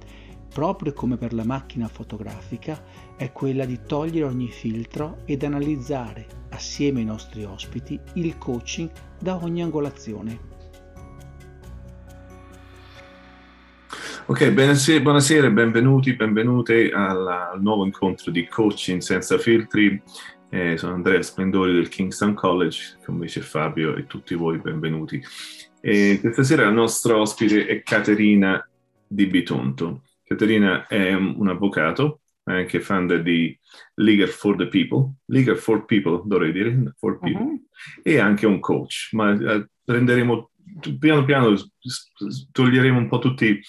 proprio 0.53 0.93
come 0.93 1.17
per 1.17 1.33
la 1.33 1.43
macchina 1.43 1.87
fotografica, 1.87 2.81
è 3.17 3.31
quella 3.31 3.65
di 3.65 3.79
togliere 3.85 4.27
ogni 4.27 4.49
filtro 4.49 5.17
ed 5.25 5.43
analizzare, 5.43 6.27
assieme 6.49 6.99
ai 6.99 7.05
nostri 7.05 7.43
ospiti, 7.43 7.99
il 8.13 8.37
coaching 8.37 8.89
da 9.19 9.35
ogni 9.43 9.61
angolazione. 9.61 10.51
Ok, 14.25 14.51
buonasera, 14.51 15.49
benvenuti, 15.49 16.15
benvenute 16.15 16.91
alla, 16.91 17.51
al 17.51 17.61
nuovo 17.61 17.83
incontro 17.83 18.31
di 18.31 18.47
coaching 18.47 19.01
senza 19.01 19.37
filtri. 19.37 20.01
Eh, 20.49 20.77
sono 20.77 20.93
Andrea 20.93 21.21
Splendori 21.21 21.73
del 21.73 21.89
Kingston 21.89 22.33
College, 22.33 22.99
come 23.03 23.25
dice 23.25 23.41
Fabio, 23.41 23.95
e 23.95 24.05
tutti 24.05 24.33
voi 24.35 24.59
benvenuti. 24.59 25.21
E 25.85 26.19
questa 26.21 26.43
sera 26.43 26.63
la 26.63 26.71
nostra 26.71 27.17
ospite 27.17 27.65
è 27.65 27.83
Caterina 27.83 28.65
Di 29.05 29.27
Bitonto. 29.27 30.03
Caterina 30.23 30.87
è 30.87 31.13
un 31.13 31.49
avvocato, 31.49 32.21
è 32.41 32.53
anche 32.53 32.79
founder 32.79 33.21
di 33.21 33.59
Legal 33.95 34.29
for 34.29 34.55
the 34.55 34.69
People, 34.69 35.15
Legal 35.25 35.57
for 35.57 35.83
People 35.83 36.21
dovrei 36.23 36.53
dire, 36.53 36.93
for 36.97 37.19
people, 37.19 37.43
uh-huh. 37.43 37.61
e 38.01 38.17
anche 38.17 38.45
un 38.45 38.61
coach, 38.61 39.09
ma 39.11 39.33
eh, 39.33 39.67
prenderemo 39.83 40.51
piano 40.99 41.23
piano 41.23 41.55
toglieremo 42.51 42.97
un 42.97 43.07
po' 43.07 43.19
tutti 43.19 43.59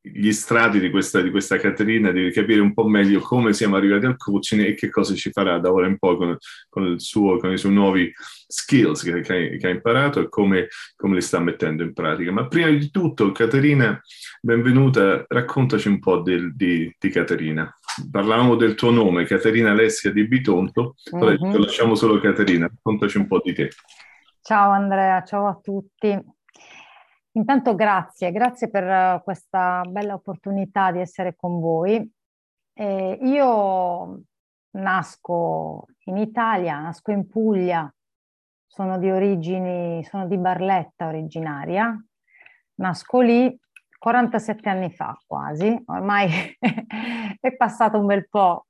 gli 0.00 0.30
strati 0.32 0.78
di 0.78 0.90
questa, 0.90 1.20
di 1.20 1.30
questa 1.30 1.58
Caterina, 1.58 2.12
di 2.12 2.30
capire 2.30 2.60
un 2.60 2.72
po' 2.72 2.86
meglio 2.86 3.20
come 3.20 3.52
siamo 3.52 3.76
arrivati 3.76 4.06
al 4.06 4.16
coaching 4.16 4.62
e 4.62 4.74
che 4.74 4.90
cosa 4.90 5.14
ci 5.14 5.30
farà 5.30 5.58
da 5.58 5.72
ora 5.72 5.86
in 5.86 5.98
poi 5.98 6.16
con, 6.16 6.36
con, 6.68 6.98
suo, 6.98 7.38
con 7.38 7.52
i 7.52 7.58
suoi 7.58 7.72
nuovi 7.72 8.12
skills 8.46 9.02
che, 9.02 9.20
che, 9.20 9.56
che 9.58 9.66
ha 9.66 9.70
imparato 9.70 10.20
e 10.20 10.28
come, 10.28 10.68
come, 10.96 11.16
li 11.16 11.20
sta 11.20 11.40
mettendo 11.40 11.82
in 11.82 11.92
pratica. 11.92 12.30
Ma 12.30 12.46
prima 12.46 12.68
di 12.68 12.90
tutto, 12.90 13.32
Caterina, 13.32 14.00
benvenuta, 14.40 15.24
raccontaci 15.26 15.88
un 15.88 15.98
po' 15.98 16.20
del, 16.20 16.54
di, 16.54 16.94
di 16.98 17.08
Caterina. 17.10 17.72
Parlavamo 18.10 18.56
del 18.56 18.74
tuo 18.74 18.90
nome, 18.90 19.24
Caterina 19.24 19.70
Alessia 19.70 20.12
di 20.12 20.26
Bitonto, 20.26 20.94
mm-hmm. 21.14 21.56
lasciamo 21.56 21.94
solo 21.94 22.20
Caterina, 22.20 22.66
raccontaci 22.66 23.18
un 23.18 23.26
po' 23.26 23.40
di 23.42 23.52
te. 23.52 23.70
Ciao 24.40 24.70
Andrea, 24.72 25.22
ciao 25.24 25.46
a 25.46 25.58
tutti. 25.60 26.32
Intanto 27.36 27.74
grazie, 27.74 28.30
grazie 28.30 28.70
per 28.70 28.84
eh, 28.84 29.20
questa 29.24 29.82
bella 29.88 30.14
opportunità 30.14 30.92
di 30.92 31.00
essere 31.00 31.34
con 31.34 31.58
voi. 31.58 32.08
Eh, 32.72 33.18
io 33.22 34.22
nasco 34.76 35.86
in 36.04 36.16
Italia, 36.16 36.78
nasco 36.78 37.10
in 37.10 37.28
Puglia, 37.28 37.92
sono 38.66 38.98
di 38.98 39.10
origini, 39.10 40.04
sono 40.04 40.28
di 40.28 40.38
Barletta 40.38 41.08
originaria, 41.08 41.96
nasco 42.74 43.20
lì 43.20 43.58
47 43.98 44.68
anni 44.68 44.92
fa 44.92 45.18
quasi, 45.26 45.82
ormai 45.86 46.28
è 47.40 47.56
passato 47.56 47.98
un 47.98 48.06
bel 48.06 48.28
po' 48.28 48.66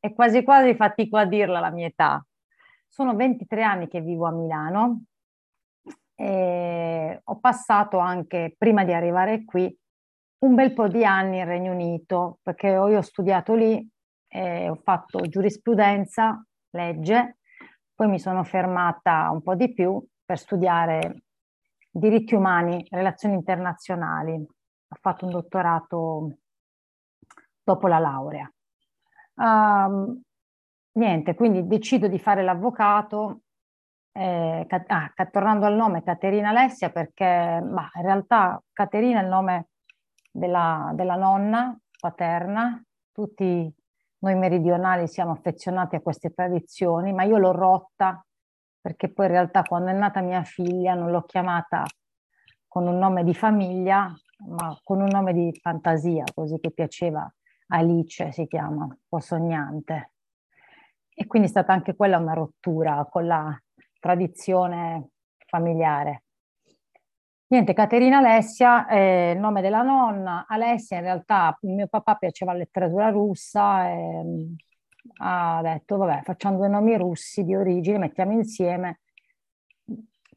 e 0.00 0.12
quasi 0.12 0.42
quasi 0.42 0.74
fatico 0.74 1.16
a 1.16 1.24
dirla 1.24 1.60
la 1.60 1.70
mia 1.70 1.86
età. 1.86 2.22
Sono 2.88 3.14
23 3.14 3.62
anni 3.62 3.88
che 3.88 4.02
vivo 4.02 4.26
a 4.26 4.32
Milano, 4.32 5.04
e 6.22 7.20
ho 7.24 7.40
passato 7.40 7.98
anche, 7.98 8.54
prima 8.56 8.84
di 8.84 8.92
arrivare 8.92 9.44
qui, 9.44 9.76
un 10.44 10.54
bel 10.54 10.72
po' 10.72 10.86
di 10.86 11.04
anni 11.04 11.38
in 11.38 11.46
Regno 11.46 11.72
Unito, 11.72 12.38
perché 12.42 12.68
io 12.68 12.84
ho 12.84 13.00
studiato 13.00 13.54
lì, 13.54 13.84
e 14.28 14.68
ho 14.68 14.76
fatto 14.76 15.18
giurisprudenza, 15.26 16.40
legge, 16.70 17.38
poi 17.92 18.06
mi 18.06 18.20
sono 18.20 18.44
fermata 18.44 19.30
un 19.32 19.42
po' 19.42 19.56
di 19.56 19.72
più 19.72 20.00
per 20.24 20.38
studiare 20.38 21.24
diritti 21.90 22.36
umani, 22.36 22.86
relazioni 22.88 23.34
internazionali. 23.34 24.32
Ho 24.34 24.96
fatto 25.00 25.24
un 25.26 25.32
dottorato 25.32 26.36
dopo 27.64 27.86
la 27.88 27.98
laurea. 27.98 28.50
Um, 29.34 30.20
niente, 30.92 31.34
quindi 31.34 31.66
decido 31.66 32.06
di 32.06 32.18
fare 32.20 32.44
l'avvocato 32.44 33.40
eh, 34.12 34.66
ah, 34.68 35.12
tornando 35.30 35.66
al 35.66 35.74
nome 35.74 36.02
Caterina 36.02 36.50
Alessia, 36.50 36.90
perché 36.90 37.60
bah, 37.62 37.90
in 37.94 38.02
realtà 38.02 38.62
Caterina 38.72 39.20
è 39.20 39.22
il 39.22 39.28
nome 39.28 39.68
della, 40.30 40.92
della 40.94 41.16
nonna 41.16 41.76
paterna, 41.98 42.82
tutti 43.12 43.74
noi 44.18 44.34
meridionali 44.34 45.08
siamo 45.08 45.32
affezionati 45.32 45.96
a 45.96 46.00
queste 46.00 46.30
tradizioni, 46.30 47.12
ma 47.12 47.24
io 47.24 47.38
l'ho 47.38 47.52
rotta 47.52 48.24
perché 48.80 49.12
poi 49.12 49.26
in 49.26 49.32
realtà 49.32 49.62
quando 49.62 49.90
è 49.90 49.92
nata 49.92 50.20
mia 50.20 50.42
figlia 50.42 50.94
non 50.94 51.10
l'ho 51.10 51.22
chiamata 51.22 51.84
con 52.66 52.86
un 52.86 52.98
nome 52.98 53.22
di 53.22 53.34
famiglia, 53.34 54.12
ma 54.48 54.76
con 54.82 55.00
un 55.00 55.08
nome 55.08 55.32
di 55.32 55.56
fantasia, 55.60 56.24
così 56.34 56.58
che 56.58 56.72
piaceva. 56.72 57.32
Alice 57.68 58.32
si 58.32 58.46
chiama, 58.46 58.84
un 58.84 58.96
po' 59.08 59.20
sognante. 59.20 60.12
E 61.14 61.26
quindi 61.26 61.48
è 61.48 61.50
stata 61.50 61.72
anche 61.72 61.94
quella 61.94 62.18
una 62.18 62.32
rottura 62.32 63.06
con 63.10 63.26
la 63.26 63.56
tradizione 64.02 65.10
familiare. 65.46 66.24
Niente, 67.46 67.72
Caterina 67.72 68.18
Alessia 68.18 68.86
è 68.86 69.30
il 69.34 69.38
nome 69.38 69.60
della 69.60 69.82
nonna. 69.82 70.46
Alessia 70.48 70.96
in 70.96 71.04
realtà, 71.04 71.56
mio 71.62 71.86
papà 71.86 72.16
piaceva 72.16 72.52
la 72.52 72.58
letteratura 72.58 73.10
russa 73.10 73.88
e 73.90 74.22
mm, 74.24 74.54
ha 75.18 75.60
detto, 75.62 75.98
vabbè, 75.98 76.22
facciamo 76.24 76.56
due 76.56 76.68
nomi 76.68 76.96
russi 76.96 77.44
di 77.44 77.54
origine, 77.54 77.98
mettiamo 77.98 78.32
insieme. 78.32 79.00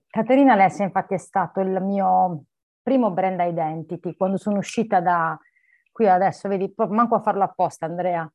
Caterina 0.08 0.54
Alessia 0.54 0.86
infatti 0.86 1.16
è 1.16 1.18
stato 1.18 1.62
il 1.62 1.82
mio 1.82 2.44
primo 2.84 3.10
brand 3.12 3.40
identity. 3.40 4.16
Quando 4.16 4.38
sono 4.38 4.58
uscita 4.60 5.00
da 5.00 5.40
qui 5.92 6.08
adesso, 6.08 6.48
vedi, 6.50 6.72
manco 6.90 7.16
a 7.16 7.22
farlo 7.22 7.44
apposta 7.44 7.86
Andrea, 7.86 8.32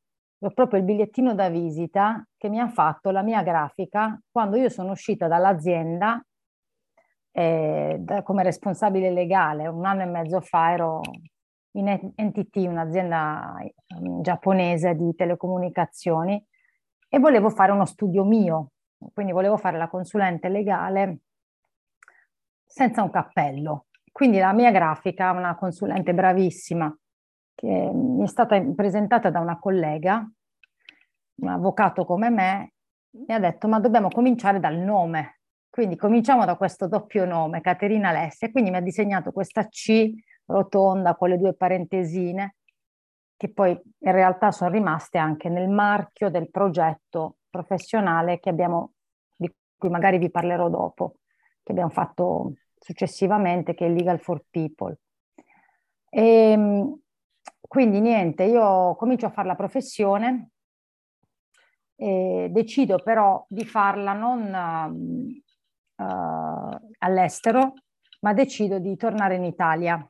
proprio 0.49 0.79
il 0.79 0.85
bigliettino 0.85 1.35
da 1.35 1.49
visita 1.49 2.25
che 2.35 2.49
mi 2.49 2.59
ha 2.59 2.67
fatto 2.67 3.11
la 3.11 3.21
mia 3.21 3.43
grafica 3.43 4.19
quando 4.31 4.57
io 4.57 4.69
sono 4.69 4.91
uscita 4.91 5.27
dall'azienda 5.27 6.23
eh, 7.31 7.97
da, 7.99 8.23
come 8.23 8.43
responsabile 8.43 9.11
legale. 9.11 9.67
Un 9.67 9.85
anno 9.85 10.01
e 10.01 10.05
mezzo 10.05 10.41
fa 10.41 10.71
ero 10.71 11.01
in 11.73 11.85
NTT, 11.85 12.55
un'azienda 12.67 13.55
um, 13.99 14.21
giapponese 14.21 14.95
di 14.95 15.13
telecomunicazioni, 15.15 16.43
e 17.07 17.19
volevo 17.19 17.49
fare 17.49 17.71
uno 17.71 17.85
studio 17.85 18.23
mio, 18.23 18.71
quindi 19.13 19.31
volevo 19.31 19.57
fare 19.57 19.77
la 19.77 19.87
consulente 19.87 20.49
legale 20.49 21.19
senza 22.65 23.03
un 23.03 23.09
cappello. 23.09 23.87
Quindi 24.11 24.39
la 24.39 24.53
mia 24.53 24.71
grafica, 24.71 25.31
una 25.31 25.55
consulente 25.55 26.13
bravissima, 26.13 26.93
che 27.55 27.67
mi 27.67 28.23
è 28.23 28.27
stata 28.27 28.59
presentata 28.75 29.29
da 29.29 29.39
una 29.39 29.59
collega, 29.59 30.27
un 31.35 31.47
avvocato 31.47 32.05
come 32.05 32.29
me, 32.29 32.73
mi 33.11 33.33
ha 33.33 33.39
detto 33.39 33.67
ma 33.67 33.79
dobbiamo 33.79 34.09
cominciare 34.09 34.59
dal 34.59 34.77
nome. 34.77 35.39
Quindi 35.69 35.95
cominciamo 35.95 36.43
da 36.45 36.55
questo 36.55 36.87
doppio 36.87 37.25
nome, 37.25 37.61
Caterina 37.61 38.09
Alessia, 38.09 38.51
quindi 38.51 38.71
mi 38.71 38.77
ha 38.77 38.81
disegnato 38.81 39.31
questa 39.31 39.67
C 39.67 40.11
rotonda 40.45 41.15
con 41.15 41.29
le 41.29 41.37
due 41.37 41.53
parentesine, 41.53 42.57
che 43.37 43.49
poi 43.51 43.71
in 43.71 44.11
realtà 44.11 44.51
sono 44.51 44.69
rimaste 44.69 45.17
anche 45.17 45.47
nel 45.49 45.69
marchio 45.69 46.29
del 46.29 46.49
progetto 46.51 47.37
professionale 47.49 48.39
che 48.39 48.49
abbiamo, 48.49 48.93
di 49.35 49.49
cui 49.77 49.89
magari 49.89 50.17
vi 50.17 50.29
parlerò 50.29 50.69
dopo, 50.69 51.15
che 51.63 51.71
abbiamo 51.71 51.89
fatto 51.89 52.53
successivamente, 52.77 53.73
che 53.73 53.85
è 53.85 53.89
Legal 53.89 54.19
for 54.19 54.43
People. 54.49 54.97
E, 56.09 56.51
ehm, 56.51 57.00
quindi 57.71 58.01
niente, 58.01 58.43
io 58.43 58.97
comincio 58.97 59.27
a 59.27 59.29
fare 59.29 59.47
la 59.47 59.55
professione, 59.55 60.49
decido 61.95 62.97
però 63.01 63.45
di 63.47 63.63
farla 63.63 64.11
non 64.11 65.41
uh, 65.95 66.91
all'estero, 66.97 67.75
ma 68.19 68.33
decido 68.33 68.77
di 68.77 68.97
tornare 68.97 69.35
in 69.35 69.45
Italia. 69.45 70.05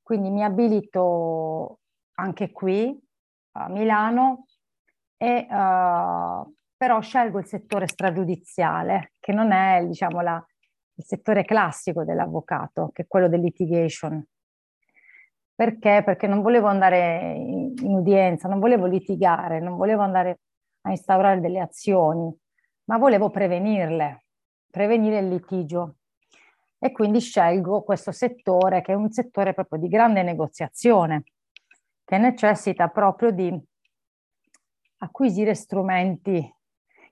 Quindi 0.00 0.30
mi 0.30 0.42
abilito 0.42 1.80
anche 2.14 2.50
qui 2.50 2.98
a 3.58 3.68
Milano 3.68 4.46
e 5.18 5.46
uh, 5.46 6.50
però 6.78 7.00
scelgo 7.02 7.40
il 7.40 7.46
settore 7.46 7.86
stragiudiziale, 7.88 9.12
che 9.20 9.34
non 9.34 9.52
è 9.52 9.84
diciamo, 9.84 10.22
la, 10.22 10.42
il 10.94 11.04
settore 11.04 11.44
classico 11.44 12.04
dell'avvocato, 12.04 12.88
che 12.94 13.02
è 13.02 13.06
quello 13.06 13.28
del 13.28 13.40
litigation. 13.40 14.26
Perché? 15.54 16.02
Perché 16.04 16.26
non 16.26 16.42
volevo 16.42 16.66
andare 16.66 17.34
in, 17.36 17.72
in 17.80 17.94
udienza, 17.94 18.48
non 18.48 18.58
volevo 18.58 18.86
litigare, 18.86 19.60
non 19.60 19.76
volevo 19.76 20.02
andare 20.02 20.40
a 20.82 20.90
instaurare 20.90 21.40
delle 21.40 21.60
azioni, 21.60 22.36
ma 22.84 22.98
volevo 22.98 23.30
prevenirle, 23.30 24.24
prevenire 24.70 25.18
il 25.18 25.28
litigio. 25.28 25.96
E 26.78 26.90
quindi 26.90 27.20
scelgo 27.20 27.82
questo 27.82 28.10
settore 28.10 28.82
che 28.82 28.92
è 28.92 28.96
un 28.96 29.10
settore 29.10 29.54
proprio 29.54 29.78
di 29.78 29.88
grande 29.88 30.22
negoziazione, 30.22 31.22
che 32.04 32.18
necessita 32.18 32.88
proprio 32.88 33.30
di 33.30 33.58
acquisire 34.98 35.54
strumenti 35.54 36.52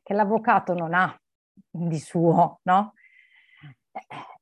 che 0.03 0.15
l'avvocato 0.15 0.75
non 0.75 0.95
ha 0.95 1.17
di 1.71 1.99
suo, 1.99 2.59
no? 2.62 2.95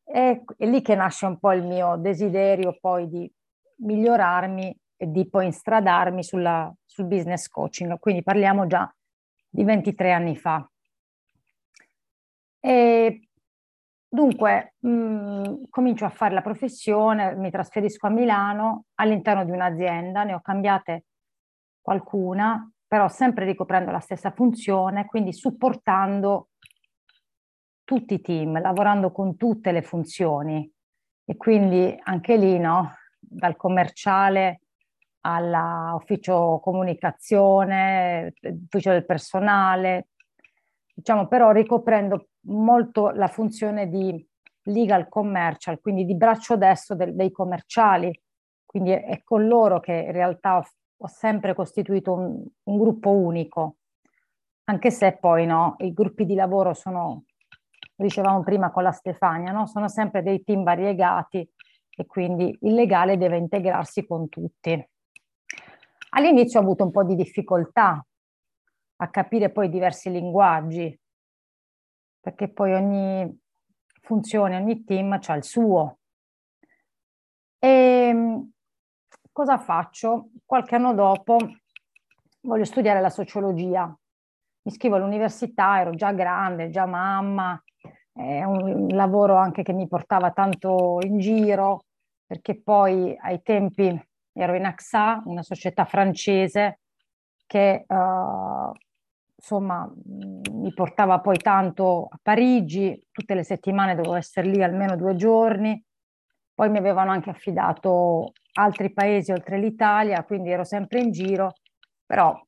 È, 0.03 0.43
è 0.57 0.67
lì 0.67 0.83
che 0.83 0.95
nasce 0.95 1.27
un 1.27 1.39
po' 1.39 1.53
il 1.53 1.65
mio 1.65 1.97
desiderio 1.97 2.77
poi 2.81 3.09
di 3.09 3.33
migliorarmi 3.81 4.77
e 4.97 5.11
di 5.11 5.29
poi 5.29 5.47
instradarmi 5.47 6.23
sulla, 6.23 6.73
sul 6.85 7.07
business 7.07 7.49
coaching. 7.49 7.99
Quindi 7.99 8.23
parliamo 8.23 8.67
già 8.67 8.93
di 9.49 9.65
23 9.65 10.13
anni 10.13 10.37
fa. 10.37 10.69
E 12.61 13.29
dunque 14.07 14.75
mh, 14.81 14.91
mm, 14.91 15.55
comincio 15.71 16.05
a 16.05 16.11
fare 16.11 16.35
la 16.35 16.43
professione, 16.43 17.35
mi 17.37 17.51
trasferisco 17.51 18.07
a 18.07 18.11
Milano 18.11 18.85
all'interno 18.97 19.45
di 19.45 19.51
un'azienda, 19.51 20.25
ne 20.25 20.35
ho 20.35 20.41
cambiate 20.41 21.05
qualcuna, 21.81 22.71
però 22.87 23.09
sempre 23.09 23.45
ricoprendo 23.47 23.91
la 23.91 24.01
stessa 24.01 24.33
funzione, 24.33 25.07
quindi 25.07 25.33
supportando 25.33 26.49
tutti 27.85 28.15
i 28.15 28.21
team, 28.21 28.61
lavorando 28.61 29.11
con 29.11 29.37
tutte 29.37 29.73
le 29.73 29.83
funzioni. 29.83 30.71
E 31.25 31.37
quindi 31.37 31.99
anche 32.03 32.37
lì, 32.37 32.59
no? 32.59 32.95
Dal 33.21 33.57
commerciale 33.57 34.63
all'ufficio 35.21 36.61
comunicazione, 36.63 38.33
ufficio 38.41 38.91
del 38.91 39.05
personale, 39.05 40.09
diciamo 40.95 41.27
però 41.29 41.51
ricoprendo 41.51 42.29
molto 42.43 43.11
la 43.11 43.29
funzione 43.29 43.89
di 43.89 44.27
legal 44.65 45.09
commercial, 45.09 45.81
quindi 45.81 46.05
di 46.05 46.17
braccio 46.17 46.57
destro 46.57 46.95
del, 46.95 47.15
dei 47.15 47.31
commerciali, 47.31 48.19
quindi 48.65 48.91
è, 48.91 49.05
è, 49.05 49.23
con 49.23 49.47
loro 49.47 49.81
che 49.81 49.93
in 49.93 50.13
realtà 50.13 50.59
ho, 50.59 50.65
ho 50.97 51.07
sempre 51.07 51.55
costituito 51.55 52.13
un, 52.13 52.45
un, 52.65 52.79
gruppo 52.79 53.11
unico, 53.11 53.77
anche 54.65 54.91
se 54.91 55.17
poi 55.19 55.47
no, 55.47 55.77
i 55.79 55.93
gruppi 55.93 56.25
di 56.25 56.35
lavoro 56.35 56.75
sono, 56.75 57.25
dicevamo 57.95 58.43
prima 58.43 58.71
con 58.71 58.83
la 58.83 58.93
Stefania, 58.93 59.53
no? 59.53 59.67
sono 59.67 59.89
sempre 59.89 60.23
dei 60.23 60.45
team 60.45 60.63
variegati 60.63 61.49
e 61.97 62.07
quindi 62.07 62.57
il 62.63 62.75
legale 62.75 63.17
deve 63.17 63.37
integrarsi 63.37 64.07
con 64.07 64.29
tutti. 64.29 64.89
All'inizio 66.11 66.59
ho 66.59 66.63
avuto 66.63 66.85
un 66.85 66.91
po' 66.91 67.05
di 67.05 67.15
difficoltà 67.15 68.05
a 68.97 69.09
capire 69.09 69.51
poi 69.51 69.69
diversi 69.69 70.11
linguaggi, 70.11 70.99
perché 72.21 72.49
poi 72.49 72.75
ogni 72.75 73.41
funzione, 74.03 74.57
ogni 74.57 74.85
team 74.85 75.19
ha 75.25 75.35
il 75.35 75.45
suo. 75.45 75.99
E 77.59 77.69
ehm, 77.69 78.51
cosa 79.33 79.59
faccio? 79.59 80.31
Qualche 80.45 80.75
anno 80.75 80.95
dopo 80.95 81.39
voglio 82.43 82.65
studiare 82.65 83.01
la 83.01 83.11
sociologia. 83.11 83.87
Mi 83.87 84.73
iscrivo 84.73 84.97
all'università, 84.97 85.81
ero 85.81 85.95
già 85.95 86.13
grande, 86.13 86.71
già 86.71 86.87
mamma, 86.87 87.63
è 88.21 88.45
un 88.45 88.89
lavoro 88.89 89.37
anche 89.37 89.63
che 89.63 89.73
mi 89.73 89.89
portava 89.89 90.31
tanto 90.31 90.99
in 91.03 91.19
giro, 91.19 91.85
perché 92.27 92.61
poi 92.61 93.17
ai 93.19 93.41
tempi 93.43 93.99
ero 94.33 94.55
in 94.55 94.65
AXA, 94.65 95.23
una 95.25 95.43
società 95.43 95.85
francese 95.85 96.81
che 97.47 97.85
uh, 97.89 98.73
insomma 99.35 99.91
mi 100.53 100.73
portava 100.75 101.19
poi 101.21 101.39
tanto 101.39 102.07
a 102.11 102.19
Parigi, 102.23 103.09
tutte 103.11 103.35
le 103.35 103.43
settimane 103.43 103.95
dovevo 103.95 104.15
essere 104.15 104.49
lì 104.49 104.63
almeno 104.63 104.97
due 104.97 105.17
giorni, 105.17 105.83
poi 106.55 106.69
mi 106.69 106.79
avevano 106.79 107.11
anche 107.11 107.31
affidato 107.31 108.33
altri 108.53 108.93
paesi 108.93 109.33
oltre 109.33 109.59
l'Italia, 109.59 110.23
quindi 110.25 110.51
ero 110.51 110.65
sempre 110.65 111.01
in 111.01 111.11
giro, 111.11 111.55
però 112.05 112.39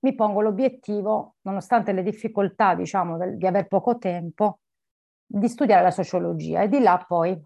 mi 0.00 0.14
pongo 0.14 0.42
l'obiettivo, 0.42 1.36
nonostante 1.42 1.92
le 1.92 2.02
difficoltà, 2.02 2.74
diciamo, 2.74 3.16
del, 3.16 3.38
di 3.38 3.46
aver 3.46 3.66
poco 3.66 3.96
tempo, 3.96 4.58
di 5.26 5.48
studiare 5.48 5.82
la 5.82 5.90
sociologia 5.90 6.62
e 6.62 6.68
di 6.68 6.80
là 6.80 7.02
poi 7.06 7.40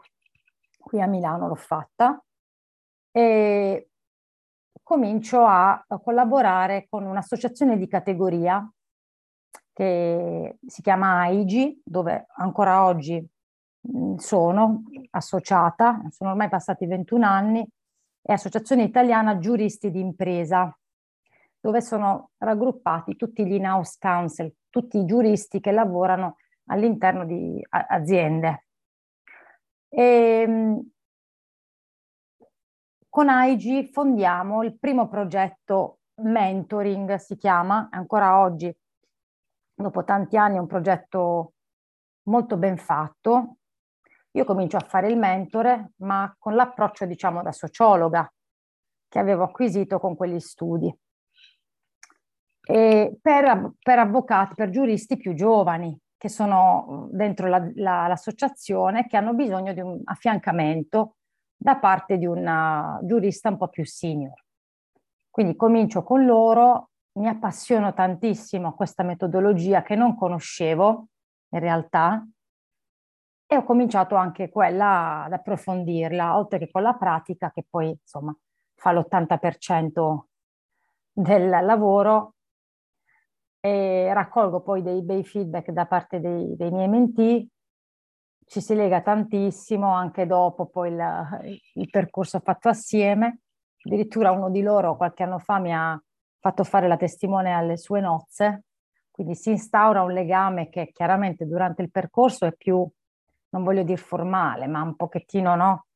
qui 0.78 1.00
a 1.00 1.06
Milano 1.06 1.48
l'ho 1.48 1.54
fatta 1.54 2.22
e 3.10 3.90
comincio 4.82 5.44
a 5.44 5.84
collaborare 6.02 6.86
con 6.88 7.04
un'associazione 7.04 7.76
di 7.76 7.86
categoria 7.86 8.66
che 9.78 10.58
si 10.66 10.82
chiama 10.82 11.20
AIGI, 11.20 11.82
dove 11.84 12.26
ancora 12.36 12.84
oggi 12.84 13.24
sono 14.16 14.82
associata, 15.10 16.02
sono 16.10 16.30
ormai 16.30 16.48
passati 16.48 16.86
21 16.86 17.24
anni, 17.24 17.68
è 18.20 18.32
Associazione 18.32 18.82
Italiana 18.82 19.38
Giuristi 19.38 19.90
d'Impresa, 19.90 20.76
dove 21.60 21.80
sono 21.80 22.30
raggruppati 22.38 23.14
tutti 23.14 23.46
gli 23.46 23.54
in-house 23.54 23.98
counsel, 24.00 24.52
tutti 24.68 24.98
i 24.98 25.04
giuristi 25.04 25.60
che 25.60 25.70
lavorano 25.70 26.36
all'interno 26.68 27.24
di 27.24 27.64
aziende. 27.68 28.66
E, 29.88 30.02
ehm, 30.02 30.90
con 33.08 33.28
AIG 33.28 33.90
fondiamo 33.90 34.62
il 34.62 34.78
primo 34.78 35.08
progetto 35.08 35.98
mentoring, 36.22 37.16
si 37.16 37.36
chiama, 37.36 37.88
ancora 37.90 38.38
oggi, 38.40 38.74
dopo 39.74 40.04
tanti 40.04 40.36
anni, 40.36 40.58
un 40.58 40.66
progetto 40.66 41.54
molto 42.24 42.56
ben 42.56 42.76
fatto. 42.76 43.56
Io 44.32 44.44
comincio 44.44 44.76
a 44.76 44.80
fare 44.86 45.08
il 45.08 45.16
mentore, 45.16 45.92
ma 45.96 46.34
con 46.38 46.54
l'approccio, 46.54 47.06
diciamo, 47.06 47.42
da 47.42 47.52
sociologa 47.52 48.30
che 49.08 49.18
avevo 49.18 49.44
acquisito 49.44 49.98
con 49.98 50.14
quegli 50.14 50.38
studi. 50.38 50.94
Per, 52.60 53.18
per 53.20 53.98
avvocati, 53.98 54.54
per 54.54 54.68
giuristi 54.68 55.16
più 55.16 55.32
giovani, 55.32 55.98
che 56.18 56.28
sono 56.28 57.08
dentro 57.12 57.46
la, 57.46 57.70
la, 57.76 58.08
l'associazione, 58.08 59.06
che 59.06 59.16
hanno 59.16 59.34
bisogno 59.34 59.72
di 59.72 59.80
un 59.80 60.00
affiancamento 60.04 61.14
da 61.56 61.76
parte 61.76 62.18
di 62.18 62.26
una 62.26 62.98
giurista 63.02 63.48
un 63.48 63.56
po' 63.56 63.68
più 63.68 63.86
senior. 63.86 64.34
Quindi 65.30 65.54
comincio 65.54 66.02
con 66.02 66.24
loro, 66.24 66.90
mi 67.12 67.28
appassiono 67.28 67.94
tantissimo 67.94 68.68
a 68.68 68.74
questa 68.74 69.04
metodologia 69.04 69.82
che 69.82 69.94
non 69.94 70.16
conoscevo 70.16 71.06
in 71.50 71.60
realtà 71.60 72.26
e 73.46 73.56
ho 73.56 73.62
cominciato 73.62 74.14
anche 74.14 74.50
quella 74.50 75.24
ad 75.24 75.32
approfondirla, 75.32 76.36
oltre 76.36 76.58
che 76.58 76.70
con 76.70 76.82
la 76.82 76.94
pratica 76.94 77.50
che 77.50 77.64
poi 77.68 77.90
insomma 77.90 78.36
fa 78.74 78.92
l'80% 78.92 80.18
del 81.12 81.48
lavoro 81.48 82.34
e 83.60 84.12
raccolgo 84.12 84.60
poi 84.60 84.82
dei 84.82 85.02
bei 85.02 85.24
feedback 85.24 85.70
da 85.70 85.86
parte 85.86 86.20
dei, 86.20 86.54
dei 86.56 86.70
miei 86.70 86.88
mentì 86.88 87.48
ci 88.48 88.62
si 88.62 88.74
lega 88.74 89.02
tantissimo 89.02 89.92
anche 89.92 90.26
dopo 90.26 90.66
poi 90.66 90.90
il, 90.90 91.60
il 91.74 91.90
percorso 91.90 92.40
fatto 92.40 92.70
assieme. 92.70 93.40
Addirittura 93.84 94.32
uno 94.32 94.50
di 94.50 94.62
loro 94.62 94.96
qualche 94.96 95.22
anno 95.22 95.38
fa 95.38 95.58
mi 95.58 95.72
ha 95.72 96.00
fatto 96.40 96.64
fare 96.64 96.88
la 96.88 96.96
testimone 96.96 97.52
alle 97.52 97.76
sue 97.76 98.00
nozze, 98.00 98.64
quindi 99.10 99.34
si 99.34 99.50
instaura 99.50 100.02
un 100.02 100.12
legame 100.12 100.68
che 100.70 100.90
chiaramente 100.92 101.46
durante 101.46 101.82
il 101.82 101.90
percorso 101.90 102.46
è 102.46 102.52
più, 102.54 102.88
non 103.50 103.62
voglio 103.62 103.82
dire 103.82 103.98
formale, 103.98 104.66
ma 104.66 104.80
un 104.80 104.96
pochettino 104.96 105.54
no, 105.54 105.86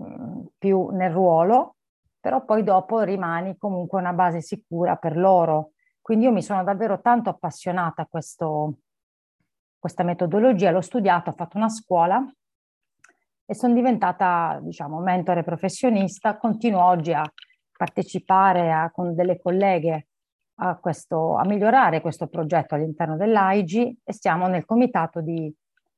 mm, 0.00 0.46
più 0.58 0.88
nel 0.88 1.10
ruolo, 1.10 1.76
però 2.18 2.44
poi 2.44 2.62
dopo 2.62 3.00
rimani 3.00 3.56
comunque 3.58 3.98
una 3.98 4.12
base 4.12 4.40
sicura 4.40 4.96
per 4.96 5.16
loro. 5.16 5.72
Quindi 6.00 6.24
io 6.24 6.32
mi 6.32 6.42
sono 6.42 6.64
davvero 6.64 7.00
tanto 7.00 7.30
appassionata 7.30 8.02
a 8.02 8.06
questo, 8.06 8.78
questa 9.78 10.02
metodologia, 10.02 10.70
l'ho 10.70 10.80
studiata, 10.80 11.30
ho 11.30 11.34
fatto 11.34 11.56
una 11.56 11.68
scuola 11.68 12.24
e 13.44 13.54
sono 13.54 13.74
diventata, 13.74 14.58
diciamo, 14.62 15.00
mentore 15.00 15.42
professionista, 15.42 16.36
continuo 16.36 16.84
oggi 16.84 17.12
a 17.12 17.24
partecipare 17.76 18.72
a, 18.72 18.90
con 18.90 19.14
delle 19.14 19.40
colleghe 19.40 20.08
a, 20.56 20.76
questo, 20.76 21.36
a 21.36 21.44
migliorare 21.44 22.00
questo 22.00 22.28
progetto 22.28 22.74
all'interno 22.74 23.16
dell'AIG 23.16 23.96
e 24.04 24.12
stiamo 24.12 24.46
nel 24.46 24.64
comitato 24.64 25.20
di 25.20 25.52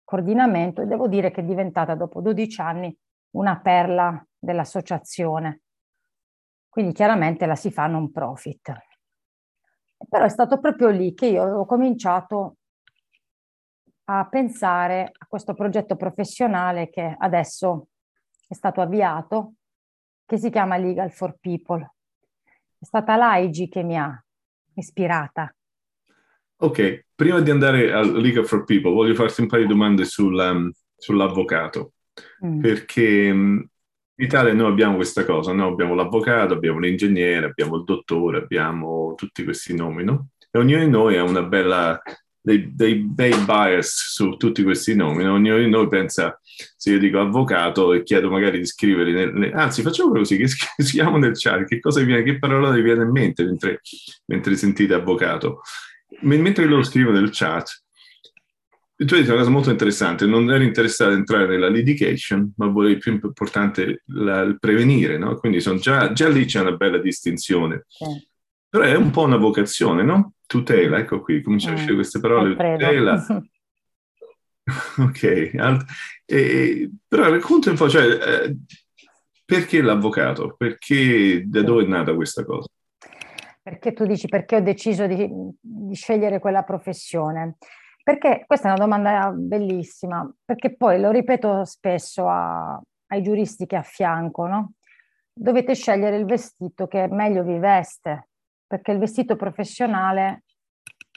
coordinamento 0.05 0.83
e 0.83 0.87
devo 0.87 1.09
dire 1.09 1.31
che 1.31 1.41
è 1.41 1.45
diventata 1.45 1.95
dopo 1.95 2.21
12 2.21 2.61
anni 2.61 2.97
una 3.31 3.61
perla 3.61 4.25
dell'associazione. 4.39 5.63
Quindi 6.69 6.93
chiaramente 6.93 7.47
la 7.47 7.55
si 7.57 7.71
fa 7.71 7.87
non 7.87 8.11
profit. 8.11 8.73
Però 10.09 10.25
è 10.25 10.29
stato 10.29 10.59
proprio 10.59 10.89
lì 10.89 11.15
che 11.15 11.27
io 11.27 11.45
ho 11.45 11.67
cominciato 11.67 12.57
a 14.05 14.27
pensare 14.29 15.13
a 15.17 15.27
questo 15.27 15.55
progetto 15.55 15.97
professionale 15.97 16.91
che 16.91 17.15
adesso 17.19 17.89
è 18.49 18.55
stato 18.55 18.81
avviato, 18.81 19.55
che 20.27 20.39
si 20.39 20.51
chiama 20.51 20.77
Legal 20.77 21.11
for 21.11 21.37
People. 21.41 21.95
È 22.79 22.85
stata 22.85 23.17
l'AIG 23.17 23.69
che 23.69 23.83
mi 23.83 23.97
ha 23.97 24.23
ispirata. 24.75 25.55
Ok, 26.57 27.07
prima 27.15 27.41
di 27.41 27.51
andare 27.51 27.93
al 27.93 28.13
Legal 28.13 28.47
for 28.47 28.65
People 28.65 28.93
voglio 28.93 29.15
farti 29.15 29.41
un 29.41 29.47
paio 29.47 29.63
di 29.63 29.69
domande 29.69 30.05
sul, 30.05 30.35
um, 30.35 30.71
sull'avvocato, 30.97 31.95
mm. 32.45 32.61
perché 32.61 33.31
um, 33.31 33.67
in 34.14 34.26
Italia 34.26 34.52
noi 34.52 34.71
abbiamo 34.71 34.97
questa 34.97 35.25
cosa, 35.25 35.52
no? 35.52 35.69
abbiamo 35.69 35.95
l'avvocato, 35.95 36.54
abbiamo 36.54 36.78
l'ingegnere, 36.78 37.47
abbiamo 37.47 37.76
il 37.76 37.85
dottore, 37.85 38.38
abbiamo 38.38 39.14
tutti 39.16 39.42
questi 39.42 39.75
nomi, 39.75 40.04
no? 40.04 40.28
E 40.50 40.59
ognuno 40.59 40.85
di 40.85 40.90
noi 40.90 41.16
ha 41.16 41.23
una 41.23 41.42
bella 41.42 42.00
dei, 42.42 42.75
dei 42.75 42.97
bei 42.97 43.33
bias 43.33 44.12
su 44.12 44.37
tutti 44.37 44.62
questi 44.62 44.95
nomi. 44.95 45.25
Ognuno 45.25 45.59
di 45.59 45.69
noi 45.69 45.88
pensa, 45.88 46.38
se 46.42 46.90
io 46.90 46.99
dico 46.99 47.21
avvocato 47.21 47.92
e 47.92 48.02
chiedo 48.02 48.28
magari 48.28 48.59
di 48.59 48.66
scrivere, 48.66 49.12
nel, 49.12 49.52
anzi 49.54 49.81
facciamo 49.83 50.12
così, 50.12 50.37
che 50.37 50.49
scriviamo 50.49 51.16
nel 51.16 51.33
chat, 51.35 51.64
che 51.64 51.81
cosa 51.81 52.02
viene, 52.02 52.23
che 52.23 52.38
parola 52.38 52.71
vi 52.71 52.83
viene 52.83 53.04
in 53.04 53.11
mente 53.11 53.45
mentre, 53.45 53.81
mentre 54.26 54.57
sentite 54.57 54.95
avvocato. 54.95 55.62
Mentre 56.21 56.66
loro 56.66 56.83
scrivono 56.83 57.19
nel 57.19 57.31
chat, 57.33 57.82
tu 59.05 59.15
hai 59.15 59.21
detto 59.21 59.33
una 59.33 59.41
cosa 59.41 59.51
molto 59.51 59.71
interessante, 59.71 60.27
non 60.27 60.51
eri 60.51 60.65
interessato 60.65 61.11
ad 61.11 61.17
entrare 61.17 61.47
nella 61.47 61.69
litigation, 61.69 62.53
ma 62.57 62.67
volevi 62.67 62.99
più 62.99 63.13
importante 63.13 64.03
la, 64.07 64.41
il 64.41 64.59
prevenire, 64.59 65.19
no? 65.19 65.37
Quindi 65.37 65.59
già, 65.59 66.13
già, 66.13 66.29
lì 66.29 66.45
c'è 66.45 66.61
una 66.61 66.73
bella 66.73 66.99
distinzione. 66.99 67.85
Sì. 67.89 68.05
Però 68.69 68.85
è 68.85 68.95
un 68.95 69.11
po' 69.11 69.23
una 69.23 69.37
vocazione, 69.37 70.03
no? 70.03 70.35
tutela, 70.53 70.99
ecco 70.99 71.23
qui, 71.23 71.41
cominciamo 71.41 71.73
a 71.73 71.77
uscire 71.77 71.95
queste 71.95 72.21
parole, 72.21 72.51
tutela. 72.51 73.25
ok, 74.99 75.53
alt- 75.57 75.91
e, 76.27 76.91
però 77.09 77.31
racconta 77.31 77.71
un 77.71 77.77
po', 77.77 77.89
cioè, 77.89 78.05
eh, 78.05 78.57
perché 79.47 79.81
l'avvocato? 79.81 80.55
Perché, 80.59 81.45
da 81.47 81.63
dove 81.63 81.85
è 81.85 81.87
nata 81.87 82.15
questa 82.15 82.45
cosa? 82.45 82.69
Perché 83.63 83.95
tu 83.95 84.05
dici, 84.05 84.27
perché 84.27 84.57
ho 84.57 84.61
deciso 84.61 85.07
di, 85.07 85.27
di 85.59 85.95
scegliere 85.95 86.39
quella 86.39 86.63
professione? 86.63 87.57
Perché 88.03 88.45
questa 88.47 88.69
è 88.69 88.73
una 88.73 88.81
domanda 88.81 89.31
bellissima, 89.33 90.29
perché 90.45 90.75
poi 90.75 91.01
lo 91.01 91.11
ripeto 91.11 91.65
spesso 91.65 92.29
a, 92.29 92.81
ai 93.07 93.23
giuristi 93.23 93.67
che 93.67 93.77
affianco, 93.77 94.47
no? 94.47 94.73
Dovete 95.33 95.75
scegliere 95.75 96.17
il 96.17 96.25
vestito 96.25 96.89
che 96.89 97.07
meglio 97.09 97.45
vi 97.45 97.59
veste, 97.59 98.29
perché 98.67 98.91
il 98.91 98.99
vestito 98.99 99.37
professionale 99.37 100.43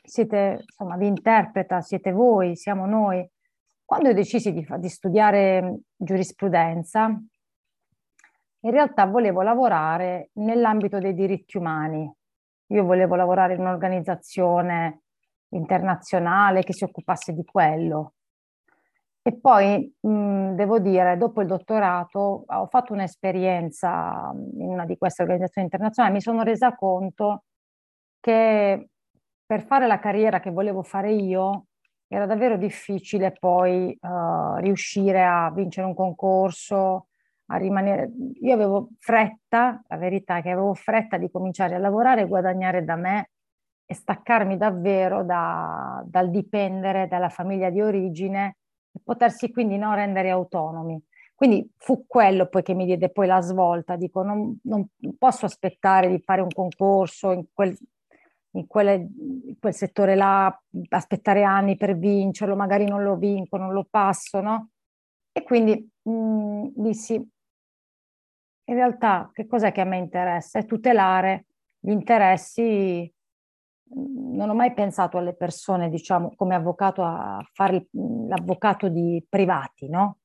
siete, 0.03 0.59
insomma, 0.61 0.95
vi 0.95 1.07
interpreta, 1.07 1.81
siete 1.81 2.11
voi, 2.11 2.55
siamo 2.55 2.85
noi. 2.85 3.27
Quando 3.83 4.09
ho 4.09 4.13
deciso 4.13 4.51
di, 4.51 4.65
di 4.77 4.89
studiare 4.89 5.79
giurisprudenza, 5.95 7.05
in 7.05 8.71
realtà 8.71 9.05
volevo 9.05 9.41
lavorare 9.41 10.29
nell'ambito 10.33 10.99
dei 10.99 11.13
diritti 11.13 11.57
umani. 11.57 12.11
Io 12.67 12.83
volevo 12.83 13.15
lavorare 13.15 13.53
in 13.53 13.59
un'organizzazione 13.59 15.01
internazionale 15.55 16.63
che 16.63 16.73
si 16.73 16.83
occupasse 16.83 17.33
di 17.33 17.43
quello. 17.43 18.13
E 19.21 19.33
poi, 19.39 19.91
mh, 20.01 20.53
devo 20.53 20.79
dire, 20.79 21.17
dopo 21.17 21.41
il 21.41 21.47
dottorato 21.47 22.43
ho 22.45 22.67
fatto 22.67 22.93
un'esperienza 22.93 24.31
in 24.57 24.69
una 24.69 24.85
di 24.85 24.97
queste 24.97 25.23
organizzazioni 25.23 25.67
internazionali, 25.67 26.15
mi 26.15 26.21
sono 26.21 26.43
resa 26.43 26.75
conto 26.75 27.45
che 28.19 28.89
per 29.45 29.61
fare 29.63 29.87
la 29.87 29.99
carriera 29.99 30.39
che 30.39 30.51
volevo 30.51 30.83
fare 30.83 31.11
io 31.11 31.65
era 32.07 32.25
davvero 32.27 32.55
difficile 32.55 33.31
poi 33.31 33.97
uh, 33.99 34.55
riuscire 34.57 35.23
a 35.23 35.51
vincere 35.51 35.87
un 35.87 35.95
concorso, 35.95 37.07
a 37.47 37.57
rimanere... 37.57 38.11
Io 38.41 38.53
avevo 38.53 38.89
fretta, 38.99 39.81
la 39.87 39.97
verità 39.97 40.37
è 40.37 40.41
che 40.41 40.51
avevo 40.51 40.73
fretta 40.75 41.17
di 41.17 41.29
cominciare 41.31 41.75
a 41.75 41.79
lavorare 41.79 42.21
e 42.21 42.27
guadagnare 42.27 42.83
da 42.83 42.95
me 42.95 43.29
e 43.85 43.93
staccarmi 43.93 44.57
davvero 44.57 45.23
da, 45.23 46.03
dal 46.05 46.29
dipendere 46.29 47.07
dalla 47.07 47.29
famiglia 47.29 47.69
di 47.69 47.81
origine 47.81 48.57
e 48.91 48.99
potersi 49.03 49.51
quindi 49.51 49.77
non 49.77 49.95
rendere 49.95 50.29
autonomi. 50.29 51.01
Quindi 51.35 51.69
fu 51.77 52.05
quello 52.07 52.47
poi 52.47 52.63
che 52.63 52.73
mi 52.73 52.85
diede 52.85 53.09
poi 53.09 53.27
la 53.27 53.41
svolta, 53.41 53.97
dico 53.97 54.23
non, 54.23 54.57
non 54.63 54.87
posso 55.17 55.45
aspettare 55.45 56.09
di 56.09 56.19
fare 56.19 56.41
un 56.41 56.49
concorso 56.49 57.31
in 57.31 57.45
quel, 57.53 57.77
in, 58.51 58.67
quelle, 58.67 58.93
in 58.93 59.59
quel 59.59 59.73
settore 59.73 60.15
là, 60.15 60.57
aspettare 60.89 61.43
anni 61.43 61.75
per 61.75 61.97
vincerlo, 61.97 62.55
magari 62.55 62.85
non 62.85 63.03
lo 63.03 63.17
vinco, 63.17 63.57
non 63.57 63.73
lo 63.73 63.85
passo, 63.89 64.39
no? 64.39 64.69
E 65.33 65.43
quindi 65.43 65.91
mh, 66.03 66.11
mm, 66.11 66.67
dissi, 66.73 67.15
in 68.67 68.73
realtà 68.73 69.29
che 69.33 69.45
cos'è 69.45 69.73
che 69.73 69.81
a 69.81 69.85
me 69.85 69.97
interessa? 69.97 70.59
È 70.59 70.65
tutelare 70.65 71.47
gli 71.79 71.91
interessi 71.91 73.11
non 73.93 74.49
ho 74.49 74.53
mai 74.53 74.73
pensato 74.73 75.17
alle 75.17 75.35
persone, 75.35 75.89
diciamo, 75.89 76.33
come 76.35 76.55
avvocato 76.55 77.03
a 77.03 77.45
fare 77.53 77.87
l'avvocato 77.91 78.89
di 78.89 79.23
privati, 79.27 79.87
no? 79.89 80.19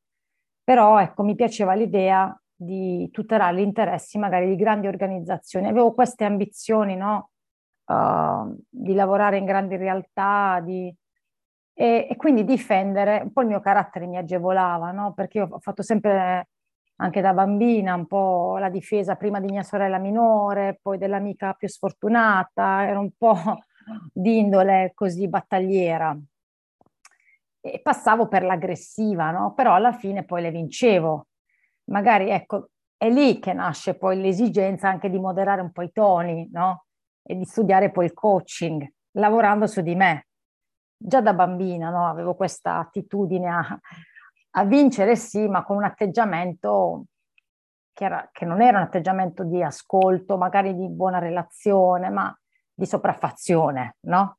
Però 0.65 0.99
ecco, 1.01 1.23
mi 1.23 1.35
piaceva 1.35 1.75
l'idea 1.75 2.35
di 2.55 3.09
tutelare 3.11 3.57
gli 3.57 3.61
interessi 3.61 4.19
magari 4.19 4.47
di 4.49 4.57
grandi 4.57 4.87
organizzazioni. 4.87 5.67
Avevo 5.67 5.93
queste 5.93 6.25
ambizioni, 6.25 6.97
no? 6.97 7.31
Uh, 7.91 8.57
di 8.69 8.95
lavorare 8.95 9.39
in 9.39 9.45
grandi 9.45 9.77
realtà, 9.77 10.61
di... 10.65 10.95
e, 11.75 12.07
e, 12.09 12.17
quindi 12.17 12.45
difendere, 12.45 13.21
un 13.25 13.33
po' 13.33 13.41
il 13.43 13.49
mio 13.49 13.61
carattere 13.61 14.07
mi 14.07 14.17
agevolava, 14.17 14.93
no? 14.93 15.13
Perché 15.13 15.39
io 15.39 15.49
ho 15.51 15.59
fatto 15.59 15.83
sempre 15.83 16.49
anche 17.01 17.21
da 17.23 17.33
bambina 17.33 17.95
un 17.95 18.07
po' 18.07 18.59
la 18.59 18.69
difesa 18.69 19.17
prima 19.17 19.41
di 19.41 19.47
mia 19.47 19.63
sorella 19.63 19.99
minore, 19.99 20.79
poi 20.83 20.99
dell'amica 20.99 21.55
più 21.55 21.67
sfortunata, 21.67 22.87
era 22.87 22.99
un 22.99 23.11
po' 23.17 23.37
di 24.13 24.39
indole 24.39 24.93
così 24.95 25.27
battagliera. 25.27 26.17
E 27.63 27.81
passavo 27.83 28.29
per 28.29 28.43
l'aggressiva, 28.43 29.31
no? 29.31 29.55
Però 29.55 29.75
alla 29.75 29.93
fine 29.93 30.25
poi 30.25 30.43
le 30.43 30.51
vincevo. 30.51 31.27
Magari 31.85 32.31
ecco, 32.31 32.69
è 32.97 33.09
lì 33.09 33.39
che 33.39 33.55
nasce 33.55 33.97
poi 33.97 34.21
l'esigenza 34.21 34.89
anche 34.89 35.09
di 35.11 35.19
moderare 35.19 35.63
un 35.63 35.73
po' 35.73 35.83
i 35.83 35.93
toni, 35.93 36.49
no? 36.53 36.85
E 37.23 37.35
di 37.35 37.45
studiare 37.45 37.91
poi 37.91 38.07
il 38.07 38.13
coaching, 38.13 38.87
lavorando 39.13 39.67
su 39.67 39.81
di 39.81 39.95
me. 39.95 40.27
Già 40.97 41.23
da 41.23 41.33
bambina, 41.33 41.89
no? 41.89 42.07
Avevo 42.07 42.35
questa 42.35 42.79
attitudine 42.79 43.49
a, 43.49 43.79
a 44.53 44.65
vincere 44.65 45.17
sì, 45.17 45.47
ma 45.49 45.63
con 45.65 45.77
un 45.77 45.85
atteggiamento 45.85 47.05
che, 47.93 48.05
era, 48.05 48.29
che, 48.33 48.45
non 48.45 48.63
era 48.63 48.79
un 48.79 48.85
atteggiamento 48.85 49.45
di 49.45 49.63
ascolto, 49.63 50.37
magari 50.37 50.75
di 50.75 50.89
buona 50.89 51.19
relazione, 51.19 52.11
ma 52.11 52.37
di 52.73 52.87
sopraffazione, 52.87 53.97
no? 54.07 54.39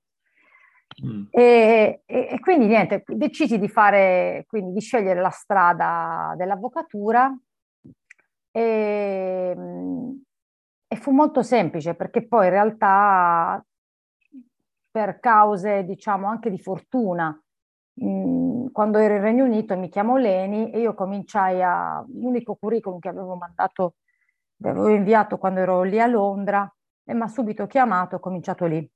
Mm. 1.05 1.27
E, 1.29 2.01
e, 2.05 2.27
e, 2.31 2.39
quindi 2.39 2.67
niente, 2.67 3.03
decisi 3.05 3.57
di 3.57 3.69
fare, 3.69 4.45
quindi 4.47 4.73
di 4.73 4.81
scegliere 4.81 5.21
la 5.21 5.29
strada 5.29 6.33
dell'avvocatura 6.35 7.33
e, 8.51 9.55
e 10.87 10.95
fu 10.97 11.11
molto 11.11 11.41
semplice 11.41 11.95
perché 11.95 12.27
poi 12.27 12.45
in 12.45 12.51
realtà 12.51 13.63
per 14.91 15.19
cause 15.21 15.85
diciamo 15.85 16.27
anche 16.27 16.49
di 16.49 16.59
fortuna 16.59 17.41
quando 18.71 18.97
ero 18.97 19.15
in 19.15 19.21
Regno 19.21 19.43
Unito 19.45 19.77
mi 19.77 19.89
chiamo 19.89 20.17
Leni 20.17 20.71
e 20.71 20.79
io 20.79 20.95
cominciai 20.95 21.61
a, 21.61 22.03
l'unico 22.07 22.55
curriculum 22.55 22.99
che 22.99 23.09
avevo 23.09 23.35
mandato, 23.35 23.95
avevo 24.63 24.89
inviato 24.89 25.37
quando 25.37 25.59
ero 25.59 25.83
lì 25.83 25.99
a 25.99 26.07
Londra 26.07 26.71
e 27.03 27.13
mi 27.13 27.21
ha 27.21 27.27
subito 27.27 27.67
chiamato, 27.67 28.15
ho 28.15 28.19
cominciaato 28.19 28.65
lì. 28.65 28.89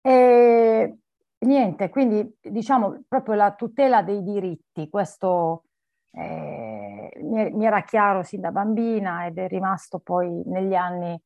E 0.00 0.98
niente, 1.38 1.88
quindi 1.88 2.36
diciamo 2.40 3.02
proprio 3.08 3.34
la 3.34 3.52
tutela 3.54 4.02
dei 4.02 4.22
diritti, 4.22 4.88
questo 4.88 5.64
eh, 6.12 7.10
mi, 7.22 7.64
era 7.64 7.82
chiaro 7.82 8.22
sin 8.22 8.40
da 8.40 8.52
bambina 8.52 9.26
ed 9.26 9.38
è 9.38 9.48
rimasto 9.48 9.98
poi 9.98 10.42
negli 10.46 10.74
anni. 10.74 11.20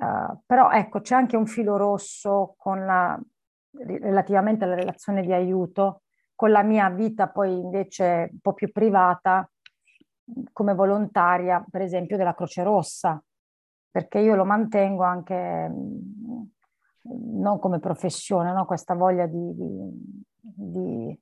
Uh, 0.00 0.40
però 0.46 0.70
ecco, 0.70 1.00
c'è 1.00 1.14
anche 1.14 1.36
un 1.36 1.46
filo 1.46 1.76
rosso 1.76 2.54
con 2.56 2.86
la, 2.86 3.20
relativamente 3.72 4.64
alla 4.64 4.74
relazione 4.74 5.22
di 5.22 5.32
aiuto, 5.32 6.02
con 6.34 6.50
la 6.50 6.62
mia 6.62 6.88
vita 6.90 7.28
poi 7.28 7.58
invece 7.58 8.28
un 8.32 8.38
po' 8.40 8.54
più 8.54 8.70
privata, 8.72 9.48
come 10.52 10.74
volontaria, 10.74 11.64
per 11.68 11.82
esempio, 11.82 12.16
della 12.16 12.34
Croce 12.34 12.62
Rossa, 12.62 13.22
perché 13.90 14.20
io 14.20 14.34
lo 14.34 14.44
mantengo 14.44 15.02
anche 15.02 15.70
non 17.02 17.58
come 17.58 17.78
professione, 17.78 18.52
no? 18.52 18.64
questa 18.64 18.94
voglia 18.94 19.26
di, 19.26 19.54
di, 19.54 19.90
di 20.40 21.20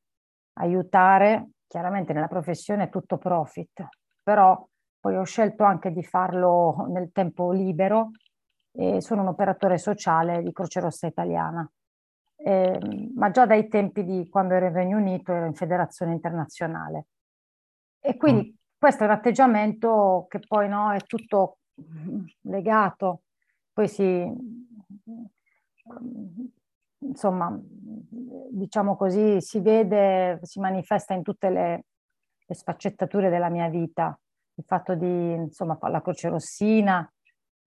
aiutare, 0.55 1.51
chiaramente 1.67 2.13
nella 2.13 2.29
professione 2.29 2.85
è 2.85 2.89
tutto 2.91 3.17
profit, 3.17 3.87
però 4.23 4.67
poi 5.01 5.17
ho 5.17 5.25
scelto 5.25 5.65
anche 5.65 5.93
di 5.93 6.03
farlo 6.03 6.87
nel 6.89 7.11
tempo 7.13 7.53
libero 7.53 8.11
e 8.73 9.01
sono 9.01 9.23
un 9.23 9.29
operatore 9.29 9.79
sociale 9.79 10.43
di 10.43 10.53
Croce 10.53 10.81
Rossa 10.81 11.07
Italiana 11.07 11.69
eh, 12.41 13.11
ma 13.15 13.31
già 13.31 13.47
dai 13.47 13.69
tempi 13.69 14.05
di 14.05 14.29
quando 14.29 14.55
ero 14.55 14.67
in 14.67 14.73
Regno 14.73 14.97
Unito 14.99 15.33
ero 15.33 15.47
in 15.47 15.55
federazione 15.55 16.13
internazionale. 16.13 17.07
E 18.01 18.17
quindi 18.17 18.51
mm. 18.51 18.55
questo 18.79 19.03
è 19.03 19.07
un 19.07 19.13
atteggiamento 19.13 20.27
che 20.29 20.41
poi 20.47 20.69
no, 20.69 20.93
è 20.93 21.01
tutto 21.01 21.59
legato, 22.43 23.23
poi 23.73 23.89
si, 23.89 24.33
insomma, 26.99 27.57
diciamo 28.51 28.97
così, 28.97 29.41
si 29.41 29.61
vede, 29.61 30.39
si 30.43 30.61
manifesta 30.61 31.15
in 31.15 31.23
tutte 31.23 31.51
le, 31.51 31.85
le 32.45 32.55
sfaccettature 32.55 33.31
della 33.31 33.49
mia 33.49 33.69
vita, 33.69 34.19
il 34.55 34.65
fatto 34.65 34.95
di, 34.95 35.33
insomma, 35.33 35.79
la 35.83 36.03
croce 36.03 36.29
rossina, 36.29 37.09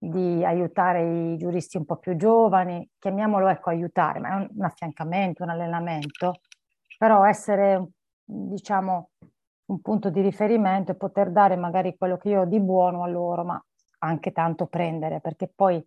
di 0.04 0.44
aiutare 0.44 1.32
i 1.32 1.36
giuristi 1.36 1.76
un 1.76 1.84
po' 1.84 1.96
più 1.96 2.16
giovani, 2.16 2.90
chiamiamolo 2.98 3.46
ecco 3.46 3.70
aiutare, 3.70 4.18
ma 4.18 4.30
è 4.40 4.48
un 4.52 4.64
affiancamento, 4.64 5.44
un 5.44 5.50
allenamento, 5.50 6.40
però 6.98 7.24
essere, 7.24 7.90
diciamo, 8.24 9.10
un 9.66 9.80
punto 9.80 10.10
di 10.10 10.20
riferimento 10.20 10.90
e 10.90 10.96
poter 10.96 11.30
dare 11.30 11.54
magari 11.54 11.96
quello 11.96 12.16
che 12.16 12.30
io 12.30 12.40
ho 12.40 12.44
di 12.46 12.58
buono 12.58 13.04
a 13.04 13.08
loro, 13.08 13.44
ma 13.44 13.64
anche 13.98 14.32
tanto 14.32 14.66
prendere, 14.66 15.20
perché 15.20 15.46
poi 15.54 15.80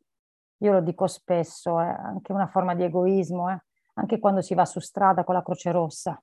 io 0.59 0.71
lo 0.71 0.79
dico 0.79 1.07
spesso, 1.07 1.81
è 1.81 1.85
anche 1.85 2.31
una 2.31 2.47
forma 2.47 2.73
di 2.73 2.83
egoismo, 2.83 3.51
eh? 3.51 3.61
anche 3.95 4.19
quando 4.19 4.41
si 4.41 4.53
va 4.53 4.63
su 4.63 4.79
strada 4.79 5.25
con 5.25 5.35
la 5.35 5.43
Croce 5.43 5.71
Rossa, 5.71 6.17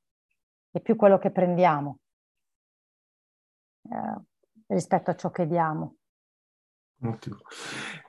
è 0.70 0.80
più 0.80 0.96
quello 0.96 1.18
che 1.18 1.30
prendiamo 1.30 1.98
eh, 3.82 4.22
rispetto 4.68 5.10
a 5.10 5.14
ciò 5.14 5.30
che 5.30 5.46
diamo. 5.46 5.96
Ottimo. 7.04 7.38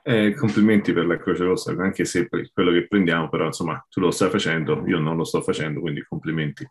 Eh, 0.02 0.34
complimenti 0.34 0.92
per 0.92 1.06
la 1.06 1.16
Croce 1.16 1.42
Rossa, 1.42 1.74
anche 1.78 2.04
se 2.04 2.28
per 2.28 2.50
quello 2.52 2.70
che 2.70 2.86
prendiamo, 2.86 3.28
però 3.28 3.46
insomma 3.46 3.84
tu 3.88 4.00
lo 4.00 4.12
stai 4.12 4.30
facendo, 4.30 4.84
io 4.86 4.98
non 4.98 5.16
lo 5.16 5.24
sto 5.24 5.40
facendo, 5.40 5.80
quindi 5.80 6.04
complimenti. 6.04 6.64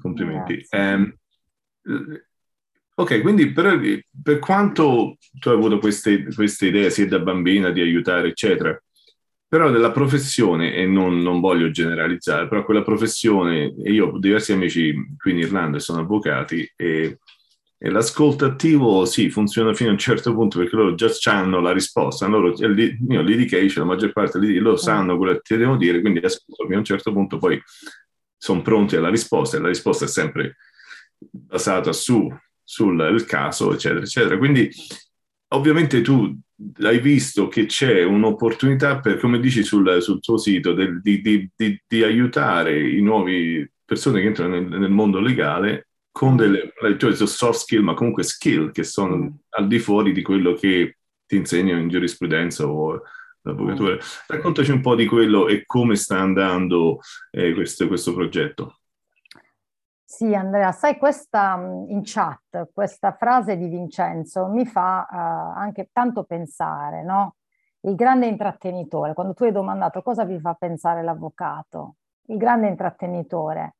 complimenti. 0.00 0.64
Eh, 0.70 1.18
ok, 2.94 3.20
quindi 3.20 3.52
per, 3.52 4.02
per, 4.22 4.38
quanto 4.38 5.16
tu 5.38 5.48
hai 5.50 5.54
avuto 5.54 5.78
queste, 5.78 6.24
queste, 6.34 6.68
idee 6.68 6.88
sia 6.88 7.06
da 7.06 7.18
bambina 7.18 7.70
di 7.70 7.82
aiutare, 7.82 8.28
eccetera, 8.28 8.80
però 9.46 9.70
della 9.70 9.92
professione, 9.92 10.74
e 10.74 10.86
non, 10.86 11.20
non 11.20 11.40
voglio 11.40 11.70
generalizzare, 11.70 12.48
però 12.48 12.64
quella 12.64 12.82
professione, 12.82 13.74
io 13.84 14.12
ho 14.12 14.18
diversi 14.18 14.52
amici 14.52 14.94
qui 15.18 15.32
in 15.32 15.38
Irlanda 15.38 15.78
sono 15.78 16.00
avvocati 16.00 16.72
e 16.74 17.18
e 17.78 17.90
l'ascolto 17.90 18.46
attivo 18.46 19.04
sì, 19.04 19.28
funziona 19.28 19.74
fino 19.74 19.90
a 19.90 19.92
un 19.92 19.98
certo 19.98 20.32
punto 20.32 20.58
perché 20.58 20.76
loro 20.76 20.94
già 20.94 21.10
hanno 21.24 21.60
la 21.60 21.72
risposta. 21.72 22.26
Loro, 22.26 22.54
io 22.56 23.22
l'edication, 23.22 23.86
la 23.86 23.92
maggior 23.92 24.12
parte 24.12 24.38
di 24.38 24.58
loro 24.58 24.76
sanno 24.76 25.16
quello 25.18 25.32
che 25.32 25.40
ti 25.42 25.56
devono 25.56 25.76
dire, 25.76 26.00
quindi 26.00 26.20
ascolto 26.20 26.64
fino 26.64 26.76
a 26.76 26.78
un 26.78 26.84
certo 26.84 27.12
punto, 27.12 27.38
poi 27.38 27.60
sono 28.36 28.62
pronti 28.62 28.96
alla 28.96 29.10
risposta 29.10 29.56
e 29.56 29.60
la 29.60 29.68
risposta 29.68 30.06
è 30.06 30.08
sempre 30.08 30.56
basata 31.18 31.92
su, 31.92 32.26
sul 32.62 33.24
caso, 33.26 33.74
eccetera, 33.74 34.00
eccetera. 34.00 34.38
Quindi 34.38 34.70
ovviamente 35.48 36.00
tu 36.00 36.34
hai 36.80 36.98
visto 36.98 37.48
che 37.48 37.66
c'è 37.66 38.02
un'opportunità 38.02 39.00
per, 39.00 39.18
come 39.18 39.38
dici 39.38 39.62
sul, 39.62 40.00
sul 40.00 40.20
tuo 40.20 40.38
sito, 40.38 40.72
del, 40.72 41.02
di, 41.02 41.20
di, 41.20 41.50
di, 41.54 41.82
di, 41.86 42.02
aiutare 42.02 42.88
i 42.88 43.02
nuovi 43.02 43.70
persone 43.84 44.22
che 44.22 44.28
entrano 44.28 44.58
nel, 44.58 44.66
nel 44.66 44.90
mondo 44.90 45.20
legale 45.20 45.85
con 46.16 46.34
delle 46.34 46.72
cioè, 46.96 47.14
soft 47.14 47.58
skill, 47.58 47.82
ma 47.82 47.92
comunque 47.92 48.22
skill 48.22 48.70
che 48.70 48.84
sono 48.84 49.16
mm. 49.16 49.28
al 49.50 49.66
di 49.66 49.78
fuori 49.78 50.12
di 50.12 50.22
quello 50.22 50.54
che 50.54 50.96
ti 51.26 51.36
insegnano 51.36 51.78
in 51.78 51.90
giurisprudenza 51.90 52.66
o 52.66 53.02
l'avvocatura. 53.42 53.96
Mm. 53.96 53.98
Raccontaci 54.26 54.70
un 54.70 54.80
po' 54.80 54.94
di 54.94 55.04
quello 55.04 55.46
e 55.46 55.66
come 55.66 55.94
sta 55.94 56.18
andando 56.18 57.00
eh, 57.30 57.52
questo, 57.52 57.86
questo 57.86 58.14
progetto. 58.14 58.78
Sì, 60.02 60.34
Andrea, 60.34 60.72
sai, 60.72 60.96
questa 60.96 61.54
in 61.88 62.00
chat, 62.02 62.70
questa 62.72 63.12
frase 63.12 63.58
di 63.58 63.68
Vincenzo 63.68 64.46
mi 64.46 64.64
fa 64.64 65.06
uh, 65.10 65.58
anche 65.58 65.90
tanto 65.92 66.24
pensare, 66.24 67.04
no? 67.04 67.34
Il 67.80 67.94
grande 67.94 68.24
intrattenitore, 68.24 69.12
quando 69.12 69.34
tu 69.34 69.44
hai 69.44 69.52
domandato 69.52 70.00
cosa 70.00 70.24
vi 70.24 70.40
fa 70.40 70.54
pensare 70.54 71.02
l'avvocato, 71.02 71.96
il 72.28 72.38
grande 72.38 72.68
intrattenitore. 72.68 73.76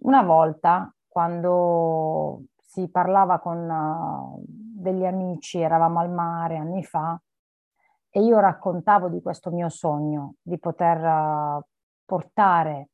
Una 0.00 0.22
volta 0.22 0.90
quando 1.08 2.42
si 2.60 2.88
parlava 2.88 3.38
con 3.38 3.68
uh, 3.68 4.42
degli 4.46 5.04
amici, 5.04 5.58
eravamo 5.60 6.00
al 6.00 6.10
mare 6.10 6.56
anni 6.56 6.84
fa, 6.84 7.20
e 8.10 8.22
io 8.22 8.38
raccontavo 8.38 9.08
di 9.08 9.20
questo 9.20 9.50
mio 9.50 9.68
sogno, 9.68 10.34
di 10.40 10.58
poter 10.58 10.98
uh, 10.98 11.62
portare 12.04 12.88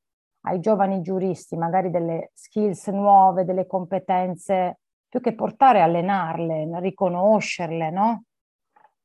ai 0.47 0.61
giovani 0.61 1.01
giuristi 1.01 1.57
magari 1.57 1.91
delle 1.91 2.31
skills 2.35 2.89
nuove, 2.89 3.45
delle 3.45 3.67
competenze, 3.67 4.81
più 5.09 5.21
che 5.21 5.35
portare, 5.35 5.81
allenarle, 5.81 6.81
riconoscerle, 6.81 7.91
no? 7.91 8.25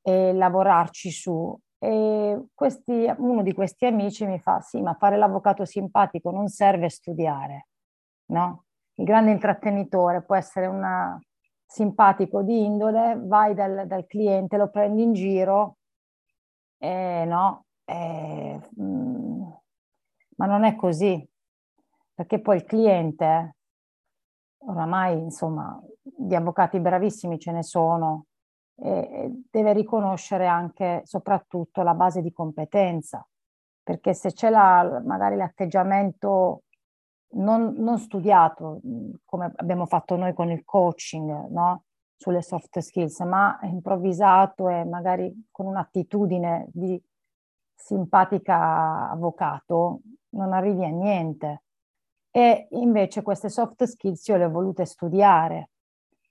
E 0.02 0.34
lavorarci 0.34 1.12
su. 1.12 1.58
E 1.78 2.46
questi, 2.54 3.14
uno 3.18 3.42
di 3.42 3.54
questi 3.54 3.86
amici 3.86 4.26
mi 4.26 4.40
fa, 4.40 4.60
sì, 4.60 4.82
ma 4.82 4.96
fare 4.96 5.18
l'avvocato 5.18 5.64
simpatico 5.66 6.32
non 6.32 6.48
serve 6.48 6.90
studiare, 6.90 7.68
no? 8.32 8.66
Il 9.00 9.06
grande 9.06 9.32
intrattenitore 9.32 10.22
può 10.22 10.36
essere 10.36 10.68
un 10.68 11.18
simpatico 11.66 12.42
di 12.42 12.66
indole, 12.66 13.18
vai 13.18 13.54
dal, 13.54 13.88
dal, 13.88 14.06
cliente, 14.06 14.58
lo 14.58 14.70
prendi 14.70 15.04
in 15.04 15.14
giro, 15.14 15.78
eh, 16.80 17.24
no, 17.26 17.66
eh, 17.86 18.60
mm, 18.82 19.44
ma 20.36 20.46
non 20.46 20.66
è 20.66 20.76
così, 20.76 21.26
perché 22.14 22.42
poi 22.42 22.58
il 22.58 22.66
cliente, 22.66 23.56
oramai 24.66 25.18
insomma, 25.18 25.82
di 26.02 26.36
avvocati 26.36 26.80
bravissimi 26.80 27.40
ce 27.40 27.52
ne 27.54 27.64
sono, 27.64 28.26
e 28.76 29.44
deve 29.50 29.74
riconoscere 29.74 30.48
anche 30.48 31.02
soprattutto 31.06 31.84
la 31.84 31.94
base 31.94 32.22
di 32.22 32.34
competenza, 32.34 33.26
perché 33.82 34.14
se 34.14 34.34
c'è 34.34 34.50
la, 34.50 35.02
magari 35.06 35.38
l'atteggiamento 35.38 36.64
non, 37.32 37.76
non 37.78 37.98
studiato 38.00 38.80
come 39.26 39.52
abbiamo 39.56 39.86
fatto 39.86 40.16
noi 40.16 40.34
con 40.34 40.52
il 40.52 40.64
coaching, 40.66 41.50
no? 41.50 41.84
sulle 42.20 42.42
soft 42.42 42.80
skills, 42.80 43.22
ma 43.22 43.58
improvvisato 43.64 44.68
e 44.68 44.84
magari 44.84 45.48
con 45.52 45.68
un'attitudine 45.68 46.68
di 46.74 47.02
simpatica 47.74 49.10
avvocato, 49.10 50.02
non 50.32 50.52
arrivi 50.52 50.84
a 50.84 50.90
niente. 50.90 51.64
E 52.30 52.68
invece 52.72 53.22
queste 53.22 53.48
soft 53.48 53.84
skills 53.86 54.28
io 54.28 54.36
le 54.36 54.46
ho 54.46 54.50
volute 54.50 54.86
studiare, 54.86 55.70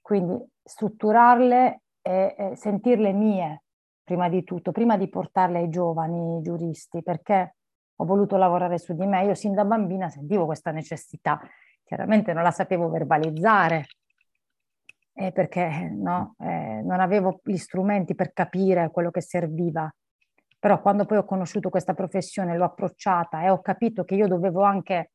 quindi 0.03 0.39
strutturarle 0.63 1.83
e, 2.03 2.35
e 2.37 2.57
sentirle 2.57 3.13
mie, 3.13 3.63
prima 4.05 4.29
di 4.29 4.45
tutto, 4.45 4.73
prima 4.73 4.99
di 4.99 5.09
portarle 5.09 5.59
ai 5.59 5.69
giovani 5.71 6.43
giuristi, 6.43 7.03
perché 7.03 7.57
ho 8.01 8.05
voluto 8.05 8.37
lavorare 8.37 8.79
su 8.79 8.95
di 8.95 9.07
me. 9.07 9.25
Io 9.25 9.35
sin 9.35 9.55
da 9.55 9.65
bambina 9.65 10.09
sentivo 10.09 10.47
questa 10.47 10.71
necessità, 10.71 11.41
chiaramente 11.85 12.33
non 12.33 12.43
la 12.43 12.51
sapevo 12.51 12.89
verbalizzare, 12.89 13.87
eh, 15.15 15.33
perché 15.33 15.91
no, 15.91 16.37
eh, 16.39 16.81
non 16.83 17.01
avevo 17.01 17.41
gli 17.43 17.57
strumenti 17.57 18.15
per 18.15 18.33
capire 18.33 18.91
quello 18.91 19.11
che 19.11 19.21
serviva. 19.21 19.93
Però 20.61 20.81
quando 20.81 21.07
poi 21.07 21.19
ho 21.19 21.25
conosciuto 21.25 21.71
questa 21.71 21.95
professione, 21.95 22.57
l'ho 22.57 22.65
approcciata 22.65 23.43
e 23.43 23.51
ho 23.51 23.61
capito 23.61 24.05
che 24.05 24.15
io 24.15 24.27
dovevo 24.27 24.63
anche 24.63 25.13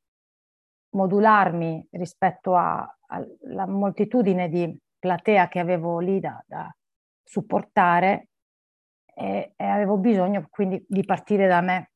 modularmi 0.91 1.88
rispetto 1.91 2.56
alla 2.56 3.65
moltitudine 3.67 4.48
di 4.48 4.78
platea 5.00 5.48
che 5.48 5.60
avevo 5.60 6.00
lì 6.00 6.19
da, 6.19 6.41
da 6.46 6.74
supportare 7.24 8.30
e, 9.15 9.54
e 9.56 9.65
avevo 9.65 9.98
bisogno 9.98 10.48
quindi 10.50 10.84
di 10.88 11.04
partire 11.04 11.48
da 11.48 11.62
me 11.62 11.93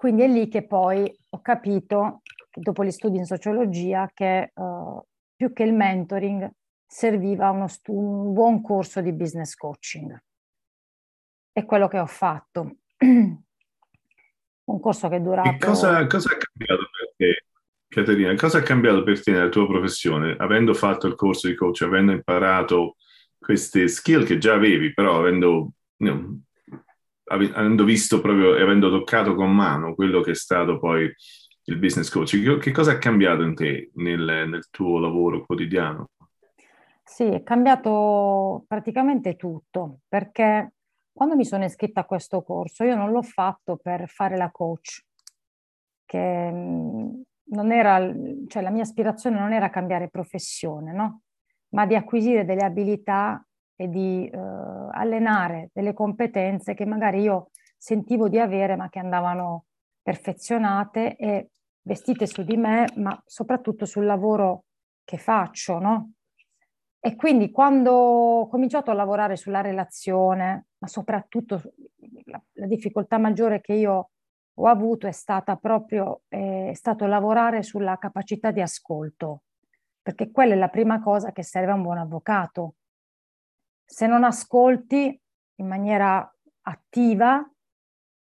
quindi 0.00 0.22
è 0.22 0.28
lì 0.28 0.48
che 0.48 0.66
poi 0.66 1.14
ho 1.28 1.42
capito, 1.42 2.22
dopo 2.54 2.82
gli 2.82 2.90
studi 2.90 3.18
in 3.18 3.26
sociologia, 3.26 4.10
che 4.14 4.50
uh, 4.54 4.98
più 5.36 5.52
che 5.52 5.62
il 5.62 5.74
mentoring 5.74 6.50
serviva 6.86 7.66
stu- 7.68 7.92
un 7.92 8.32
buon 8.32 8.62
corso 8.62 9.02
di 9.02 9.12
business 9.12 9.54
coaching. 9.54 10.18
È 11.52 11.66
quello 11.66 11.86
che 11.86 11.98
ho 11.98 12.06
fatto. 12.06 12.76
un 12.96 14.80
corso 14.80 15.08
che. 15.10 15.16
E 15.16 15.58
cosa, 15.58 16.06
cosa 16.06 16.34
è 16.34 16.38
cambiato 16.38 16.88
per 16.96 17.12
te, 17.18 17.44
Caterina? 17.86 18.34
Cosa 18.36 18.60
è 18.60 18.62
cambiato 18.62 19.02
per 19.02 19.22
te 19.22 19.32
nella 19.32 19.50
tua 19.50 19.66
professione? 19.66 20.34
Avendo 20.38 20.72
fatto 20.72 21.08
il 21.08 21.14
corso 21.14 21.46
di 21.46 21.54
coach, 21.54 21.82
avendo 21.82 22.12
imparato 22.12 22.96
queste 23.38 23.86
skill 23.86 24.24
che 24.24 24.38
già 24.38 24.54
avevi, 24.54 24.94
però 24.94 25.18
avendo 25.18 25.72
know, 25.98 26.40
avendo 27.30 27.84
visto 27.84 28.20
proprio 28.20 28.56
e 28.56 28.62
avendo 28.62 28.90
toccato 28.90 29.34
con 29.34 29.54
mano 29.54 29.94
quello 29.94 30.20
che 30.20 30.32
è 30.32 30.34
stato 30.34 30.78
poi 30.78 31.10
il 31.64 31.78
business 31.78 32.10
coach, 32.10 32.58
che 32.58 32.72
cosa 32.72 32.92
è 32.92 32.98
cambiato 32.98 33.42
in 33.42 33.54
te 33.54 33.90
nel, 33.94 34.48
nel 34.48 34.68
tuo 34.70 34.98
lavoro 34.98 35.44
quotidiano? 35.44 36.10
Sì, 37.04 37.24
è 37.24 37.42
cambiato 37.42 38.64
praticamente 38.66 39.36
tutto, 39.36 40.00
perché 40.08 40.72
quando 41.12 41.36
mi 41.36 41.44
sono 41.44 41.64
iscritta 41.64 42.00
a 42.00 42.04
questo 42.04 42.42
corso 42.42 42.84
io 42.84 42.96
non 42.96 43.10
l'ho 43.10 43.22
fatto 43.22 43.76
per 43.76 44.08
fare 44.08 44.36
la 44.36 44.50
coach, 44.50 45.04
che 46.04 46.50
mm, 46.50 47.20
non 47.50 47.72
era, 47.72 48.12
cioè 48.48 48.62
la 48.62 48.70
mia 48.70 48.82
aspirazione 48.82 49.38
non 49.38 49.52
era 49.52 49.70
cambiare 49.70 50.08
professione, 50.08 50.92
no? 50.92 51.22
ma 51.70 51.86
di 51.86 51.94
acquisire 51.94 52.44
delle 52.44 52.64
abilità 52.64 53.44
e 53.80 53.88
di 53.88 54.28
eh, 54.28 54.38
allenare 54.38 55.70
delle 55.72 55.94
competenze 55.94 56.74
che 56.74 56.84
magari 56.84 57.22
io 57.22 57.48
sentivo 57.78 58.28
di 58.28 58.38
avere 58.38 58.76
ma 58.76 58.90
che 58.90 58.98
andavano 58.98 59.64
perfezionate 60.02 61.16
e 61.16 61.48
vestite 61.80 62.26
su 62.26 62.42
di 62.42 62.58
me, 62.58 62.84
ma 62.96 63.18
soprattutto 63.24 63.86
sul 63.86 64.04
lavoro 64.04 64.64
che 65.02 65.16
faccio, 65.16 65.78
no? 65.78 66.10
E 67.00 67.16
quindi 67.16 67.50
quando 67.50 67.92
ho 67.92 68.48
cominciato 68.48 68.90
a 68.90 68.94
lavorare 68.94 69.36
sulla 69.36 69.62
relazione, 69.62 70.66
ma 70.76 70.86
soprattutto 70.86 71.62
la, 72.26 72.42
la 72.52 72.66
difficoltà 72.66 73.16
maggiore 73.16 73.62
che 73.62 73.72
io 73.72 74.10
ho 74.52 74.66
avuto 74.66 75.06
è 75.06 75.12
stata 75.12 75.56
proprio 75.56 76.20
eh, 76.28 76.72
stato 76.74 77.06
lavorare 77.06 77.62
sulla 77.62 77.96
capacità 77.96 78.50
di 78.50 78.60
ascolto, 78.60 79.44
perché 80.02 80.30
quella 80.30 80.52
è 80.52 80.58
la 80.58 80.68
prima 80.68 81.00
cosa 81.00 81.32
che 81.32 81.42
serve 81.42 81.72
a 81.72 81.76
un 81.76 81.82
buon 81.82 81.96
avvocato. 81.96 82.74
Se 83.92 84.06
non 84.06 84.22
ascolti 84.22 85.20
in 85.56 85.66
maniera 85.66 86.32
attiva, 86.62 87.44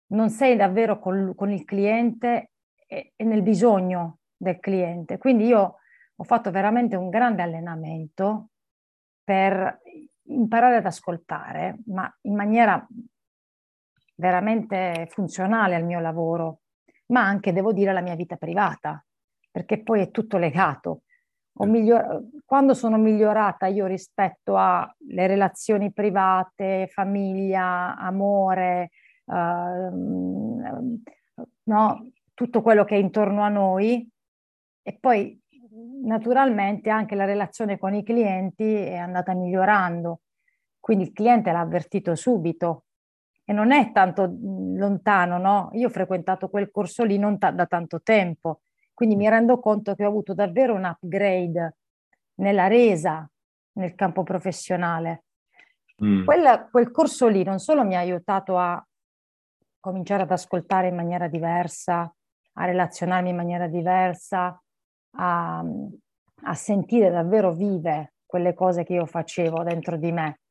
non 0.08 0.30
sei 0.32 0.56
davvero 0.56 0.98
con, 0.98 1.36
con 1.36 1.52
il 1.52 1.64
cliente 1.64 2.54
e, 2.88 3.14
e 3.16 3.24
nel 3.24 3.44
bisogno 3.44 4.18
del 4.36 4.60
cliente. 4.60 5.20
Quindi 5.20 5.46
io 5.46 5.76
ho 6.16 6.24
fatto 6.24 6.50
veramente 6.50 6.96
un 6.96 7.10
grande 7.10 7.44
allenamento 7.44 8.50
per 9.24 9.80
imparare 10.24 10.78
ad 10.78 10.88
ascoltare, 10.88 11.78
ma 11.86 12.12
in 12.22 12.34
maniera 12.34 12.86
veramente 14.16 15.08
funzionale 15.12 15.76
al 15.76 15.86
mio 15.86 16.00
lavoro, 16.00 16.62
ma 17.10 17.22
anche, 17.22 17.54
devo 17.54 17.74
dire, 17.74 17.92
alla 17.92 18.02
mia 18.02 18.16
vita 18.16 18.38
privata, 18.38 19.06
perché 19.52 19.84
poi 19.84 20.02
è 20.02 20.10
tutto 20.10 20.40
legato. 20.40 21.04
Miglior- 21.66 22.24
quando 22.46 22.74
sono 22.74 22.98
migliorata 22.98 23.68
io 23.68 23.86
rispetto 23.86 24.56
alle 24.56 25.28
relazioni 25.28 25.92
private, 25.92 26.88
famiglia, 26.92 27.98
amore, 27.98 28.92
uh, 29.26 31.02
no? 31.64 32.10
tutto 32.34 32.62
quello 32.62 32.86
che 32.86 32.96
è 32.96 33.00
intorno 33.00 33.42
a 33.42 33.50
noi 33.50 34.08
e 34.82 34.98
poi 35.00 35.38
naturalmente 36.04 36.90
anche 36.90 37.16
la 37.16 37.26
relazione 37.26 37.78
con 37.78 37.94
i 37.94 38.04
clienti 38.04 38.64
è 38.64 38.96
andata 38.96 39.34
migliorando, 39.34 40.22
quindi 40.80 41.06
il 41.06 41.12
cliente 41.12 41.52
l'ha 41.52 41.60
avvertito 41.60 42.16
subito 42.16 42.86
e 43.44 43.54
non 43.54 43.72
è 43.72 43.92
tanto 43.92 44.38
lontano, 44.42 45.38
no? 45.38 45.70
Io 45.74 45.88
ho 45.88 45.92
frequentato 45.92 46.50
quel 46.50 46.72
corso 46.72 47.04
lì 47.04 47.18
non 47.18 47.38
ta- 47.38 47.52
da 47.52 47.66
tanto 47.66 48.02
tempo, 48.02 48.62
quindi 49.00 49.16
mi 49.16 49.30
rendo 49.30 49.62
conto 49.62 49.96
che 49.96 50.04
ho 50.04 50.10
avuto 50.10 50.34
davvero 50.34 50.74
un 50.74 50.84
upgrade 50.84 51.78
nella 52.42 52.68
resa 52.68 53.26
nel 53.78 53.96
campo 53.96 54.24
professionale. 54.24 55.24
Mm. 56.04 56.26
Quella, 56.26 56.68
quel 56.68 56.92
corso 56.92 57.30
lì 57.30 57.42
non 57.44 57.60
solo 57.60 57.86
mi 57.86 57.96
ha 57.96 58.00
aiutato 58.00 58.58
a 58.58 58.86
cominciare 59.80 60.24
ad 60.24 60.32
ascoltare 60.32 60.90
in 60.90 60.96
maniera 60.96 61.30
diversa, 61.30 62.14
a 62.56 62.66
relazionarmi 62.66 63.30
in 63.30 63.38
maniera 63.38 63.68
diversa, 63.68 64.62
a, 65.16 65.64
a 66.44 66.54
sentire 66.54 67.10
davvero 67.10 67.54
vive 67.54 68.16
quelle 68.26 68.54
cose 68.54 68.84
che 68.84 68.96
io 68.96 69.06
facevo 69.06 69.64
dentro 69.64 69.96
di 69.96 70.12
me, 70.12 70.42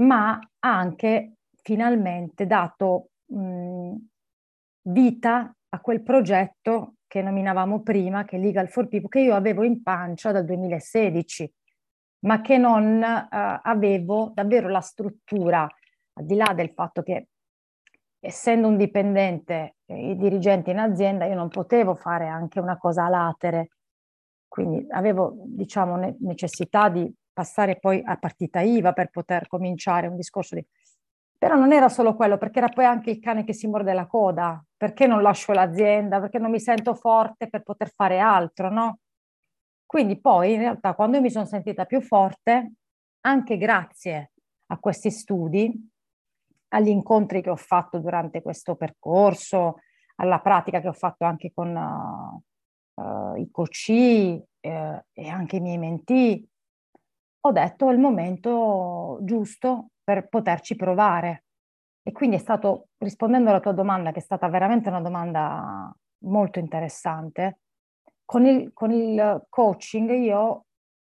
ma 0.00 0.32
ha 0.32 0.76
anche 0.76 1.34
finalmente 1.62 2.44
dato 2.44 3.10
mh, 3.26 3.94
vita 4.88 5.54
a 5.68 5.80
quel 5.80 6.02
progetto 6.02 6.94
che 7.08 7.22
nominavamo 7.22 7.82
prima, 7.82 8.24
che 8.24 8.36
è 8.36 8.38
Legal 8.38 8.68
for 8.68 8.86
People, 8.86 9.08
che 9.08 9.20
io 9.20 9.34
avevo 9.34 9.64
in 9.64 9.82
pancia 9.82 10.30
dal 10.30 10.44
2016, 10.44 11.52
ma 12.20 12.40
che 12.40 12.58
non 12.58 13.02
uh, 13.02 13.60
avevo 13.62 14.30
davvero 14.32 14.68
la 14.68 14.80
struttura, 14.80 15.66
al 16.12 16.24
di 16.24 16.36
là 16.36 16.52
del 16.54 16.70
fatto 16.70 17.02
che 17.02 17.28
essendo 18.20 18.68
un 18.68 18.76
dipendente, 18.76 19.76
eh, 19.86 20.16
dirigente 20.16 20.70
in 20.70 20.78
azienda, 20.78 21.24
io 21.24 21.34
non 21.34 21.48
potevo 21.48 21.94
fare 21.94 22.26
anche 22.26 22.60
una 22.60 22.76
cosa 22.76 23.04
a 23.04 23.08
latere, 23.08 23.70
quindi 24.48 24.84
avevo, 24.90 25.34
diciamo, 25.44 25.96
ne- 25.96 26.16
necessità 26.20 26.88
di 26.88 27.12
passare 27.32 27.78
poi 27.78 28.02
a 28.04 28.16
partita 28.16 28.60
IVA 28.60 28.92
per 28.92 29.10
poter 29.10 29.46
cominciare 29.46 30.08
un 30.08 30.16
discorso 30.16 30.56
di... 30.56 30.66
Però 31.38 31.54
non 31.54 31.72
era 31.72 31.88
solo 31.88 32.16
quello, 32.16 32.36
perché 32.36 32.58
era 32.58 32.68
poi 32.68 32.84
anche 32.84 33.10
il 33.10 33.20
cane 33.20 33.44
che 33.44 33.52
si 33.52 33.68
morde 33.68 33.92
la 33.92 34.06
coda. 34.06 34.60
Perché 34.78 35.06
non 35.06 35.22
lascio 35.22 35.52
l'azienda? 35.52 36.20
Perché 36.20 36.38
non 36.38 36.52
mi 36.52 36.60
sento 36.60 36.94
forte 36.94 37.48
per 37.48 37.62
poter 37.62 37.92
fare 37.92 38.20
altro, 38.20 38.70
no? 38.70 39.00
Quindi 39.84 40.20
poi 40.20 40.52
in 40.52 40.60
realtà 40.60 40.94
quando 40.94 41.20
mi 41.20 41.30
sono 41.30 41.46
sentita 41.46 41.84
più 41.84 42.00
forte, 42.00 42.74
anche 43.22 43.58
grazie 43.58 44.32
a 44.66 44.78
questi 44.78 45.10
studi, 45.10 45.90
agli 46.68 46.88
incontri 46.88 47.42
che 47.42 47.50
ho 47.50 47.56
fatto 47.56 47.98
durante 47.98 48.40
questo 48.40 48.76
percorso, 48.76 49.80
alla 50.16 50.40
pratica 50.40 50.80
che 50.80 50.88
ho 50.88 50.92
fatto 50.92 51.24
anche 51.24 51.50
con 51.52 51.74
uh, 51.74 53.02
uh, 53.02 53.34
i 53.36 53.50
coach 53.50 53.88
uh, 53.88 54.44
e 54.60 55.28
anche 55.28 55.56
i 55.56 55.60
miei 55.60 55.78
mentì, 55.78 56.48
ho 57.40 57.52
detto 57.52 57.88
è 57.88 57.92
il 57.92 57.98
momento 57.98 59.18
giusto 59.22 59.88
per 60.02 60.28
poterci 60.28 60.76
provare. 60.76 61.44
E 62.08 62.12
quindi 62.12 62.36
è 62.36 62.38
stato, 62.38 62.88
rispondendo 62.96 63.50
alla 63.50 63.60
tua 63.60 63.72
domanda, 63.72 64.12
che 64.12 64.20
è 64.20 64.22
stata 64.22 64.48
veramente 64.48 64.88
una 64.88 65.02
domanda 65.02 65.94
molto 66.20 66.58
interessante, 66.58 67.58
con 68.24 68.46
il, 68.46 68.70
con 68.72 68.90
il 68.92 69.44
coaching 69.50 70.10
io 70.12 70.64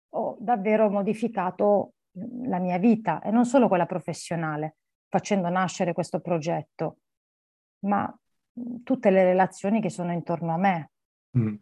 ho 0.09 0.37
davvero 0.41 0.91
modificato 0.91 1.93
la 2.47 2.59
mia 2.59 2.79
vita 2.79 3.23
e 3.23 3.31
non 3.31 3.45
solo 3.45 3.69
quella 3.69 3.87
professionale, 3.87 4.79
facendo 5.09 5.49
nascere 5.49 5.93
questo 5.93 6.19
progetto, 6.19 6.97
ma 7.85 8.13
tutte 8.83 9.11
le 9.11 9.23
relazioni 9.23 9.81
che 9.81 9.91
sono 9.91 10.11
intorno 10.11 10.53
a 10.53 10.59
me. 10.59 10.91
Mm. 11.39 11.55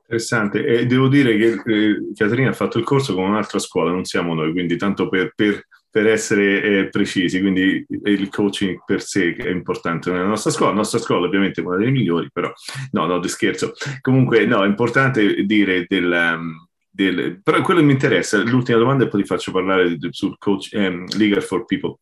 Interessante, 0.00 0.64
e 0.64 0.86
devo 0.86 1.08
dire 1.08 1.36
che 1.36 1.62
eh, 1.70 2.12
Caterina 2.14 2.48
ha 2.48 2.54
fatto 2.54 2.78
il 2.78 2.84
corso 2.84 3.14
con 3.14 3.24
un'altra 3.24 3.58
scuola, 3.58 3.90
non 3.90 4.04
siamo 4.04 4.32
noi, 4.32 4.52
quindi 4.52 4.78
tanto 4.78 5.10
per, 5.10 5.34
per, 5.34 5.62
per 5.90 6.06
essere 6.06 6.62
eh, 6.62 6.88
precisi, 6.88 7.40
quindi 7.40 7.84
il 8.04 8.28
coaching 8.28 8.82
per 8.86 9.02
sé 9.02 9.34
è 9.34 9.48
importante 9.48 10.10
nella 10.10 10.26
nostra 10.26 10.50
scuola, 10.50 10.70
la 10.70 10.78
nostra 10.78 11.00
scuola 11.00 11.26
ovviamente 11.26 11.60
è 11.60 11.64
una 11.64 11.76
delle 11.76 11.90
migliori, 11.90 12.28
però 12.32 12.52
no, 12.92 13.06
no, 13.06 13.18
di 13.18 13.28
scherzo. 13.28 13.72
Comunque 14.00 14.46
no, 14.46 14.62
è 14.62 14.66
importante 14.66 15.44
dire 15.44 15.84
del... 15.88 16.36
Um, 16.36 16.68
del, 16.92 17.40
però 17.40 17.62
quello 17.62 17.80
che 17.80 17.86
mi 17.86 17.92
interessa, 17.92 18.42
l'ultima 18.42 18.76
domanda 18.76 19.04
e 19.04 19.08
poi 19.08 19.22
ti 19.22 19.26
faccio 19.26 19.52
parlare 19.52 19.96
sul 20.10 20.36
coach 20.38 20.70
um, 20.72 21.06
Legal 21.16 21.42
for 21.42 21.64
People. 21.64 21.98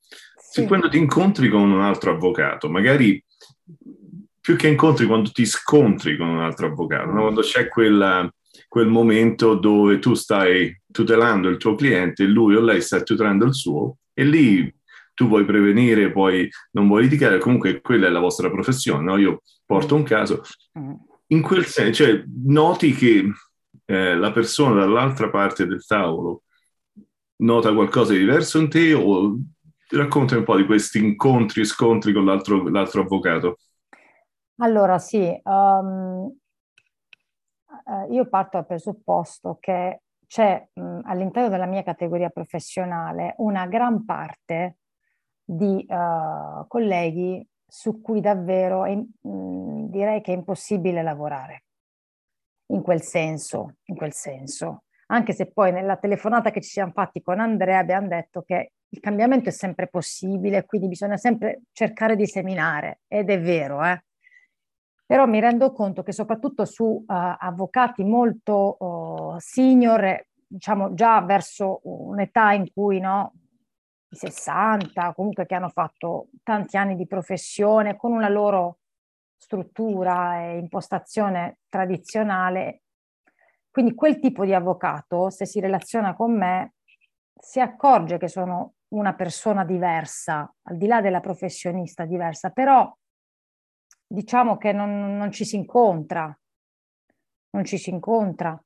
Sì. 0.50 0.64
Quando 0.66 0.88
ti 0.88 0.96
incontri 0.96 1.48
con 1.50 1.70
un 1.70 1.80
altro 1.82 2.12
avvocato, 2.12 2.70
magari 2.70 3.22
più 4.40 4.56
che 4.56 4.68
incontri 4.68 5.04
quando 5.04 5.30
ti 5.30 5.44
scontri 5.44 6.16
con 6.16 6.28
un 6.28 6.40
altro 6.40 6.68
avvocato, 6.68 7.10
no? 7.10 7.20
quando 7.20 7.42
c'è 7.42 7.68
quella, 7.68 8.28
quel 8.66 8.86
momento 8.86 9.54
dove 9.54 9.98
tu 9.98 10.14
stai 10.14 10.74
tutelando 10.90 11.48
il 11.48 11.56
tuo 11.56 11.74
cliente, 11.74 12.24
lui 12.24 12.54
o 12.54 12.60
lei 12.60 12.80
sta 12.80 13.02
tutelando 13.02 13.44
il 13.44 13.54
suo, 13.54 13.98
e 14.12 14.24
lì 14.24 14.74
tu 15.14 15.26
vuoi 15.26 15.44
prevenire, 15.44 16.12
poi 16.12 16.48
non 16.72 16.86
vuoi 16.86 17.02
litigare, 17.02 17.38
comunque 17.38 17.80
quella 17.80 18.06
è 18.06 18.10
la 18.10 18.20
vostra 18.20 18.50
professione, 18.50 19.02
no? 19.02 19.16
Io 19.16 19.42
porto 19.66 19.94
un 19.94 20.04
caso. 20.04 20.42
Mm. 20.78 20.94
In 21.28 21.42
quel 21.42 21.66
senso, 21.66 22.04
cioè, 22.04 22.22
noti 22.44 22.92
che 22.92 23.30
eh, 23.84 24.14
la 24.14 24.30
persona 24.30 24.80
dall'altra 24.80 25.28
parte 25.28 25.66
del 25.66 25.84
tavolo 25.84 26.44
nota 27.38 27.72
qualcosa 27.72 28.12
di 28.12 28.20
diverso 28.20 28.58
in 28.58 28.68
te 28.68 28.94
o 28.94 29.38
raccontami 29.88 30.40
un 30.40 30.46
po' 30.46 30.56
di 30.56 30.66
questi 30.66 30.98
incontri 30.98 31.62
e 31.62 31.64
scontri 31.64 32.12
con 32.12 32.24
l'altro, 32.24 32.68
l'altro 32.68 33.02
avvocato. 33.02 33.58
Allora 34.60 34.98
sì, 34.98 35.40
um, 35.44 36.32
io 38.10 38.28
parto 38.28 38.56
dal 38.56 38.66
presupposto 38.66 39.58
che 39.60 40.02
c'è 40.28 40.68
mh, 40.72 41.00
all'interno 41.04 41.48
della 41.48 41.66
mia 41.66 41.82
categoria 41.82 42.28
professionale 42.28 43.34
una 43.38 43.66
gran 43.66 44.04
parte 44.04 44.76
di 45.42 45.84
uh, 45.88 46.66
colleghi 46.68 47.44
su 47.66 48.00
cui 48.00 48.20
davvero 48.20 48.84
è, 48.84 48.94
mh, 48.94 49.88
direi 49.88 50.20
che 50.20 50.32
è 50.32 50.36
impossibile 50.36 51.02
lavorare 51.02 51.64
in 52.70 52.82
quel 52.82 53.02
senso, 53.02 53.76
in 53.84 53.96
quel 53.96 54.12
senso. 54.12 54.84
Anche 55.06 55.32
se 55.32 55.50
poi 55.50 55.72
nella 55.72 55.96
telefonata 55.96 56.50
che 56.50 56.60
ci 56.60 56.68
siamo 56.68 56.92
fatti 56.92 57.22
con 57.22 57.40
Andrea 57.40 57.78
abbiamo 57.78 58.08
detto 58.08 58.42
che 58.42 58.72
il 58.90 59.00
cambiamento 59.00 59.48
è 59.48 59.52
sempre 59.52 59.88
possibile, 59.88 60.66
quindi 60.66 60.88
bisogna 60.88 61.16
sempre 61.16 61.62
cercare 61.72 62.14
di 62.14 62.26
seminare, 62.26 63.00
ed 63.06 63.30
è 63.30 63.40
vero, 63.40 63.82
eh? 63.84 64.02
Però 65.08 65.24
mi 65.24 65.40
rendo 65.40 65.72
conto 65.72 66.02
che 66.02 66.12
soprattutto 66.12 66.66
su 66.66 66.84
uh, 66.84 67.04
avvocati 67.06 68.04
molto 68.04 68.76
uh, 68.78 69.38
senior, 69.38 70.26
diciamo 70.46 70.92
già 70.92 71.22
verso 71.22 71.80
un'età 71.84 72.52
in 72.52 72.70
cui 72.70 73.00
no, 73.00 73.32
i 74.10 74.14
60, 74.14 75.14
comunque 75.14 75.46
che 75.46 75.54
hanno 75.54 75.70
fatto 75.70 76.28
tanti 76.42 76.76
anni 76.76 76.94
di 76.94 77.06
professione 77.06 77.96
con 77.96 78.12
una 78.12 78.28
loro 78.28 78.80
struttura 79.34 80.42
e 80.42 80.58
impostazione 80.58 81.60
tradizionale, 81.70 82.82
Quindi 83.70 83.94
quel 83.94 84.18
tipo 84.18 84.44
di 84.44 84.52
avvocato, 84.52 85.30
se 85.30 85.46
si 85.46 85.58
relaziona 85.58 86.14
con 86.14 86.36
me, 86.36 86.74
si 87.34 87.60
accorge 87.60 88.18
che 88.18 88.28
sono 88.28 88.74
una 88.88 89.14
persona 89.14 89.64
diversa, 89.64 90.54
al 90.64 90.76
di 90.76 90.86
là 90.86 91.00
della 91.00 91.20
professionista 91.20 92.04
diversa, 92.04 92.50
però 92.50 92.94
diciamo 94.08 94.56
che 94.56 94.72
non, 94.72 95.16
non 95.16 95.30
ci 95.30 95.44
si 95.44 95.56
incontra, 95.56 96.36
non 97.50 97.64
ci 97.64 97.76
si 97.76 97.90
incontra. 97.90 98.60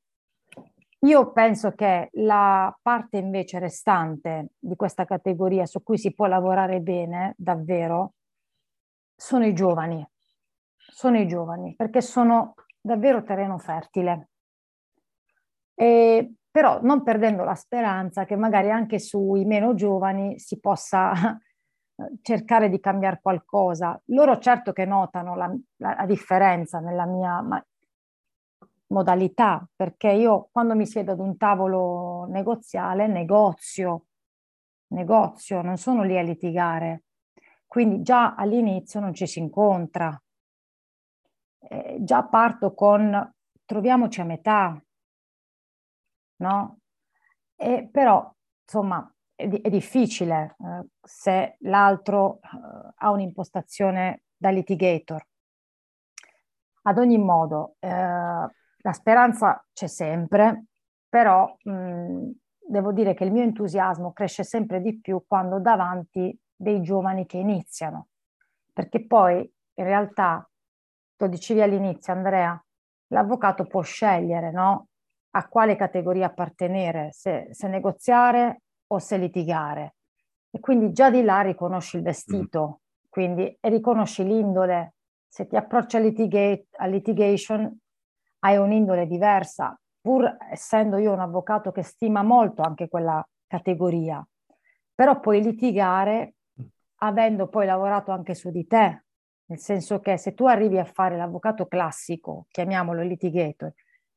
Io 1.01 1.33
penso 1.33 1.73
che 1.73 2.11
la 2.13 2.75
parte 2.81 3.17
invece 3.17 3.59
restante 3.59 4.53
di 4.59 4.77
questa 4.77 5.05
categoria 5.05 5.67
su 5.67 5.83
cui 5.83 5.99
si 5.99 6.15
può 6.15 6.27
lavorare 6.27 6.81
bene, 6.81 7.35
davvero, 7.37 8.15
sono 9.17 9.45
i 9.45 9.53
giovani. 9.53 10.07
Sono 10.77 11.19
i 11.19 11.27
giovani, 11.27 11.75
perché 11.75 12.01
sono 12.01 12.55
davvero 12.81 13.25
terreno 13.25 13.59
fertile. 13.59 14.29
E, 15.75 16.35
però 16.51 16.81
non 16.83 17.03
perdendo 17.03 17.43
la 17.43 17.55
speranza 17.55 18.25
che 18.25 18.37
magari 18.37 18.71
anche 18.71 18.99
sui 19.01 19.45
meno 19.45 19.75
giovani 19.75 20.39
si 20.39 20.61
possa 20.61 21.13
cercare 22.23 22.69
di 22.69 22.81
cambiare 22.81 23.21
qualcosa. 23.23 24.01
Loro 24.07 24.39
certo 24.39 24.73
che 24.73 24.85
notano 24.85 25.35
la, 25.35 25.55
la, 25.77 25.95
la 25.95 26.07
differenza 26.07 26.79
nella 26.81 27.07
mia 27.07 27.41
ma, 27.41 27.65
modalità, 28.89 29.67
perché 29.75 30.11
io 30.11 30.49
quando 30.53 30.75
mi 30.75 30.87
siedo 30.87 31.13
ad 31.13 31.19
un 31.19 31.37
tavolo 31.37 32.27
negoziale 32.29 33.07
negozio, 33.07 34.07
negozio, 34.89 35.63
non 35.63 35.77
sono 35.77 36.03
lì 36.03 36.19
a 36.19 36.23
litigare. 36.23 37.05
Quindi 37.67 38.03
già 38.03 38.35
all'inizio 38.35 39.01
non 39.01 39.15
ci 39.15 39.27
si 39.27 39.39
incontra. 39.39 40.21
Eh, 41.59 41.97
già 42.01 42.23
parto 42.25 42.75
con 42.75 43.35
troviamoci 43.65 44.21
a 44.21 44.25
metà, 44.25 44.83
no? 46.37 46.79
E 47.57 47.89
però, 47.91 48.31
insomma, 48.65 49.12
è, 49.43 49.71
difficile 49.71 50.57
eh, 50.59 50.87
se 51.01 51.57
l'altro 51.61 52.41
eh, 52.43 52.93
ha 52.97 53.11
un'impostazione 53.11 54.23
da 54.37 54.51
litigator. 54.51 55.25
Ad 56.83 56.99
ogni 56.99 57.19
modo, 57.19 57.77
eh, 57.79 57.89
la 57.89 58.93
speranza 58.93 59.65
c'è 59.73 59.87
sempre, 59.87 60.65
però 61.09 61.57
mh, 61.63 62.31
devo 62.59 62.93
dire 62.93 63.15
che 63.15 63.25
il 63.25 63.33
mio 63.33 63.43
entusiasmo 63.43 64.13
cresce 64.13 64.45
sempre 64.45 64.81
di 64.81 64.99
più 65.01 65.23
quando 65.27 65.61
davanti 65.61 66.37
dei 66.55 66.81
giovani 66.81 67.27
che 67.27 67.39
iniziano, 67.39 68.09
perché 68.73 69.07
poi 69.07 69.39
in 69.75 69.85
realtà, 69.85 70.49
lo 71.17 71.27
dicevi 71.29 71.63
all'inizio 71.63 72.13
Andrea, 72.13 72.65
l'avvocato 73.09 73.67
può 73.67 73.83
scegliere 73.83 74.51
no? 74.51 74.89
a 75.31 75.49
quale 75.49 75.77
categoria 75.77 76.27
appartenere, 76.27 77.11
se, 77.13 77.49
se 77.53 77.69
negoziare 77.69 78.62
o 78.95 78.99
se 78.99 79.17
litigare. 79.17 79.97
E 80.51 80.61
quindi 80.61 80.93
già 80.93 81.11
di 81.11 81.23
là 81.23 81.41
riconosci 81.41 81.97
il 81.97 82.03
vestito, 82.03 82.67
mm. 82.67 83.09
quindi 83.09 83.57
e 83.61 83.69
riconosci 83.69 84.25
l'indole. 84.25 84.95
Se 85.27 85.47
ti 85.47 85.57
approcci 85.57 85.97
a, 85.97 86.01
litigate, 86.01 86.67
a 86.77 86.87
litigation 86.87 87.79
hai 88.41 88.57
un'indole 88.57 89.07
diversa, 89.07 89.79
pur 90.01 90.37
essendo 90.51 90.99
io 90.99 91.13
un 91.13 91.21
avvocato 91.21 91.73
che 91.73 91.83
stima 91.83 92.23
molto 92.23 92.63
anche 92.63 92.89
quella 92.89 93.27
categoria. 93.47 94.25
Però 94.95 95.21
puoi 95.21 95.43
litigare 95.43 96.35
avendo 96.97 97.49
poi 97.49 97.67
lavorato 97.67 98.11
anche 98.11 98.35
su 98.35 98.51
di 98.51 98.67
te, 98.67 99.05
nel 99.47 99.59
senso 99.59 100.01
che 100.01 100.17
se 100.19 100.35
tu 100.35 100.47
arrivi 100.47 100.79
a 100.79 100.85
fare 100.85 101.17
l'avvocato 101.17 101.67
classico, 101.67 102.47
chiamiamolo 102.51 103.03
litigator, 103.03 103.73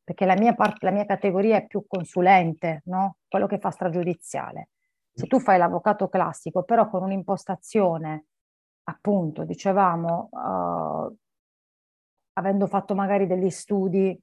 perché 0.06 0.26
la 0.26 0.36
mia, 0.36 0.54
parte, 0.54 0.86
la 0.86 0.92
mia 0.92 1.06
categoria 1.06 1.58
è 1.58 1.66
più 1.66 1.84
consulente, 1.88 2.84
no? 2.86 3.18
quello 3.28 3.48
che 3.48 3.58
fa 3.58 3.72
stragiudiziale. 3.72 4.70
Se 5.12 5.26
tu 5.28 5.40
fai 5.40 5.58
l'avvocato 5.58 6.10
classico, 6.10 6.64
però 6.64 6.90
con 6.90 7.02
un'impostazione, 7.02 8.26
appunto, 8.84 9.46
dicevamo, 9.46 10.30
uh, 10.30 11.18
avendo 12.34 12.68
fatto 12.68 12.94
magari 12.94 13.26
degli 13.26 13.50
studi 13.50 14.18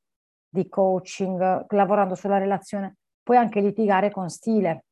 di 0.49 0.69
coaching, 0.69 1.65
lavorando 1.73 2.15
sulla 2.15 2.39
relazione, 2.39 2.99
puoi 3.23 3.39
anche 3.39 3.61
litigare 3.61 4.11
con 4.11 4.29
stile, 4.29 4.85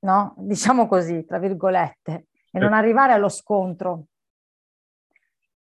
no? 0.00 0.34
Diciamo 0.36 0.86
così, 0.88 1.24
tra 1.24 1.38
virgolette, 1.38 2.26
e 2.50 2.58
non 2.58 2.74
arrivare 2.74 3.12
allo 3.12 3.28
scontro. 3.28 4.06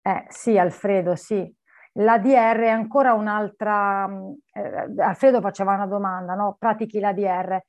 Eh 0.01 0.25
sì, 0.29 0.57
Alfredo, 0.57 1.15
sì, 1.15 1.53
L'ADR 1.93 2.59
è 2.59 2.69
ancora 2.69 3.13
un'altra... 3.13 4.07
Mm, 4.07 4.31
eh, 4.53 5.01
Alfredo 5.01 5.41
faceva 5.41 5.73
una 5.73 5.87
domanda, 5.87 6.33
no? 6.35 6.55
Pratichi 6.57 6.99
l'ADR. 6.99 7.59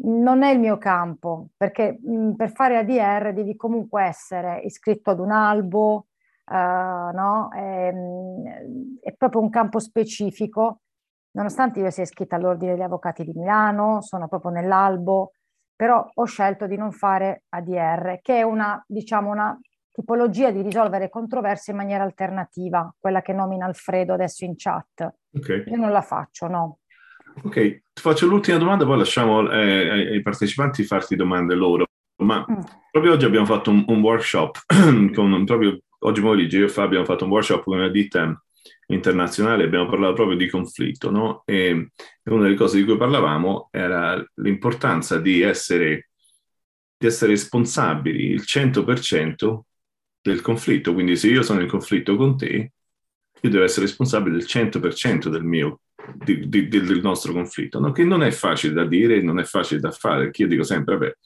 Non 0.00 0.42
è 0.42 0.50
il 0.50 0.60
mio 0.60 0.78
campo, 0.78 1.48
perché 1.56 1.98
mh, 2.00 2.12
mm, 2.12 2.32
per 2.34 2.52
fare 2.52 2.78
ADR 2.78 3.32
devi 3.32 3.56
comunque 3.56 4.04
essere 4.04 4.60
iscritto 4.60 5.10
ad 5.10 5.18
un 5.18 5.32
albo, 5.32 6.06
uh, 6.46 6.54
no? 6.54 7.50
È, 7.52 7.92
mm, 7.92 8.46
è, 9.02 9.12
proprio 9.16 9.40
un 9.42 9.50
campo 9.50 9.78
specifico, 9.80 10.80
nonostante 11.32 11.80
io 11.80 11.90
sia 11.90 12.04
iscritta 12.04 12.36
all'Ordine 12.36 12.72
degli 12.72 12.82
Avvocati 12.82 13.24
di 13.24 13.32
Milano, 13.34 14.00
sono 14.02 14.28
proprio 14.28 14.50
nell'albo, 14.52 15.32
però 15.76 16.08
ho 16.12 16.24
scelto 16.24 16.66
di 16.66 16.76
non 16.76 16.92
fare 16.92 17.44
ADR, 17.50 18.20
che 18.22 18.38
è 18.38 18.42
una, 18.42 18.82
diciamo, 18.86 19.30
una 19.30 19.58
tipologia 19.98 20.52
di 20.52 20.62
risolvere 20.62 21.10
controversie 21.10 21.72
in 21.72 21.78
maniera 21.80 22.04
alternativa, 22.04 22.94
quella 22.96 23.20
che 23.20 23.32
nomina 23.32 23.66
Alfredo 23.66 24.12
adesso 24.12 24.44
in 24.44 24.54
chat. 24.56 25.12
Okay. 25.34 25.64
Io 25.66 25.76
non 25.76 25.90
la 25.90 26.02
faccio, 26.02 26.46
no. 26.46 26.78
Ok, 27.42 27.54
ti 27.92 28.00
faccio 28.00 28.26
l'ultima 28.26 28.58
domanda, 28.58 28.84
poi 28.84 28.98
lasciamo 28.98 29.50
eh, 29.50 30.12
ai 30.12 30.22
partecipanti 30.22 30.84
farti 30.84 31.16
domande 31.16 31.54
loro. 31.56 31.86
Ma 32.22 32.46
mm. 32.48 32.60
proprio 32.92 33.12
oggi 33.14 33.24
abbiamo 33.24 33.46
fatto 33.46 33.70
un, 33.70 33.84
un 33.88 34.00
workshop, 34.00 34.58
con, 35.14 35.44
proprio 35.44 35.80
oggi 36.00 36.20
pomeriggio 36.20 36.58
io 36.58 36.66
e 36.66 36.68
Fabio 36.68 36.86
abbiamo 36.86 37.04
fatto 37.04 37.24
un 37.24 37.30
workshop 37.30 37.64
con 37.64 37.76
una 37.78 37.88
ditta 37.88 38.40
internazionale, 38.86 39.64
abbiamo 39.64 39.88
parlato 39.88 40.14
proprio 40.14 40.36
di 40.36 40.48
conflitto, 40.48 41.10
no? 41.10 41.42
E 41.44 41.90
una 42.24 42.42
delle 42.44 42.54
cose 42.54 42.78
di 42.78 42.84
cui 42.84 42.96
parlavamo 42.96 43.68
era 43.72 44.24
l'importanza 44.36 45.18
di 45.18 45.42
essere, 45.42 46.10
di 46.96 47.06
essere 47.06 47.32
responsabili 47.32 48.26
il 48.26 48.42
100% 48.44 49.60
del 50.32 50.40
conflitto. 50.40 50.92
Quindi 50.94 51.16
se 51.16 51.28
io 51.28 51.42
sono 51.42 51.60
in 51.60 51.68
conflitto 51.68 52.16
con 52.16 52.36
te, 52.36 52.72
io 53.40 53.50
devo 53.50 53.64
essere 53.64 53.86
responsabile 53.86 54.36
del 54.36 54.46
100% 54.46 55.28
del 55.28 55.44
mio, 55.44 55.80
di, 56.14 56.48
di, 56.48 56.68
del 56.68 57.00
nostro 57.00 57.32
conflitto, 57.32 57.78
no? 57.78 57.92
che 57.92 58.04
non 58.04 58.22
è 58.22 58.30
facile 58.30 58.72
da 58.72 58.84
dire, 58.84 59.22
non 59.22 59.38
è 59.38 59.44
facile 59.44 59.80
da 59.80 59.90
fare, 59.90 60.24
perché 60.24 60.42
io 60.42 60.48
dico 60.48 60.62
sempre, 60.64 60.96
vabbè, 60.96 61.16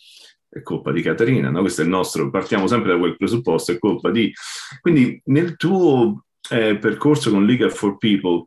è 0.51 0.63
colpa 0.63 0.93
di 0.93 1.01
Caterina, 1.01 1.51
no? 1.51 1.61
questo 1.61 1.81
è 1.81 1.85
il 1.85 1.91
nostro, 1.91 2.31
partiamo 2.31 2.67
sempre 2.67 2.93
da 2.93 2.99
quel 2.99 3.17
presupposto, 3.17 3.73
è 3.73 3.79
colpa 3.79 4.11
di... 4.11 4.33
Quindi 4.81 5.21
nel 5.27 5.57
tuo 5.57 6.25
eh, 6.51 6.77
percorso 6.77 7.31
con 7.31 7.47
Legal 7.47 7.73
for 7.73 7.97
People, 7.97 8.45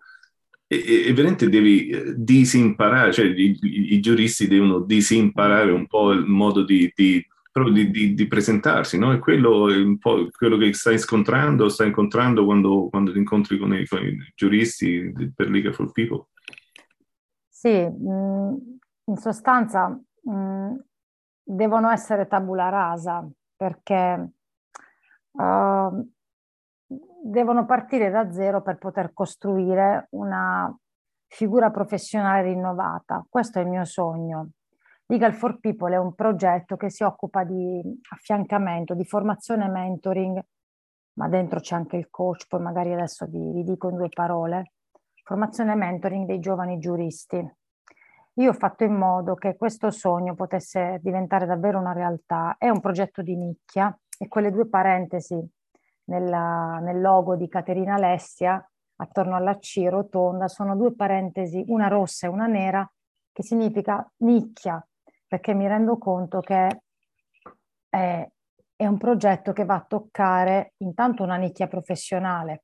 e, 0.68 1.06
e, 1.08 1.14
veramente 1.14 1.48
devi 1.48 1.90
eh, 1.90 2.14
disimparare, 2.16 3.14
cioè 3.14 3.26
i, 3.26 3.58
i, 3.62 3.94
i, 3.94 4.00
giuristi 4.00 4.48
devono 4.48 4.80
disimparare 4.80 5.72
un 5.72 5.86
po' 5.86 6.12
il 6.12 6.26
modo 6.26 6.64
di, 6.64 6.92
di 6.96 7.24
proprio 7.56 7.74
di, 7.74 7.90
di, 7.90 8.14
di 8.14 8.28
presentarsi, 8.28 8.98
no? 8.98 9.14
E 9.14 9.20
quello 9.20 9.72
è 9.72 9.78
un 9.78 9.98
po' 9.98 10.28
quello 10.30 10.58
che 10.58 10.74
stai 10.74 11.00
scontrando, 11.00 11.70
stai 11.70 11.88
incontrando 11.88 12.44
quando, 12.44 12.90
quando 12.90 13.14
ti 13.14 13.18
incontri 13.18 13.58
con 13.58 13.74
i, 13.74 13.88
con 13.88 14.00
i 14.06 14.18
giuristi 14.36 15.14
per 15.34 15.50
Legal 15.50 15.74
for 15.74 15.90
People. 15.94 16.26
Sì, 17.48 17.70
mm, 17.70 18.56
in 19.06 19.16
sostanza 19.16 19.98
mm, 20.30 20.76
devono 21.42 21.90
essere 21.92 22.28
tabula 22.28 22.68
rasa 22.68 23.26
perché 23.56 24.32
uh, 25.32 26.12
devono 27.24 27.66
partire 27.66 28.10
da 28.12 28.30
zero 28.34 28.62
per 28.62 28.78
poter 28.80 29.14
costruire 29.14 30.08
una 30.10 30.78
figura 31.28 31.72
professionale 31.72 32.50
rinnovata. 32.50 33.26
Questo 33.30 33.60
è 33.60 33.62
il 33.62 33.70
mio 33.70 33.86
sogno. 33.86 34.50
Legal 35.08 35.34
for 35.34 35.60
People 35.60 35.94
è 35.94 36.00
un 36.00 36.16
progetto 36.16 36.78
che 36.78 36.90
si 36.90 37.04
occupa 37.04 37.44
di 37.44 37.80
affiancamento, 38.10 38.96
di 38.96 39.06
formazione 39.06 39.66
e 39.66 39.70
mentoring, 39.70 40.44
ma 41.14 41.28
dentro 41.28 41.60
c'è 41.60 41.76
anche 41.76 41.96
il 41.96 42.10
coach, 42.10 42.48
poi 42.48 42.62
magari 42.62 42.92
adesso 42.92 43.28
vi, 43.28 43.52
vi 43.52 43.64
dico 43.64 43.88
in 43.90 43.98
due 43.98 44.10
parole, 44.10 44.72
formazione 45.24 45.74
e 45.74 45.76
mentoring 45.76 46.26
dei 46.26 46.40
giovani 46.40 46.80
giuristi. 46.80 47.38
Io 48.38 48.50
ho 48.50 48.54
fatto 48.54 48.84
in 48.84 48.96
modo 48.96 49.36
che 49.36 49.56
questo 49.56 49.92
sogno 49.92 50.34
potesse 50.34 51.00
diventare 51.04 51.46
davvero 51.46 51.78
una 51.78 51.94
realtà. 51.94 52.56
È 52.58 52.68
un 52.68 52.80
progetto 52.80 53.22
di 53.22 53.36
nicchia 53.36 53.96
e 54.18 54.28
quelle 54.28 54.52
due 54.52 54.68
parentesi 54.68 55.40
nella, 56.06 56.80
nel 56.80 57.00
logo 57.00 57.36
di 57.36 57.48
Caterina 57.48 57.94
Alessia 57.94 58.68
attorno 58.96 59.36
alla 59.36 59.58
C 59.60 59.86
rotonda 59.88 60.48
sono 60.48 60.76
due 60.76 60.96
parentesi, 60.96 61.64
una 61.68 61.88
rossa 61.90 62.26
e 62.26 62.30
una 62.30 62.48
nera, 62.48 62.90
che 63.32 63.44
significa 63.44 64.06
nicchia, 64.18 64.84
perché 65.36 65.54
mi 65.54 65.68
rendo 65.68 65.98
conto 65.98 66.40
che 66.40 66.82
è, 67.90 68.30
è 68.74 68.86
un 68.86 68.98
progetto 68.98 69.52
che 69.52 69.66
va 69.66 69.76
a 69.76 69.86
toccare 69.86 70.76
intanto 70.78 71.24
una 71.24 71.36
nicchia 71.36 71.68
professionale, 71.68 72.64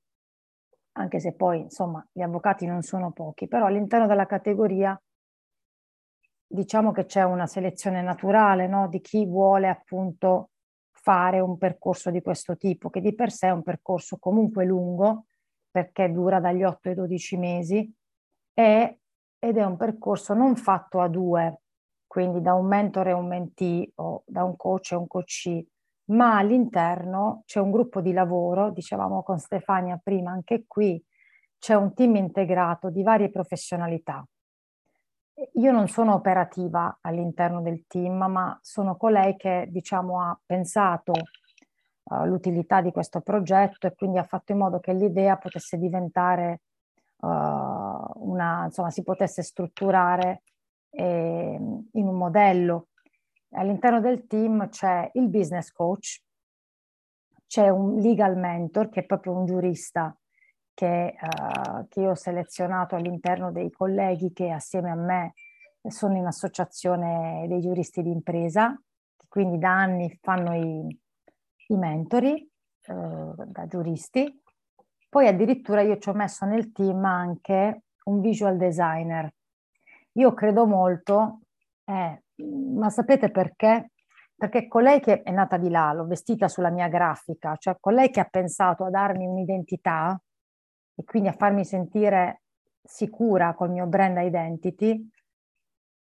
anche 0.93 1.19
se 1.19 1.34
poi 1.34 1.60
insomma 1.60 2.05
gli 2.10 2.21
avvocati 2.21 2.65
non 2.65 2.81
sono 2.81 3.12
pochi, 3.12 3.49
però 3.49 3.65
all'interno 3.65 4.07
della 4.07 4.25
categoria 4.25 4.99
diciamo 6.47 6.93
che 6.93 7.03
c'è 7.03 7.23
una 7.23 7.45
selezione 7.45 8.01
naturale 8.01 8.67
no? 8.67 8.88
di 8.88 9.01
chi 9.01 9.25
vuole 9.25 9.67
appunto 9.67 10.51
fare 10.91 11.41
un 11.41 11.57
percorso 11.57 12.10
di 12.10 12.21
questo 12.21 12.55
tipo, 12.55 12.89
che 12.89 13.01
di 13.01 13.13
per 13.13 13.31
sé 13.31 13.47
è 13.47 13.51
un 13.51 13.63
percorso 13.63 14.17
comunque 14.17 14.63
lungo, 14.63 15.25
perché 15.69 16.10
dura 16.10 16.39
dagli 16.39 16.63
8 16.63 16.88
ai 16.88 16.95
12 16.95 17.38
mesi, 17.38 17.93
e, 18.53 18.99
ed 19.39 19.57
è 19.57 19.65
un 19.65 19.75
percorso 19.75 20.34
non 20.34 20.55
fatto 20.55 21.01
a 21.01 21.10
due, 21.10 21.61
quindi 22.12 22.41
da 22.41 22.56
un 22.56 22.65
mentore 22.65 23.12
e 23.12 23.13
un 23.13 23.26
mentee 23.26 23.89
o 23.95 24.24
da 24.26 24.43
un 24.43 24.58
coach 24.58 24.91
e 24.91 24.95
un 24.95 25.08
coachee, 25.08 25.65
ma 26.08 26.36
all'interno 26.36 27.43
c'è 27.45 27.62
un 27.62 27.71
gruppo 27.71 28.02
di 28.02 28.12
lavoro, 28.12 28.69
dicevamo 28.69 29.24
con 29.24 29.39
Stefania 29.39 29.97
prima, 30.04 30.30
anche 30.32 30.65
qui 30.67 31.02
c'è 31.58 31.74
un 31.74 31.93
team 31.93 32.17
integrato 32.17 32.89
di 32.89 33.02
varie 33.02 33.30
professionalità. 33.30 34.28
Io 35.54 35.71
non 35.71 35.88
sono 35.88 36.13
operativa 36.13 36.97
all'interno 37.00 37.62
del 37.62 37.86
team, 37.88 38.26
ma 38.26 38.60
sono 38.62 38.97
colei 38.97 39.38
che 39.38 39.67
diciamo 39.69 40.19
ha 40.19 40.38
pensato 40.45 41.13
uh, 41.13 42.26
l'utilità 42.26 42.82
di 42.82 42.91
questo 42.91 43.21
progetto 43.21 43.88
e 43.88 43.95
quindi 43.95 44.17
ha 44.17 44.26
fatto 44.26 44.52
in 44.52 44.58
modo 44.58 44.82
che 44.82 44.91
l'idea 44.91 45.38
potesse 45.38 45.78
diventare 45.78 46.60
uh, 47.21 47.28
una, 47.28 48.65
insomma, 48.65 48.89
si 48.89 49.02
potesse 49.02 49.43
strutturare 49.43 50.41
eh, 50.91 51.58
in 51.91 52.08
un 52.08 52.17
modello 52.17 52.88
All'interno 53.54 53.99
del 53.99 54.27
team 54.27 54.69
c'è 54.69 55.10
il 55.13 55.27
business 55.27 55.71
coach, 55.71 56.21
c'è 57.47 57.67
un 57.67 57.99
legal 57.99 58.38
mentor 58.38 58.88
che 58.88 59.01
è 59.01 59.06
proprio 59.06 59.34
un 59.34 59.45
giurista 59.45 60.15
che, 60.73 61.15
uh, 61.19 61.86
che 61.89 61.99
io 61.99 62.12
ho 62.12 62.15
selezionato 62.15 62.95
all'interno 62.95 63.51
dei 63.51 63.69
colleghi 63.69 64.32
che 64.32 64.51
assieme 64.51 64.89
a 64.89 64.95
me 64.95 65.34
sono 65.86 66.15
in 66.15 66.25
associazione 66.25 67.45
dei 67.49 67.60
giuristi 67.60 68.01
d'impresa, 68.01 68.73
che 69.17 69.25
quindi 69.27 69.58
da 69.58 69.71
anni 69.71 70.17
fanno 70.21 70.56
i, 70.56 70.99
i 71.67 71.75
mentori 71.75 72.49
uh, 72.88 73.34
da 73.47 73.67
giuristi. 73.67 74.41
Poi 75.10 75.27
addirittura 75.27 75.82
io 75.82 75.97
ci 75.97 76.08
ho 76.08 76.13
messo 76.13 76.45
nel 76.45 76.71
team 76.71 77.04
anche 77.04 77.82
un 78.06 78.21
visual 78.21 78.56
designer. 78.56 79.30
Io 80.13 80.34
credo 80.34 80.65
molto, 80.65 81.41
eh, 81.86 82.24
ma 82.43 82.89
sapete 82.89 83.32
perché? 83.32 83.91
Perché 84.36 84.67
colei 84.67 85.00
che 85.00 85.21
è 85.21 85.32
nata 85.32 85.58
di 85.58 85.69
là, 85.69 85.93
l'ho 85.93 86.06
vestita 86.06 86.47
sulla 86.47 86.69
mia 86.69 86.88
grafica, 86.88 87.56
cioè 87.58 87.78
colei 87.80 88.10
che 88.10 88.19
ha 88.19 88.28
pensato 88.30 88.86
a 88.86 88.89
darmi 88.89 89.26
un'identità 89.26 90.19
e 90.95 91.04
quindi 91.04 91.30
a 91.30 91.34
farmi 91.34 91.63
sentire 91.63 92.41
sicura 92.84 93.54
col 93.54 93.69
mio 93.69 93.86
brand 93.86 94.17
identity 94.17 95.10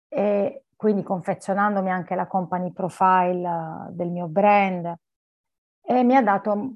e 0.09 0.65
quindi 0.75 1.03
confezionandomi 1.03 1.91
anche 1.91 2.15
la 2.15 2.27
company 2.27 2.73
profile 2.73 3.89
del 3.93 4.11
mio 4.11 4.29
brand 4.29 4.93
e 5.83 6.03
mi 6.03 6.17
ha 6.17 6.23
dato 6.23 6.71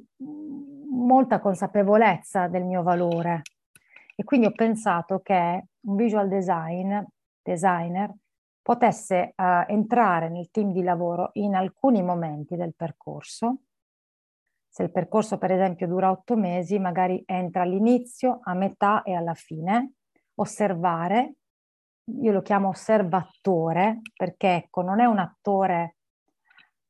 molta 0.90 1.40
consapevolezza 1.40 2.48
del 2.48 2.64
mio 2.64 2.82
valore 2.82 3.42
e 4.14 4.24
quindi 4.24 4.46
ho 4.46 4.52
pensato 4.52 5.20
che 5.20 5.64
un 5.80 5.96
visual 5.96 6.28
design, 6.28 6.98
designer 7.42 8.12
potesse 8.62 9.32
uh, 9.36 9.64
entrare 9.66 10.28
nel 10.28 10.50
team 10.50 10.72
di 10.72 10.82
lavoro 10.82 11.30
in 11.34 11.54
alcuni 11.54 12.02
momenti 12.02 12.56
del 12.56 12.74
percorso. 12.74 13.62
Se 14.68 14.82
il 14.82 14.92
percorso 14.92 15.38
per 15.38 15.50
esempio 15.50 15.88
dura 15.88 16.10
otto 16.10 16.36
mesi, 16.36 16.78
magari 16.78 17.22
entra 17.26 17.62
all'inizio, 17.62 18.40
a 18.42 18.54
metà 18.54 19.02
e 19.02 19.14
alla 19.14 19.34
fine, 19.34 19.94
osservare, 20.34 21.34
io 22.04 22.32
lo 22.32 22.42
chiamo 22.42 22.68
osservatore 22.68 24.00
perché 24.14 24.54
ecco, 24.54 24.82
non 24.82 25.00
è 25.00 25.04
un 25.04 25.18
attore 25.18 25.96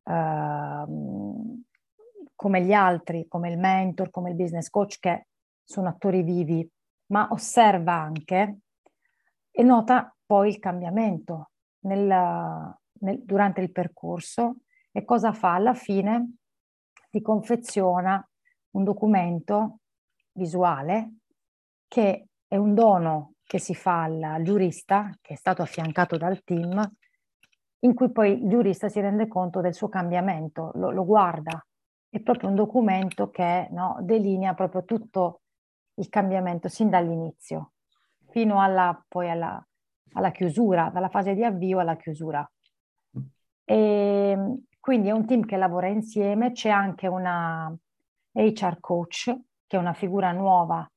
uh, 0.04 1.62
come 2.34 2.62
gli 2.62 2.72
altri, 2.72 3.26
come 3.28 3.50
il 3.50 3.58
mentor, 3.58 4.10
come 4.10 4.30
il 4.30 4.36
business 4.36 4.68
coach, 4.68 4.98
che 4.98 5.26
sono 5.62 5.88
attori 5.88 6.22
vivi, 6.22 6.68
ma 7.10 7.28
osserva 7.30 7.94
anche 7.94 8.58
e 9.50 9.62
nota 9.62 10.14
poi 10.24 10.48
il 10.48 10.58
cambiamento, 10.58 11.50
nel, 11.80 12.06
nel, 13.00 13.22
durante 13.22 13.60
il 13.60 13.72
percorso 13.72 14.58
e 14.92 15.04
cosa 15.04 15.32
fa? 15.32 15.54
Alla 15.54 15.74
fine 15.74 16.36
ti 17.10 17.20
confeziona 17.20 18.24
un 18.70 18.84
documento 18.84 19.80
visuale 20.32 21.14
che 21.88 22.28
è 22.46 22.56
un 22.56 22.74
dono 22.74 23.34
che 23.42 23.58
si 23.58 23.74
fa 23.74 24.04
al 24.04 24.42
giurista, 24.42 25.10
che 25.20 25.34
è 25.34 25.36
stato 25.36 25.62
affiancato 25.62 26.16
dal 26.16 26.44
team, 26.44 26.88
in 27.80 27.94
cui 27.94 28.12
poi 28.12 28.40
il 28.40 28.48
giurista 28.48 28.88
si 28.88 29.00
rende 29.00 29.26
conto 29.26 29.60
del 29.60 29.74
suo 29.74 29.88
cambiamento, 29.88 30.70
lo, 30.74 30.90
lo 30.90 31.04
guarda. 31.04 31.64
È 32.08 32.20
proprio 32.20 32.48
un 32.48 32.54
documento 32.54 33.30
che 33.30 33.66
no, 33.72 33.98
delinea 34.02 34.54
proprio 34.54 34.84
tutto 34.84 35.40
il 36.00 36.08
cambiamento 36.08 36.68
sin 36.68 36.90
dall'inizio, 36.90 37.72
fino 38.30 38.60
alla, 38.60 39.02
poi 39.06 39.30
alla, 39.30 39.64
alla 40.14 40.30
chiusura, 40.30 40.90
dalla 40.92 41.08
fase 41.08 41.34
di 41.34 41.44
avvio 41.44 41.78
alla 41.78 41.96
chiusura. 41.96 42.48
E 43.64 43.74
ehm, 43.74 44.64
quindi 44.80 45.08
è 45.08 45.12
un 45.12 45.26
team 45.26 45.44
che 45.44 45.56
lavora 45.56 45.88
insieme, 45.88 46.52
c'è 46.52 46.70
anche 46.70 47.06
una 47.06 47.72
HR 48.32 48.80
coach, 48.80 49.36
che 49.66 49.76
è 49.76 49.78
una 49.78 49.92
figura 49.92 50.32
nuova 50.32 50.90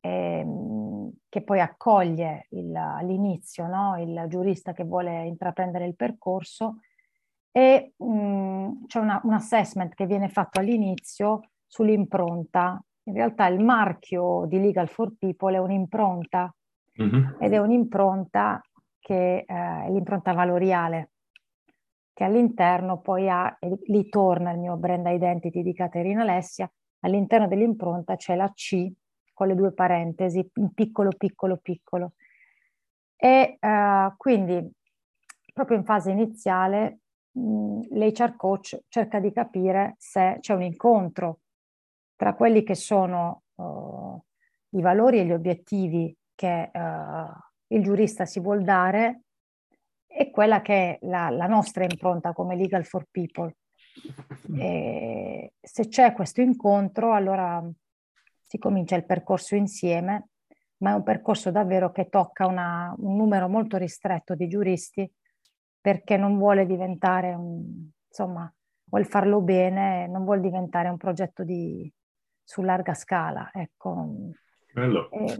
ehm, 0.00 1.10
che 1.28 1.42
poi 1.42 1.60
accoglie 1.60 2.46
il, 2.50 2.74
all'inizio 2.74 3.66
no? 3.66 3.96
il 4.00 4.24
giurista 4.28 4.72
che 4.72 4.84
vuole 4.84 5.24
intraprendere 5.26 5.86
il 5.86 5.94
percorso 5.94 6.80
e 7.52 7.92
mh, 7.96 8.04
mm, 8.04 8.84
c'è 8.86 8.98
una, 8.98 9.20
un 9.24 9.32
assessment 9.32 9.94
che 9.94 10.06
viene 10.06 10.28
fatto 10.28 10.60
all'inizio 10.60 11.40
sull'impronta. 11.66 12.82
In 13.04 13.14
realtà 13.14 13.46
il 13.46 13.60
marchio 13.60 14.44
di 14.46 14.60
Legal 14.60 14.88
for 14.88 15.12
People 15.18 15.54
è 15.54 15.58
un'impronta 15.58 16.54
mm-hmm. 17.02 17.40
ed 17.40 17.52
è 17.52 17.58
un'impronta 17.58 18.60
che 18.98 19.38
eh, 19.38 19.44
è 19.46 19.90
l'impronta 19.90 20.32
valoriale, 20.32 21.10
che 22.12 22.24
all'interno 22.24 23.00
poi 23.00 23.28
ha, 23.28 23.56
e 23.58 23.78
lì 23.86 24.08
torna 24.08 24.52
il 24.52 24.58
mio 24.58 24.76
brand 24.76 25.06
identity 25.06 25.62
di 25.62 25.72
Caterina 25.72 26.22
Alessia, 26.22 26.70
all'interno 27.00 27.48
dell'impronta 27.48 28.16
c'è 28.16 28.36
la 28.36 28.50
C 28.52 28.90
con 29.32 29.48
le 29.48 29.54
due 29.54 29.72
parentesi, 29.72 30.46
in 30.56 30.72
piccolo, 30.74 31.10
piccolo, 31.16 31.56
piccolo. 31.56 32.12
E 33.16 33.58
uh, 33.58 34.14
quindi 34.16 34.70
proprio 35.52 35.78
in 35.78 35.84
fase 35.84 36.10
iniziale 36.10 36.98
l'HR 37.32 38.36
coach 38.36 38.82
cerca 38.88 39.18
di 39.18 39.32
capire 39.32 39.94
se 39.98 40.38
c'è 40.40 40.54
un 40.54 40.62
incontro 40.62 41.40
tra 42.20 42.34
quelli 42.34 42.64
che 42.64 42.74
sono 42.74 43.44
uh, 43.54 44.22
i 44.76 44.82
valori 44.82 45.20
e 45.20 45.24
gli 45.24 45.32
obiettivi 45.32 46.14
che 46.34 46.70
uh, 46.70 47.74
il 47.74 47.82
giurista 47.82 48.26
si 48.26 48.40
vuol 48.40 48.62
dare 48.62 49.22
e 50.06 50.30
quella 50.30 50.60
che 50.60 50.74
è 50.74 50.98
la, 51.06 51.30
la 51.30 51.46
nostra 51.46 51.84
impronta 51.84 52.34
come 52.34 52.56
Legal 52.56 52.84
for 52.84 53.06
People. 53.10 53.56
E 54.54 55.54
se 55.62 55.88
c'è 55.88 56.12
questo 56.12 56.42
incontro, 56.42 57.14
allora 57.14 57.66
si 58.44 58.58
comincia 58.58 58.96
il 58.96 59.06
percorso 59.06 59.54
insieme, 59.54 60.28
ma 60.82 60.90
è 60.90 60.94
un 60.96 61.02
percorso 61.02 61.50
davvero 61.50 61.90
che 61.90 62.10
tocca 62.10 62.46
una, 62.46 62.94
un 62.98 63.16
numero 63.16 63.48
molto 63.48 63.78
ristretto 63.78 64.34
di 64.34 64.46
giuristi 64.46 65.10
perché 65.80 66.18
non 66.18 66.36
vuole 66.36 66.66
diventare 66.66 67.32
un, 67.32 67.88
insomma, 68.06 68.52
vuol 68.90 69.06
farlo 69.06 69.40
bene, 69.40 70.06
non 70.06 70.24
vuole 70.24 70.42
diventare 70.42 70.90
un 70.90 70.98
progetto 70.98 71.44
di, 71.44 71.90
su 72.50 72.62
larga 72.62 72.94
scala. 72.94 73.48
Ecco. 73.52 74.32
Bello. 74.72 75.08
E, 75.12 75.38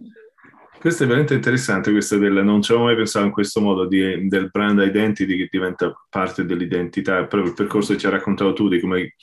questo 0.78 1.02
è 1.02 1.06
veramente 1.06 1.34
interessante, 1.34 1.90
questo 1.90 2.16
del, 2.18 2.44
non 2.44 2.62
ci 2.62 2.70
avevo 2.70 2.86
mai 2.86 2.94
pensato 2.94 3.26
in 3.26 3.32
questo 3.32 3.60
modo 3.60 3.86
di, 3.86 4.28
del 4.28 4.48
brand 4.48 4.80
identity 4.80 5.36
che 5.36 5.48
diventa 5.50 5.92
parte 6.08 6.44
dell'identità, 6.44 7.26
proprio 7.26 7.50
il 7.50 7.56
percorso 7.56 7.92
che 7.92 7.98
ci 7.98 8.06
hai 8.06 8.12
raccontato 8.12 8.52
tu 8.52 8.68
di 8.68 8.78
come 8.78 9.16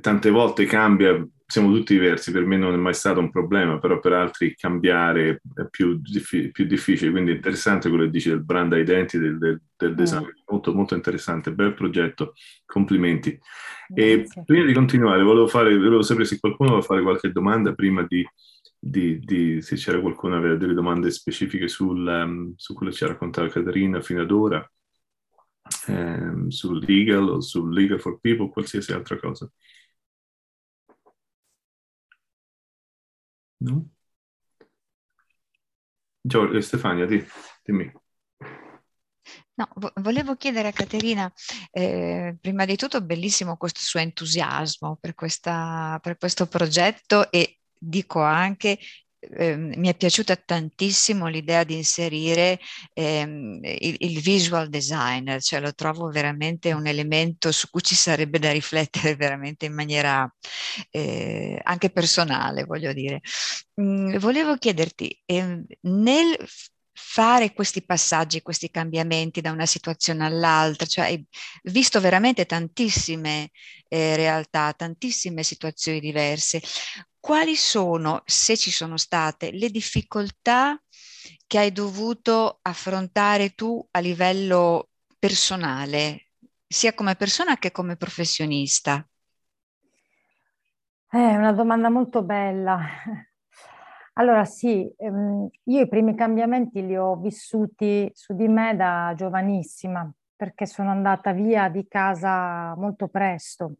tante 0.00 0.30
volte 0.30 0.64
cambia, 0.64 1.22
siamo 1.50 1.72
tutti 1.72 1.94
diversi, 1.94 2.30
per 2.30 2.44
me 2.44 2.58
non 2.58 2.74
è 2.74 2.76
mai 2.76 2.92
stato 2.92 3.20
un 3.20 3.30
problema, 3.30 3.78
però 3.78 3.98
per 4.00 4.12
altri 4.12 4.54
cambiare 4.54 5.40
è 5.54 5.66
più, 5.70 5.98
diffi- 5.98 6.50
più 6.50 6.66
difficile, 6.66 7.10
quindi 7.10 7.30
è 7.30 7.36
interessante 7.36 7.88
quello 7.88 8.04
che 8.04 8.10
dici 8.10 8.28
del 8.28 8.44
brand 8.44 8.70
identity, 8.74 9.18
del, 9.18 9.38
del, 9.38 9.62
del 9.74 9.94
design, 9.94 10.24
mm. 10.24 10.42
molto, 10.48 10.74
molto 10.74 10.94
interessante, 10.94 11.54
bel 11.54 11.72
progetto, 11.72 12.34
complimenti. 12.66 13.38
E 13.94 14.26
prima 14.44 14.66
di 14.66 14.74
continuare, 14.74 15.22
volevo, 15.22 15.46
fare, 15.48 15.74
volevo 15.74 16.02
sapere 16.02 16.26
se 16.26 16.38
qualcuno 16.38 16.68
vuole 16.68 16.84
fare 16.84 17.00
qualche 17.00 17.32
domanda 17.32 17.72
prima 17.72 18.04
di 18.06 18.22
di, 18.78 19.18
di, 19.18 19.60
se 19.60 19.74
c'era 19.74 20.00
qualcuno 20.00 20.34
che 20.34 20.38
aveva 20.38 20.56
delle 20.56 20.74
domande 20.74 21.10
specifiche 21.10 21.66
sul, 21.66 22.06
um, 22.06 22.52
su 22.56 22.74
quello 22.74 22.92
che 22.92 22.98
ci 22.98 23.04
ha 23.04 23.08
raccontato 23.08 23.48
Caterina 23.48 24.00
fino 24.00 24.22
ad 24.22 24.30
ora, 24.30 24.70
um, 25.88 26.48
sul 26.48 26.84
legal 26.86 27.28
o 27.28 27.40
sul 27.40 27.72
legal 27.72 27.98
for 27.98 28.20
people 28.20 28.50
qualsiasi 28.50 28.92
altra 28.92 29.18
cosa. 29.18 29.50
No? 33.58 33.88
Giorgio, 36.20 36.56
eh, 36.56 36.62
Stefania, 36.62 37.06
di, 37.06 37.24
dimmi. 37.62 37.92
No, 39.54 39.68
volevo 39.96 40.36
chiedere 40.36 40.68
a 40.68 40.72
Caterina, 40.72 41.32
eh, 41.72 42.36
prima 42.40 42.64
di 42.64 42.76
tutto 42.76 43.00
bellissimo 43.02 43.56
questo 43.56 43.80
suo 43.80 43.98
entusiasmo 43.98 44.96
per, 45.00 45.14
questa, 45.14 45.98
per 46.00 46.16
questo 46.16 46.46
progetto 46.46 47.30
e 47.32 47.58
dico 47.76 48.22
anche 48.22 48.78
eh, 49.20 49.56
mi 49.56 49.88
è 49.88 49.96
piaciuta 49.96 50.36
tantissimo 50.36 51.26
l'idea 51.26 51.64
di 51.64 51.74
inserire 51.76 52.58
ehm, 52.92 53.60
il, 53.62 53.96
il, 53.98 54.20
visual 54.20 54.68
designer, 54.68 55.42
cioè 55.42 55.60
lo 55.60 55.72
trovo 55.74 56.08
veramente 56.10 56.72
un 56.72 56.86
elemento 56.86 57.50
su 57.52 57.68
cui 57.70 57.82
ci 57.82 57.94
sarebbe 57.94 58.38
da 58.38 58.52
riflettere 58.52 59.14
veramente 59.16 59.66
in 59.66 59.74
maniera 59.74 60.30
eh, 60.90 61.60
anche 61.64 61.90
personale, 61.90 62.64
voglio 62.64 62.92
dire. 62.92 63.20
Mm, 63.80 64.16
volevo 64.18 64.56
chiederti, 64.56 65.22
eh, 65.24 65.64
nel 65.82 66.36
fare 67.00 67.52
questi 67.52 67.84
passaggi, 67.84 68.42
questi 68.42 68.70
cambiamenti 68.70 69.40
da 69.40 69.52
una 69.52 69.66
situazione 69.66 70.26
all'altra, 70.26 70.84
cioè 70.86 71.04
hai 71.04 71.24
visto 71.64 72.00
veramente 72.00 72.44
tantissime 72.44 73.50
eh, 73.88 74.16
realtà, 74.16 74.72
tantissime 74.72 75.42
situazioni 75.44 76.00
diverse. 76.00 76.60
Quali 77.28 77.56
sono, 77.56 78.22
se 78.24 78.56
ci 78.56 78.70
sono 78.70 78.96
state, 78.96 79.50
le 79.50 79.68
difficoltà 79.68 80.82
che 81.46 81.58
hai 81.58 81.72
dovuto 81.72 82.58
affrontare 82.62 83.50
tu 83.50 83.86
a 83.90 83.98
livello 83.98 84.88
personale, 85.18 86.28
sia 86.66 86.94
come 86.94 87.16
persona 87.16 87.58
che 87.58 87.70
come 87.70 87.96
professionista? 87.96 89.06
È 91.06 91.18
una 91.18 91.52
domanda 91.52 91.90
molto 91.90 92.22
bella. 92.22 92.80
Allora 94.14 94.46
sì, 94.46 94.90
ehm, 94.96 95.50
io 95.64 95.80
i 95.82 95.86
primi 95.86 96.16
cambiamenti 96.16 96.80
li 96.86 96.96
ho 96.96 97.14
vissuti 97.16 98.10
su 98.14 98.34
di 98.34 98.48
me 98.48 98.74
da 98.74 99.12
giovanissima, 99.14 100.10
perché 100.34 100.64
sono 100.64 100.88
andata 100.88 101.32
via 101.32 101.68
di 101.68 101.86
casa 101.88 102.74
molto 102.74 103.08
presto 103.08 103.74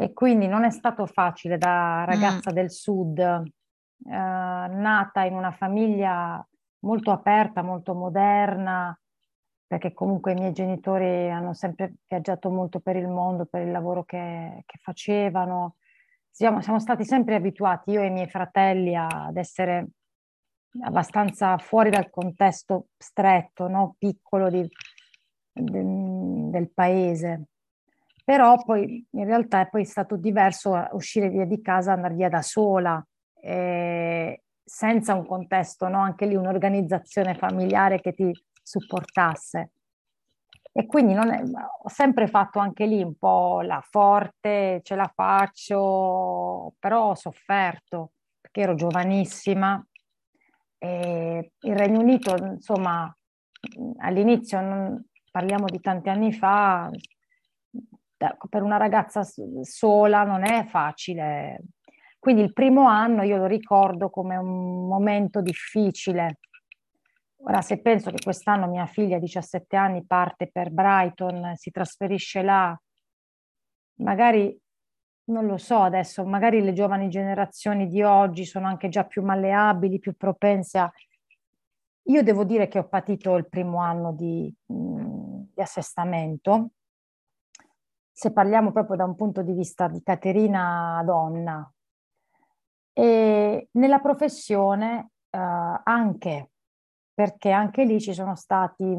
e 0.00 0.14
quindi 0.14 0.46
non 0.46 0.64
è 0.64 0.70
stato 0.70 1.04
facile 1.04 1.58
da 1.58 2.04
ragazza 2.06 2.50
mm. 2.50 2.54
del 2.54 2.70
sud, 2.70 3.18
eh, 3.18 3.42
nata 4.08 5.24
in 5.24 5.34
una 5.34 5.52
famiglia 5.52 6.42
molto 6.80 7.10
aperta, 7.10 7.60
molto 7.60 7.94
moderna, 7.94 8.98
perché 9.66 9.92
comunque 9.92 10.32
i 10.32 10.36
miei 10.36 10.52
genitori 10.52 11.30
hanno 11.30 11.52
sempre 11.52 11.96
viaggiato 12.06 12.48
molto 12.48 12.80
per 12.80 12.96
il 12.96 13.08
mondo, 13.08 13.44
per 13.44 13.60
il 13.60 13.70
lavoro 13.70 14.04
che, 14.04 14.62
che 14.64 14.78
facevano 14.80 15.74
siamo, 16.30 16.62
siamo 16.62 16.80
stati 16.80 17.04
sempre 17.04 17.34
abituati, 17.34 17.90
io 17.90 18.00
e 18.00 18.06
i 18.06 18.10
miei 18.10 18.28
fratelli, 18.28 18.96
ad 18.96 19.36
essere 19.36 19.88
abbastanza 20.82 21.58
fuori 21.58 21.90
dal 21.90 22.08
contesto 22.08 22.86
stretto, 22.96 23.68
no? 23.68 23.96
piccolo 23.98 24.48
di, 24.48 24.66
de, 25.52 25.82
del 26.50 26.70
paese. 26.72 27.49
Però 28.30 28.62
poi 28.62 29.04
in 29.10 29.24
realtà 29.24 29.62
è 29.62 29.68
poi 29.68 29.84
stato 29.84 30.14
diverso 30.14 30.86
uscire 30.92 31.28
via 31.30 31.44
di 31.44 31.60
casa, 31.60 31.94
andare 31.94 32.14
via 32.14 32.28
da 32.28 32.42
sola, 32.42 33.04
eh, 33.42 34.42
senza 34.62 35.14
un 35.14 35.26
contesto, 35.26 35.88
no? 35.88 35.98
anche 35.98 36.26
lì 36.26 36.36
un'organizzazione 36.36 37.34
familiare 37.34 38.00
che 38.00 38.12
ti 38.12 38.30
supportasse. 38.62 39.72
E 40.70 40.86
quindi 40.86 41.14
è, 41.14 41.42
ho 41.82 41.88
sempre 41.88 42.28
fatto 42.28 42.60
anche 42.60 42.86
lì 42.86 43.02
un 43.02 43.16
po' 43.16 43.62
la 43.62 43.80
forte, 43.84 44.78
ce 44.84 44.94
la 44.94 45.10
faccio, 45.12 46.74
però 46.78 47.08
ho 47.08 47.14
sofferto 47.16 48.12
perché 48.40 48.60
ero 48.60 48.76
giovanissima. 48.76 49.84
E 50.78 51.52
il 51.58 51.76
Regno 51.76 51.98
Unito, 51.98 52.36
insomma, 52.36 53.12
all'inizio, 53.96 54.60
non, 54.60 55.04
parliamo 55.32 55.64
di 55.64 55.80
tanti 55.80 56.10
anni 56.10 56.32
fa, 56.32 56.88
per 58.48 58.62
una 58.62 58.76
ragazza 58.76 59.22
sola 59.62 60.24
non 60.24 60.44
è 60.44 60.64
facile. 60.66 61.62
Quindi 62.18 62.42
il 62.42 62.52
primo 62.52 62.86
anno 62.86 63.22
io 63.22 63.38
lo 63.38 63.46
ricordo 63.46 64.10
come 64.10 64.36
un 64.36 64.86
momento 64.86 65.40
difficile 65.40 66.38
Ora, 67.42 67.62
se 67.62 67.80
penso 67.80 68.10
che 68.10 68.22
quest'anno 68.22 68.66
mia 68.66 68.86
figlia, 68.86 69.18
17 69.18 69.74
anni, 69.76 70.04
parte 70.04 70.50
per 70.50 70.70
Brighton, 70.70 71.52
si 71.56 71.70
trasferisce 71.70 72.42
là, 72.42 72.78
magari 74.00 74.58
non 75.30 75.46
lo 75.46 75.56
so 75.56 75.78
adesso, 75.78 76.24
magari 76.26 76.60
le 76.60 76.72
giovani 76.72 77.08
generazioni 77.08 77.86
di 77.88 78.02
oggi 78.02 78.44
sono 78.44 78.66
anche 78.66 78.88
già 78.88 79.04
più 79.04 79.22
malleabili, 79.22 79.98
più 79.98 80.14
propense 80.16 80.78
a... 80.78 80.92
Io 82.04 82.22
devo 82.22 82.44
dire 82.44 82.68
che 82.68 82.78
ho 82.78 82.88
patito 82.88 83.36
il 83.36 83.48
primo 83.48 83.78
anno 83.78 84.12
di, 84.12 84.52
di 84.66 85.62
assestamento, 85.62 86.72
se 88.20 88.32
parliamo 88.32 88.70
proprio 88.70 88.96
da 88.96 89.04
un 89.06 89.14
punto 89.14 89.40
di 89.40 89.54
vista 89.54 89.88
di 89.88 90.02
Caterina 90.02 91.02
donna. 91.06 91.72
E 92.92 93.68
nella 93.70 93.98
professione 93.98 95.12
eh, 95.30 95.38
anche 95.38 96.50
perché 97.14 97.50
anche 97.50 97.84
lì 97.84 97.98
ci 97.98 98.12
sono 98.12 98.36
stati 98.36 98.94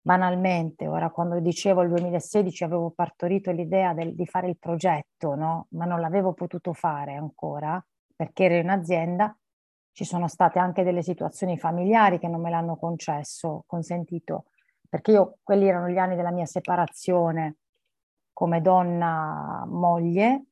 banalmente, 0.00 0.88
ora 0.88 1.10
quando 1.10 1.38
dicevo 1.38 1.82
il 1.82 1.90
2016 1.90 2.64
avevo 2.64 2.90
partorito 2.92 3.50
l'idea 3.50 3.92
del, 3.92 4.14
di 4.14 4.24
fare 4.24 4.48
il 4.48 4.56
progetto, 4.58 5.34
no? 5.34 5.66
ma 5.72 5.84
non 5.84 6.00
l'avevo 6.00 6.32
potuto 6.32 6.72
fare 6.72 7.16
ancora 7.16 7.78
perché 8.16 8.44
ero 8.44 8.54
in 8.54 8.70
azienda, 8.70 9.36
ci 9.92 10.06
sono 10.06 10.28
state 10.28 10.58
anche 10.58 10.82
delle 10.82 11.02
situazioni 11.02 11.58
familiari 11.58 12.18
che 12.18 12.28
non 12.28 12.40
me 12.40 12.48
l'hanno 12.48 12.78
concesso, 12.78 13.64
consentito, 13.66 14.46
perché 14.88 15.10
io, 15.10 15.36
quelli 15.42 15.68
erano 15.68 15.90
gli 15.90 15.98
anni 15.98 16.16
della 16.16 16.32
mia 16.32 16.46
separazione 16.46 17.56
come 18.40 18.62
donna 18.62 19.66
moglie, 19.68 20.46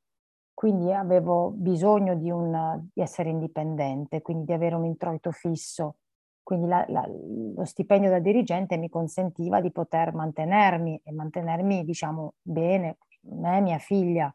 quindi 0.53 0.93
avevo 0.93 1.49
bisogno 1.49 2.17
di, 2.17 2.31
un, 2.31 2.87
di 2.93 3.01
essere 3.01 3.31
indipendente, 3.31 4.21
quindi 4.21 4.45
di 4.45 4.53
avere 4.53 4.75
un 4.75 4.85
introito 4.85 5.31
fisso 5.31 5.97
quindi 6.43 6.67
la, 6.67 6.85
la, 6.89 7.07
lo 7.07 7.65
stipendio 7.65 8.11
da 8.11 8.21
dirigente 8.21 8.79
mi 8.79 8.89
consentiva 8.89 9.61
di 9.61 9.71
poter 9.71 10.15
mantenermi 10.15 10.99
e 11.05 11.13
mantenermi, 11.13 11.85
diciamo, 11.85 12.37
bene, 12.41 12.97
me 13.21 13.59
e 13.59 13.61
mia 13.61 13.77
figlia. 13.77 14.35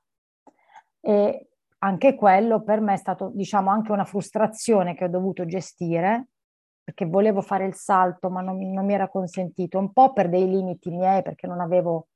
E 1.00 1.50
anche 1.80 2.14
quello 2.14 2.62
per 2.62 2.82
me 2.82 2.94
è 2.94 2.98
stato, 2.98 3.32
diciamo, 3.34 3.72
anche 3.72 3.92
una 3.92 4.06
frustrazione 4.06 4.94
che 4.94 5.06
ho 5.06 5.10
dovuto 5.10 5.46
gestire, 5.48 6.28
perché 6.84 7.06
volevo 7.08 7.42
fare 7.42 7.66
il 7.66 7.74
salto, 7.74 8.30
ma 8.30 8.42
non, 8.42 8.60
non 8.60 8.86
mi 8.86 8.94
era 8.94 9.10
consentito, 9.10 9.80
un 9.80 9.92
po' 9.92 10.14
per 10.14 10.30
dei 10.30 10.48
limiti 10.48 10.92
miei, 10.92 11.24
perché 11.24 11.48
non 11.48 11.62
avevo 11.62 12.10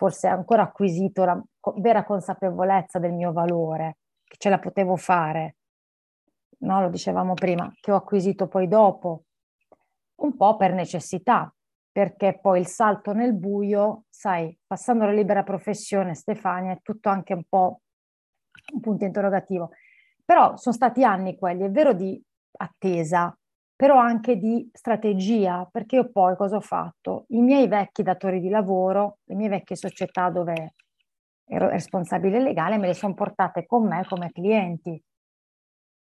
forse 0.00 0.28
ancora 0.28 0.62
acquisito 0.62 1.26
la 1.26 1.38
vera 1.76 2.04
consapevolezza 2.04 2.98
del 2.98 3.12
mio 3.12 3.32
valore, 3.32 3.98
che 4.24 4.36
ce 4.38 4.48
la 4.48 4.58
potevo 4.58 4.96
fare. 4.96 5.56
No, 6.60 6.80
lo 6.80 6.88
dicevamo 6.88 7.34
prima, 7.34 7.70
che 7.78 7.92
ho 7.92 7.96
acquisito 7.96 8.48
poi 8.48 8.66
dopo, 8.66 9.24
un 10.22 10.34
po' 10.38 10.56
per 10.56 10.72
necessità, 10.72 11.54
perché 11.92 12.38
poi 12.40 12.60
il 12.60 12.66
salto 12.66 13.12
nel 13.12 13.34
buio, 13.34 14.04
sai, 14.08 14.58
passando 14.66 15.04
la 15.04 15.12
libera 15.12 15.42
professione, 15.42 16.14
Stefania, 16.14 16.72
è 16.72 16.80
tutto 16.80 17.10
anche 17.10 17.34
un 17.34 17.44
po' 17.46 17.82
un 18.72 18.80
punto 18.80 19.04
interrogativo. 19.04 19.72
Però 20.24 20.56
sono 20.56 20.74
stati 20.74 21.04
anni 21.04 21.36
quelli, 21.36 21.64
è 21.64 21.70
vero, 21.70 21.92
di 21.92 22.18
attesa, 22.52 23.38
però 23.80 23.96
anche 23.96 24.36
di 24.36 24.68
strategia, 24.74 25.66
perché 25.72 25.96
io 25.96 26.10
poi 26.10 26.36
cosa 26.36 26.56
ho 26.56 26.60
fatto? 26.60 27.24
I 27.28 27.40
miei 27.40 27.66
vecchi 27.66 28.02
datori 28.02 28.38
di 28.38 28.50
lavoro, 28.50 29.20
le 29.24 29.34
mie 29.34 29.48
vecchie 29.48 29.74
società 29.74 30.28
dove 30.28 30.74
ero 31.46 31.70
responsabile 31.70 32.42
legale, 32.42 32.76
me 32.76 32.88
le 32.88 32.92
sono 32.92 33.14
portate 33.14 33.64
con 33.64 33.86
me 33.86 34.04
come 34.06 34.32
clienti. 34.32 35.02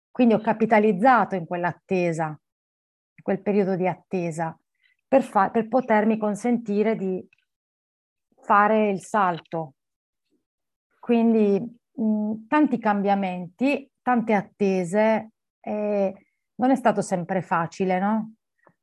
Quindi 0.09 0.33
ho 0.33 0.39
capitalizzato 0.39 1.35
in 1.35 1.45
quell'attesa 1.45 2.35
quel 3.21 3.43
periodo 3.43 3.75
di 3.75 3.87
attesa, 3.87 4.57
per, 5.07 5.21
fa- 5.21 5.51
per 5.51 5.67
potermi 5.67 6.17
consentire 6.17 6.95
di 6.95 7.23
fare 8.41 8.89
il 8.89 9.01
salto. 9.01 9.73
Quindi 10.99 11.63
mh, 11.91 12.47
tanti 12.47 12.79
cambiamenti, 12.79 13.87
tante 14.01 14.33
attese, 14.33 15.33
e 15.59 16.26
non 16.57 16.71
è 16.71 16.75
stato 16.75 17.01
sempre 17.01 17.41
facile, 17.41 17.99
no? 17.99 18.33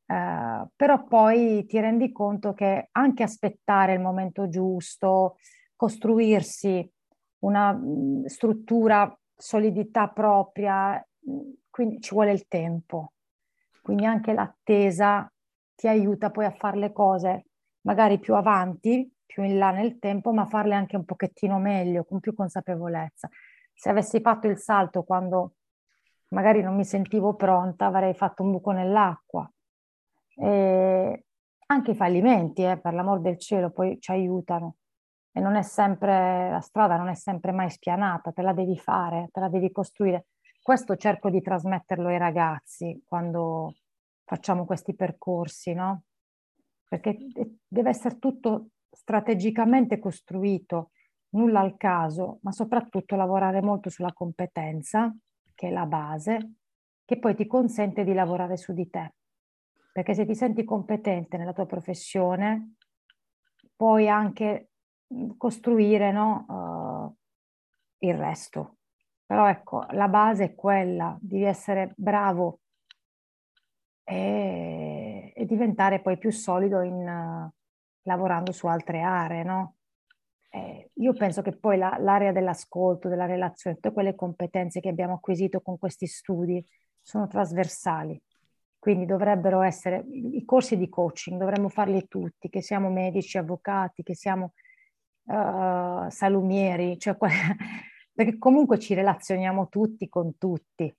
Uh, 0.06 0.68
però 0.76 1.04
poi 1.04 1.64
ti 1.64 1.80
rendi 1.80 2.12
conto 2.12 2.52
che 2.52 2.88
anche 2.92 3.22
aspettare 3.22 3.94
il 3.94 4.00
momento 4.00 4.48
giusto, 4.48 5.36
costruirsi 5.74 6.90
una 7.40 7.72
mh, 7.72 8.26
struttura, 8.26 9.18
solidità 9.34 10.08
propria, 10.08 10.96
mh, 10.96 11.40
quindi 11.70 12.00
ci 12.00 12.14
vuole 12.14 12.32
il 12.32 12.46
tempo. 12.48 13.12
Quindi 13.80 14.04
anche 14.04 14.32
l'attesa 14.32 15.30
ti 15.74 15.88
aiuta 15.88 16.30
poi 16.30 16.44
a 16.44 16.50
fare 16.50 16.78
le 16.78 16.92
cose 16.92 17.46
magari 17.82 18.18
più 18.18 18.34
avanti, 18.34 19.10
più 19.26 19.42
in 19.42 19.58
là 19.58 19.70
nel 19.70 19.98
tempo, 19.98 20.32
ma 20.32 20.46
farle 20.46 20.74
anche 20.74 20.96
un 20.96 21.04
pochettino 21.04 21.58
meglio, 21.58 22.04
con 22.04 22.20
più 22.20 22.34
consapevolezza. 22.34 23.28
Se 23.74 23.90
avessi 23.90 24.20
fatto 24.20 24.46
il 24.46 24.58
salto 24.58 25.02
quando 25.02 25.54
magari 26.34 26.60
non 26.60 26.74
mi 26.74 26.84
sentivo 26.84 27.34
pronta, 27.34 27.86
avrei 27.86 28.12
fatto 28.14 28.42
un 28.42 28.50
buco 28.50 28.72
nell'acqua. 28.72 29.50
E 30.36 31.24
anche 31.66 31.90
i 31.92 31.94
fallimenti, 31.94 32.62
eh, 32.64 32.78
per 32.78 32.92
l'amor 32.92 33.20
del 33.20 33.38
cielo, 33.38 33.70
poi 33.70 33.98
ci 34.00 34.10
aiutano. 34.10 34.76
E 35.32 35.40
non 35.40 35.56
è 35.56 35.62
sempre, 35.62 36.50
la 36.50 36.60
strada 36.60 36.96
non 36.96 37.08
è 37.08 37.14
sempre 37.14 37.52
mai 37.52 37.70
spianata, 37.70 38.32
te 38.32 38.42
la 38.42 38.52
devi 38.52 38.76
fare, 38.76 39.28
te 39.32 39.40
la 39.40 39.48
devi 39.48 39.70
costruire. 39.72 40.26
Questo 40.60 40.96
cerco 40.96 41.30
di 41.30 41.40
trasmetterlo 41.40 42.08
ai 42.08 42.18
ragazzi 42.18 43.02
quando 43.06 43.74
facciamo 44.24 44.64
questi 44.64 44.94
percorsi, 44.94 45.72
no? 45.72 46.04
Perché 46.88 47.16
deve 47.66 47.90
essere 47.90 48.18
tutto 48.18 48.68
strategicamente 48.90 49.98
costruito, 49.98 50.90
nulla 51.30 51.60
al 51.60 51.76
caso, 51.76 52.38
ma 52.42 52.52
soprattutto 52.52 53.16
lavorare 53.16 53.60
molto 53.60 53.90
sulla 53.90 54.12
competenza, 54.12 55.12
che 55.54 55.68
è 55.68 55.70
la 55.70 55.86
base, 55.86 56.54
che 57.04 57.18
poi 57.18 57.34
ti 57.34 57.46
consente 57.46 58.04
di 58.04 58.12
lavorare 58.12 58.56
su 58.56 58.72
di 58.72 58.88
te. 58.88 59.14
Perché 59.92 60.14
se 60.14 60.26
ti 60.26 60.34
senti 60.34 60.64
competente 60.64 61.36
nella 61.36 61.52
tua 61.52 61.66
professione, 61.66 62.74
puoi 63.76 64.08
anche 64.08 64.70
costruire 65.36 66.10
no, 66.10 66.44
uh, 66.48 68.06
il 68.06 68.14
resto. 68.14 68.76
Però 69.26 69.48
ecco, 69.48 69.86
la 69.90 70.08
base 70.08 70.44
è 70.44 70.54
quella, 70.54 71.16
devi 71.20 71.44
essere 71.44 71.92
bravo 71.96 72.60
e, 74.02 75.32
e 75.34 75.46
diventare 75.46 76.00
poi 76.00 76.18
più 76.18 76.30
solido 76.30 76.82
in, 76.82 77.06
uh, 77.06 77.50
lavorando 78.02 78.52
su 78.52 78.66
altre 78.66 79.00
aree, 79.00 79.42
no? 79.42 79.76
Eh, 80.54 80.90
io 80.94 81.12
penso 81.14 81.42
che 81.42 81.56
poi 81.56 81.76
la, 81.76 81.96
l'area 81.98 82.30
dell'ascolto, 82.30 83.08
della 83.08 83.26
relazione, 83.26 83.74
tutte 83.74 83.92
quelle 83.92 84.14
competenze 84.14 84.78
che 84.78 84.88
abbiamo 84.88 85.14
acquisito 85.14 85.60
con 85.60 85.78
questi 85.78 86.06
studi 86.06 86.64
sono 87.00 87.26
trasversali. 87.26 88.20
Quindi 88.78 89.04
dovrebbero 89.04 89.62
essere 89.62 90.04
i 90.08 90.44
corsi 90.44 90.76
di 90.76 90.88
coaching, 90.88 91.40
dovremmo 91.40 91.68
farli 91.68 92.06
tutti, 92.06 92.48
che 92.48 92.62
siamo 92.62 92.88
medici, 92.88 93.36
avvocati, 93.36 94.04
che 94.04 94.14
siamo 94.14 94.52
uh, 95.24 96.08
salumieri, 96.08 96.98
cioè, 96.98 97.16
perché 98.14 98.38
comunque 98.38 98.78
ci 98.78 98.94
relazioniamo 98.94 99.68
tutti 99.68 100.08
con 100.08 100.38
tutti. 100.38 100.94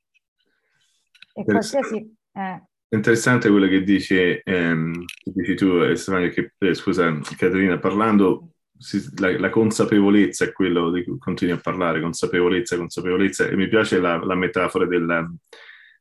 E 1.33 1.43
qualsiasi... 1.45 2.13
Eh. 2.33 2.63
Interessante 2.89 3.49
quello 3.49 3.67
che 3.67 3.83
dici, 3.83 4.17
ehm, 4.43 5.05
dici 5.23 5.55
tu, 5.55 5.95
Stefano, 5.95 6.27
che, 6.29 6.53
eh, 6.57 6.73
scusa 6.73 7.17
Caterina, 7.37 7.79
parlando 7.79 8.54
si, 8.77 9.03
la, 9.17 9.37
la, 9.39 9.49
consapevolezza 9.49 10.45
è 10.45 10.51
quello 10.51 10.91
di 10.91 11.03
cui 11.03 11.17
continui 11.17 11.53
a 11.53 11.59
parlare, 11.59 12.01
consapevolezza, 12.01 12.77
consapevolezza, 12.77 13.47
e 13.47 13.55
mi 13.55 13.67
piace 13.67 13.99
la, 13.99 14.17
la 14.17 14.35
metafora 14.35 14.85
della, 14.85 15.27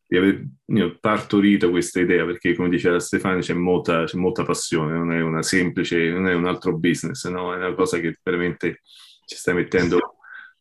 di 0.07 0.17
aver 0.17 0.45
io, 0.67 0.99
partorito 1.01 1.71
questa 1.71 2.01
idea, 2.01 2.25
perché 2.25 2.55
come 2.55 2.69
diceva 2.69 2.99
Stefano 2.99 3.41
c'è 3.41 3.55
molta, 3.55 4.05
c'è 4.05 4.17
molta 4.17 4.45
passione, 4.45 4.93
non 4.93 5.13
è 5.13 5.21
una 5.21 5.43
semplice, 5.43 6.11
non 6.11 6.29
è 6.29 6.35
un 6.35 6.47
altro 6.47 6.77
business, 6.77 7.27
no? 7.29 7.53
è 7.53 7.57
una 7.57 7.75
cosa 7.75 7.99
che 7.99 8.19
veramente 8.23 8.81
ci 9.25 9.37
sta 9.37 9.53
mettendo 9.53 9.99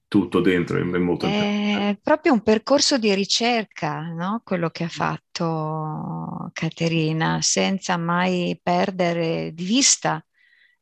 tutto 0.07 0.41
dentro, 0.41 0.77
è 0.77 0.83
molto 0.83 1.25
È 1.25 1.97
proprio 2.01 2.33
un 2.33 2.43
percorso 2.43 2.99
di 2.99 3.13
ricerca, 3.15 4.01
no? 4.13 4.41
quello 4.43 4.69
che 4.69 4.83
ha 4.83 4.89
fatto 4.89 6.51
Caterina, 6.53 7.39
senza 7.41 7.97
mai 7.97 8.59
perdere 8.61 9.51
di 9.53 9.63
vista 9.63 10.23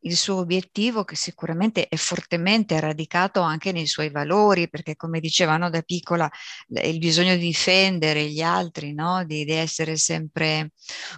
il 0.02 0.16
suo 0.16 0.38
obiettivo 0.38 1.04
che 1.04 1.16
sicuramente 1.16 1.88
è 1.88 1.96
fortemente 1.96 2.80
radicato 2.80 3.42
anche 3.42 3.72
nei 3.72 3.88
suoi 3.88 4.10
valori, 4.10 4.70
perché 4.70 4.96
come 4.96 5.20
dicevano 5.20 5.70
da 5.70 5.82
piccola, 5.82 6.30
il 6.84 6.98
bisogno 7.00 7.36
di 7.36 7.42
difendere 7.42 8.26
gli 8.30 8.42
altri, 8.42 8.94
no? 8.94 9.24
di, 9.26 9.46
di 9.46 9.54
essere 9.54 9.98
sempre 9.98 10.72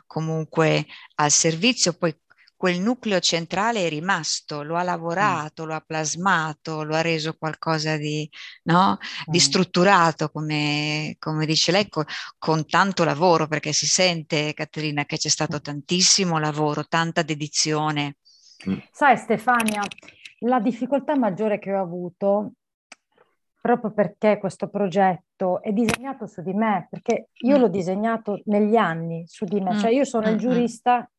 comunque 0.05 0.85
al 1.15 1.31
servizio, 1.31 1.93
poi 1.93 2.15
quel 2.63 2.79
nucleo 2.79 3.19
centrale 3.19 3.85
è 3.85 3.89
rimasto, 3.89 4.63
lo 4.63 4.77
ha 4.77 4.83
lavorato, 4.83 5.63
mm. 5.63 5.67
lo 5.67 5.73
ha 5.73 5.83
plasmato, 5.85 6.83
lo 6.83 6.95
ha 6.95 7.01
reso 7.01 7.33
qualcosa 7.33 7.97
di, 7.97 8.29
no? 8.63 8.97
di 9.25 9.39
strutturato, 9.39 10.29
come, 10.29 11.17
come 11.19 11.45
dice 11.45 11.73
lei, 11.73 11.89
con, 11.89 12.05
con, 12.37 12.65
tanto 12.65 13.03
lavoro, 13.03 13.47
perché 13.47 13.73
si 13.73 13.85
sente, 13.85 14.53
Caterina, 14.53 15.03
che 15.03 15.17
c'è 15.17 15.27
stato 15.27 15.59
tantissimo 15.59 16.39
lavoro, 16.39 16.85
tanta 16.85 17.21
dedizione 17.21 18.15
Mm. 18.69 18.77
Sai 18.91 19.17
Stefania, 19.17 19.81
la 20.39 20.59
difficoltà 20.59 21.15
maggiore 21.17 21.59
che 21.59 21.73
ho 21.73 21.81
avuto, 21.81 22.53
proprio 23.61 23.91
perché 23.91 24.37
questo 24.39 24.67
progetto 24.67 25.61
è 25.61 25.71
disegnato 25.71 26.25
su 26.27 26.41
di 26.41 26.53
me, 26.53 26.87
perché 26.89 27.29
io 27.33 27.57
mm. 27.57 27.59
l'ho 27.61 27.69
disegnato 27.69 28.41
negli 28.45 28.75
anni 28.75 29.23
su 29.27 29.45
di 29.45 29.61
me, 29.61 29.75
mm. 29.75 29.79
cioè 29.79 29.91
io 29.91 30.03
sono 30.03 30.29
il 30.29 30.37
giurista 30.37 31.09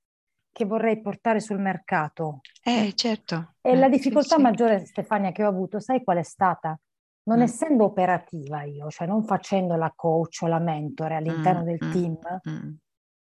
che 0.52 0.64
vorrei 0.64 1.00
portare 1.00 1.40
sul 1.40 1.58
mercato. 1.58 2.40
Eh, 2.62 2.92
certo. 2.94 3.54
E 3.60 3.70
eh, 3.70 3.76
la 3.76 3.88
difficoltà 3.88 4.36
sì, 4.36 4.42
maggiore. 4.42 4.84
Stefania, 4.84 5.32
che 5.32 5.44
ho 5.44 5.48
avuto, 5.48 5.80
sai 5.80 6.04
qual 6.04 6.18
è 6.18 6.22
stata? 6.22 6.78
Non 7.24 7.38
mm. 7.38 7.42
essendo 7.42 7.84
operativa 7.84 8.62
io, 8.62 8.88
cioè 8.90 9.06
non 9.06 9.24
facendo 9.24 9.74
la 9.74 9.92
coach 9.96 10.42
o 10.42 10.46
la 10.46 10.60
mentore 10.60 11.16
all'interno 11.16 11.62
mm, 11.62 11.64
del 11.64 11.78
team, 11.78 12.18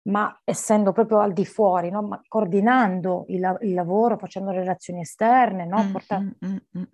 ma 0.05 0.41
essendo 0.45 0.93
proprio 0.93 1.21
al 1.21 1.33
di 1.33 1.45
fuori, 1.45 1.91
no? 1.91 2.03
ma 2.03 2.21
coordinando 2.27 3.25
il, 3.29 3.59
il, 3.63 3.75
lavoro, 3.75 4.19
facendo 4.19 4.51
relazioni 4.51 5.01
esterne, 5.01 5.65
no? 5.65 5.89
Portando... 5.91 6.35
Mm, 6.45 6.51
mm, 6.51 6.57
mm, 6.57 6.81
mm. 6.81 6.85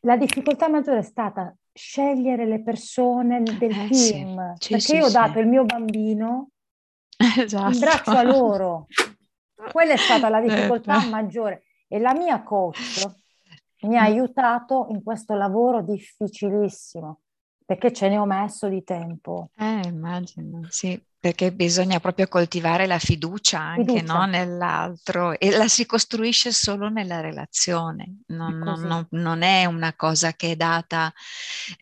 la 0.00 0.16
difficoltà 0.16 0.68
maggiore 0.68 0.98
è 0.98 1.02
stata 1.02 1.54
scegliere 1.72 2.46
le 2.46 2.62
persone 2.62 3.42
del 3.42 3.70
eh, 3.70 3.88
team, 3.88 4.54
sì. 4.58 4.70
perché 4.70 4.80
sì, 4.80 4.96
io 4.96 5.06
ho 5.06 5.10
dato 5.10 5.38
il 5.38 5.46
mio 5.46 5.64
bambino 5.64 6.50
esatto. 7.16 7.72
in 7.72 7.78
braccio 7.78 8.10
a 8.10 8.22
loro. 8.22 8.86
Quella 9.70 9.92
è 9.92 9.98
stata 9.98 10.28
la 10.28 10.40
difficoltà 10.42 11.04
eh. 11.04 11.08
maggiore 11.08 11.64
e 11.86 11.98
la 11.98 12.14
mia 12.14 12.42
coach 12.42 13.04
mi 13.82 13.96
ha 13.96 14.02
aiutato 14.02 14.86
in 14.90 15.02
questo 15.02 15.34
lavoro 15.34 15.82
difficilissimo 15.82 17.20
perché 17.64 17.92
ce 17.92 18.08
ne 18.08 18.16
ho 18.16 18.24
messo 18.24 18.68
di 18.68 18.82
tempo. 18.82 19.50
Eh, 19.54 19.82
immagino, 19.84 20.62
sì 20.70 21.00
perché 21.20 21.52
bisogna 21.52 21.98
proprio 21.98 22.28
coltivare 22.28 22.86
la 22.86 22.98
fiducia 22.98 23.58
anche 23.58 23.98
fiducia. 23.98 24.12
No, 24.14 24.26
nell'altro 24.26 25.38
e 25.38 25.50
la 25.50 25.66
si 25.66 25.84
costruisce 25.84 26.52
solo 26.52 26.88
nella 26.88 27.20
relazione, 27.20 28.18
non, 28.26 28.58
non, 28.58 29.06
non 29.10 29.42
è 29.42 29.64
una 29.64 29.94
cosa 29.94 30.32
che 30.34 30.52
è 30.52 30.56
data 30.56 31.12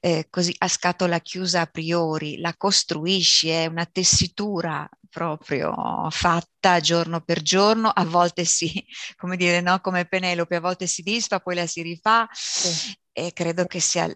eh, 0.00 0.28
così 0.30 0.54
a 0.58 0.68
scatola 0.68 1.20
chiusa 1.20 1.62
a 1.62 1.66
priori, 1.66 2.38
la 2.38 2.54
costruisci, 2.56 3.48
è 3.48 3.66
una 3.66 3.84
tessitura 3.84 4.88
proprio 5.10 6.08
fatta 6.10 6.80
giorno 6.80 7.20
per 7.20 7.42
giorno, 7.42 7.88
a 7.88 8.04
volte 8.04 8.44
si, 8.44 8.84
come 9.16 9.36
dire, 9.36 9.60
no, 9.60 9.80
come 9.80 10.06
Penelope, 10.06 10.56
a 10.56 10.60
volte 10.60 10.86
si 10.86 11.02
disfa, 11.02 11.40
poi 11.40 11.54
la 11.56 11.66
si 11.66 11.82
rifà. 11.82 12.26
Sì 12.32 12.96
e 13.18 13.32
credo 13.32 13.64
che 13.64 13.80
sia 13.80 14.06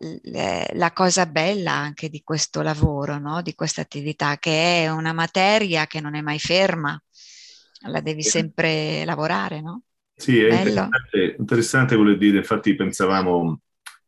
la 0.74 0.92
cosa 0.92 1.24
bella 1.24 1.72
anche 1.72 2.11
di 2.11 2.20
questo 2.22 2.61
lavoro, 2.61 3.18
no? 3.18 3.40
di 3.40 3.55
questa 3.55 3.80
attività, 3.80 4.36
che 4.36 4.82
è 4.82 4.90
una 4.90 5.14
materia 5.14 5.86
che 5.86 6.03
non 6.03 6.14
è 6.14 6.20
mai 6.20 6.38
ferma, 6.38 7.03
la 7.86 8.01
devi 8.03 8.22
sempre 8.22 9.03
lavorare, 9.07 9.62
no? 9.62 9.84
Sì, 10.14 10.38
è 10.38 10.53
interessante, 10.53 11.36
interessante 11.38 11.96
quello 11.96 12.12
di 12.12 12.18
dire, 12.18 12.36
infatti 12.36 12.74
pensavamo, 12.74 13.61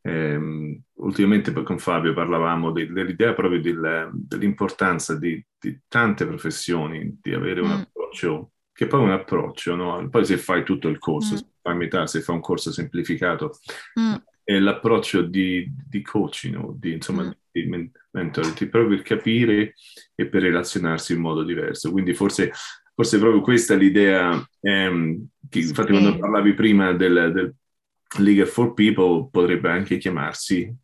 ehm, 0.03 0.79
ultimamente 0.97 1.55
con 1.55 1.79
Fabio 1.79 2.13
parlavamo 2.13 2.71
de, 2.71 2.93
dell'idea 2.93 3.33
proprio 3.33 3.63
del, 3.63 4.11
dell'importanza 4.13 5.19
di, 5.19 5.43
di, 5.59 5.81
tante 5.89 6.27
professioni, 6.27 7.19
di 7.19 7.33
avere 7.33 7.63
un 7.63 7.69
mm. 7.69 7.81
approccio, 7.81 8.51
che 8.71 8.87
poi 8.87 9.01
è 9.01 9.05
un 9.05 9.13
approccio, 9.13 9.75
no? 9.75 10.07
poi 10.11 10.27
se 10.27 10.37
fai 10.37 10.65
tutto 10.65 10.89
il 10.89 10.99
corso, 10.99 11.33
mm. 11.33 11.37
se 11.39 11.47
fai 11.63 11.77
metà, 11.77 12.07
se 12.07 12.21
fai 12.21 12.35
un 12.35 12.43
corso 12.43 12.71
semplificato, 12.71 13.59
mm 13.99 14.17
l'approccio 14.61 15.23
di, 15.23 15.71
di 15.89 16.03
coaching 16.03 16.57
o 16.57 16.77
di, 16.79 16.93
insomma, 16.93 17.25
mm. 17.25 17.31
di 17.51 17.91
mentority, 18.11 18.67
proprio 18.67 18.97
per 18.97 19.05
capire 19.05 19.75
e 20.15 20.27
per 20.27 20.43
relazionarsi 20.43 21.13
in 21.13 21.21
modo 21.21 21.43
diverso. 21.43 21.91
Quindi 21.91 22.15
forse, 22.15 22.53
forse 22.95 23.19
proprio 23.19 23.41
questa 23.41 23.75
è 23.75 23.77
l'idea, 23.77 24.45
ehm, 24.61 25.27
che, 25.49 25.61
infatti 25.61 25.91
quando 25.91 26.17
parlavi 26.17 26.55
prima 26.55 26.93
del, 26.93 27.31
del 27.33 27.55
League 28.19 28.47
for 28.47 28.75
People 28.75 29.29
potrebbe 29.31 29.71
anche 29.71 29.99
chiamarsi 29.99 30.75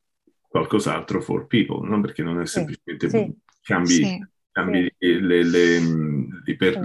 qualcos'altro 0.49 1.21
for 1.21 1.47
people, 1.47 1.87
no? 1.87 2.01
perché 2.01 2.23
non 2.23 2.41
è 2.41 2.47
semplicemente 2.47 3.09
sì. 3.09 3.33
cambi, 3.63 3.89
sì. 3.89 4.27
cambi 4.51 4.95
sì. 4.99 5.21
Le, 5.21 5.45
le, 5.45 5.81
i, 6.47 6.57
per, 6.57 6.81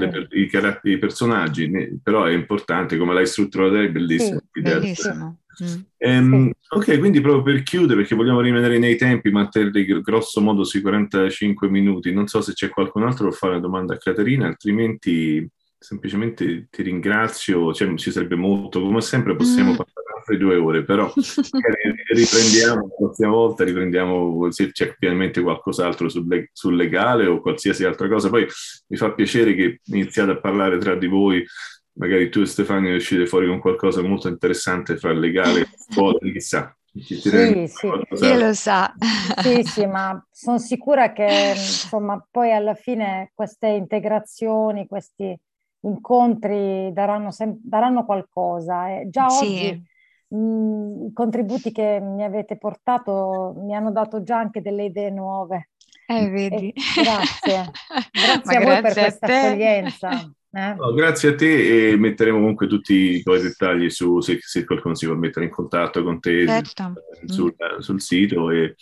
personaggi, 0.99 1.99
però 2.03 2.25
è 2.25 2.33
importante, 2.33 2.97
come 2.97 3.13
l'hai 3.13 3.25
strutturato, 3.25 3.79
è 3.79 3.89
bellissimo. 3.89 4.41
bellissimo. 4.51 5.39
Mm. 5.61 5.81
Ehm, 5.97 6.51
ok, 6.69 6.99
quindi 6.99 7.21
proprio 7.21 7.43
per 7.43 7.63
chiudere, 7.63 7.99
perché 7.99 8.15
vogliamo 8.15 8.41
rimanere 8.41 8.79
nei 8.79 8.95
tempi, 8.95 9.29
mantenerli 9.29 10.01
grosso 10.01 10.41
modo 10.41 10.63
sui 10.63 10.81
45 10.81 11.69
minuti. 11.69 12.11
Non 12.11 12.27
so 12.27 12.41
se 12.41 12.53
c'è 12.53 12.69
qualcun 12.69 13.03
altro 13.03 13.27
per 13.27 13.37
fare 13.37 13.53
una 13.53 13.61
domanda 13.61 13.93
a 13.93 13.97
Caterina, 13.97 14.47
altrimenti 14.47 15.47
semplicemente 15.77 16.67
ti 16.69 16.81
ringrazio. 16.81 17.73
Cioè, 17.73 17.93
ci 17.95 18.11
sarebbe 18.11 18.35
molto, 18.35 18.81
come 18.81 19.01
sempre 19.01 19.35
possiamo 19.35 19.73
mm. 19.73 19.75
parlare 19.75 20.03
altre 20.23 20.37
due 20.37 20.55
ore, 20.55 20.83
però 20.83 21.11
riprendiamo 21.13 22.81
la 22.81 22.95
prossima 22.97 23.29
volta, 23.29 23.63
riprendiamo 23.65 24.49
se 24.51 24.71
c'è 24.71 24.95
finalmente 24.97 25.41
qualcos'altro 25.41 26.07
sul, 26.07 26.49
sul, 26.51 26.75
legale 26.75 27.27
o 27.27 27.41
qualsiasi 27.41 27.83
altra 27.83 28.07
cosa. 28.07 28.29
Poi 28.29 28.47
mi 28.87 28.97
fa 28.97 29.11
piacere 29.11 29.53
che 29.53 29.81
iniziate 29.85 30.31
a 30.31 30.39
parlare 30.39 30.77
tra 30.77 30.95
di 30.95 31.07
voi, 31.07 31.45
magari 31.93 32.29
tu 32.29 32.41
e 32.41 32.45
Stefano 32.45 32.93
uscite 32.93 33.27
fuori 33.27 33.47
con 33.47 33.59
qualcosa 33.59 34.01
molto 34.01 34.27
interessante 34.27 34.97
fra 34.97 35.13
legale 35.13 35.61
e 35.61 35.67
scuola, 35.77 36.19
chissà. 36.19 36.75
Sì, 36.95 37.67
sì. 37.67 37.87
Io 37.87 38.37
lo 38.37 38.53
sa. 38.53 38.93
Sì, 39.41 39.63
sì, 39.63 39.85
ma 39.85 40.23
sono 40.29 40.59
sicura 40.59 41.11
che 41.11 41.53
insomma 41.55 42.23
poi 42.29 42.51
alla 42.51 42.75
fine 42.75 43.31
queste 43.33 43.67
integrazioni, 43.67 44.85
questi 44.87 45.35
incontri 45.81 46.91
daranno, 46.93 47.31
sem- 47.31 47.57
daranno 47.63 48.05
qualcosa. 48.05 48.89
E 48.89 49.07
già 49.09 49.27
sì. 49.29 49.45
oggi 49.45 49.83
mh, 50.27 51.05
i 51.07 51.13
contributi 51.13 51.71
che 51.71 51.99
mi 51.99 52.23
avete 52.23 52.57
portato 52.57 53.55
mi 53.57 53.75
hanno 53.75 53.91
dato 53.91 54.21
già 54.21 54.37
anche 54.37 54.61
delle 54.61 54.85
idee 54.85 55.09
nuove. 55.09 55.69
Eh, 56.05 56.29
vedi. 56.29 56.69
E 56.69 57.01
grazie. 57.01 57.71
Grazie 58.11 58.57
a 58.57 58.61
voi 58.61 58.81
per 58.81 58.93
questa 58.93 59.25
accoglienza. 59.25 60.31
Eh? 60.55 60.75
No, 60.75 60.93
grazie 60.93 61.29
a 61.29 61.35
te 61.35 61.89
e 61.89 61.97
metteremo 61.97 62.37
comunque 62.37 62.67
tutti 62.67 62.93
i 62.93 63.23
tuoi 63.23 63.41
dettagli 63.41 63.89
su 63.89 64.21
se, 64.21 64.37
se, 64.39 64.65
qualcuno 64.65 64.93
si 64.93 65.07
può 65.07 65.15
mettere 65.15 65.45
in 65.45 65.51
contatto 65.51 66.03
con 66.03 66.19
te 66.19 66.45
certo. 66.45 66.93
sul, 67.25 67.55
mm. 67.55 67.79
sul, 67.79 67.99
sito 67.99 68.51
e, 68.51 68.75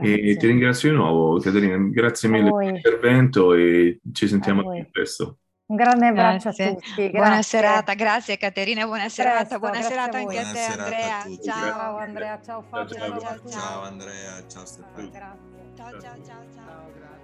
e, 0.00 0.36
ti 0.36 0.46
ringrazio 0.46 0.90
di 0.90 0.94
nuovo 0.94 1.40
Caterina, 1.40 1.76
grazie 1.90 2.28
mille 2.28 2.52
per 2.52 2.66
l'intervento 2.66 3.52
e 3.54 3.98
ci 4.12 4.28
sentiamo 4.28 4.62
presto. 4.92 5.38
Un 5.66 5.76
grande 5.76 6.06
abbraccio 6.06 6.44
grazie. 6.44 6.64
a 6.64 6.68
tutti. 6.74 6.94
Grazie. 6.94 7.10
Buona 7.10 7.42
serata, 7.42 7.94
grazie 7.94 8.38
Caterina, 8.38 8.86
buona 8.86 9.08
serata, 9.08 9.58
buona 9.58 9.82
serata 9.82 10.18
anche 10.18 10.38
a 10.38 10.52
te 10.52 10.60
Andrea. 10.60 11.18
A 11.18 11.38
ciao 11.42 11.96
Andrea, 11.96 12.40
ciao 12.42 12.62
Fabio. 12.62 12.94
Ciao, 12.94 13.18
ciao, 13.18 13.20
ciao. 13.20 13.48
ciao 13.50 13.82
Andrea, 13.82 14.46
ciao 14.46 14.64
Stefano. 14.64 15.10
Ciao 15.10 15.90
ciao 16.00 16.00
ciao 16.00 16.44
ciao. 16.54 17.17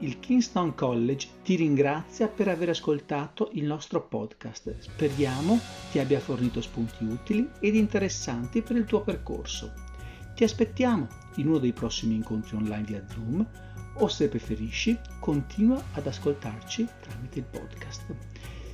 Il 0.00 0.20
Kingston 0.20 0.74
College 0.74 1.26
ti 1.42 1.56
ringrazia 1.56 2.28
per 2.28 2.48
aver 2.48 2.68
ascoltato 2.68 3.48
il 3.54 3.64
nostro 3.64 4.06
podcast. 4.06 4.78
Speriamo 4.78 5.58
ti 5.90 5.98
abbia 5.98 6.20
fornito 6.20 6.60
spunti 6.60 7.02
utili 7.02 7.48
ed 7.60 7.74
interessanti 7.74 8.60
per 8.60 8.76
il 8.76 8.84
tuo 8.84 9.00
percorso. 9.00 9.72
Ti 10.34 10.44
aspettiamo 10.44 11.08
in 11.36 11.48
uno 11.48 11.56
dei 11.56 11.72
prossimi 11.72 12.14
incontri 12.14 12.56
online 12.56 12.82
via 12.82 13.06
Zoom 13.08 13.48
o 13.94 14.08
se 14.08 14.28
preferisci 14.28 14.98
continua 15.18 15.82
ad 15.94 16.06
ascoltarci 16.06 16.86
tramite 17.00 17.38
il 17.38 17.46
podcast. 17.46 18.14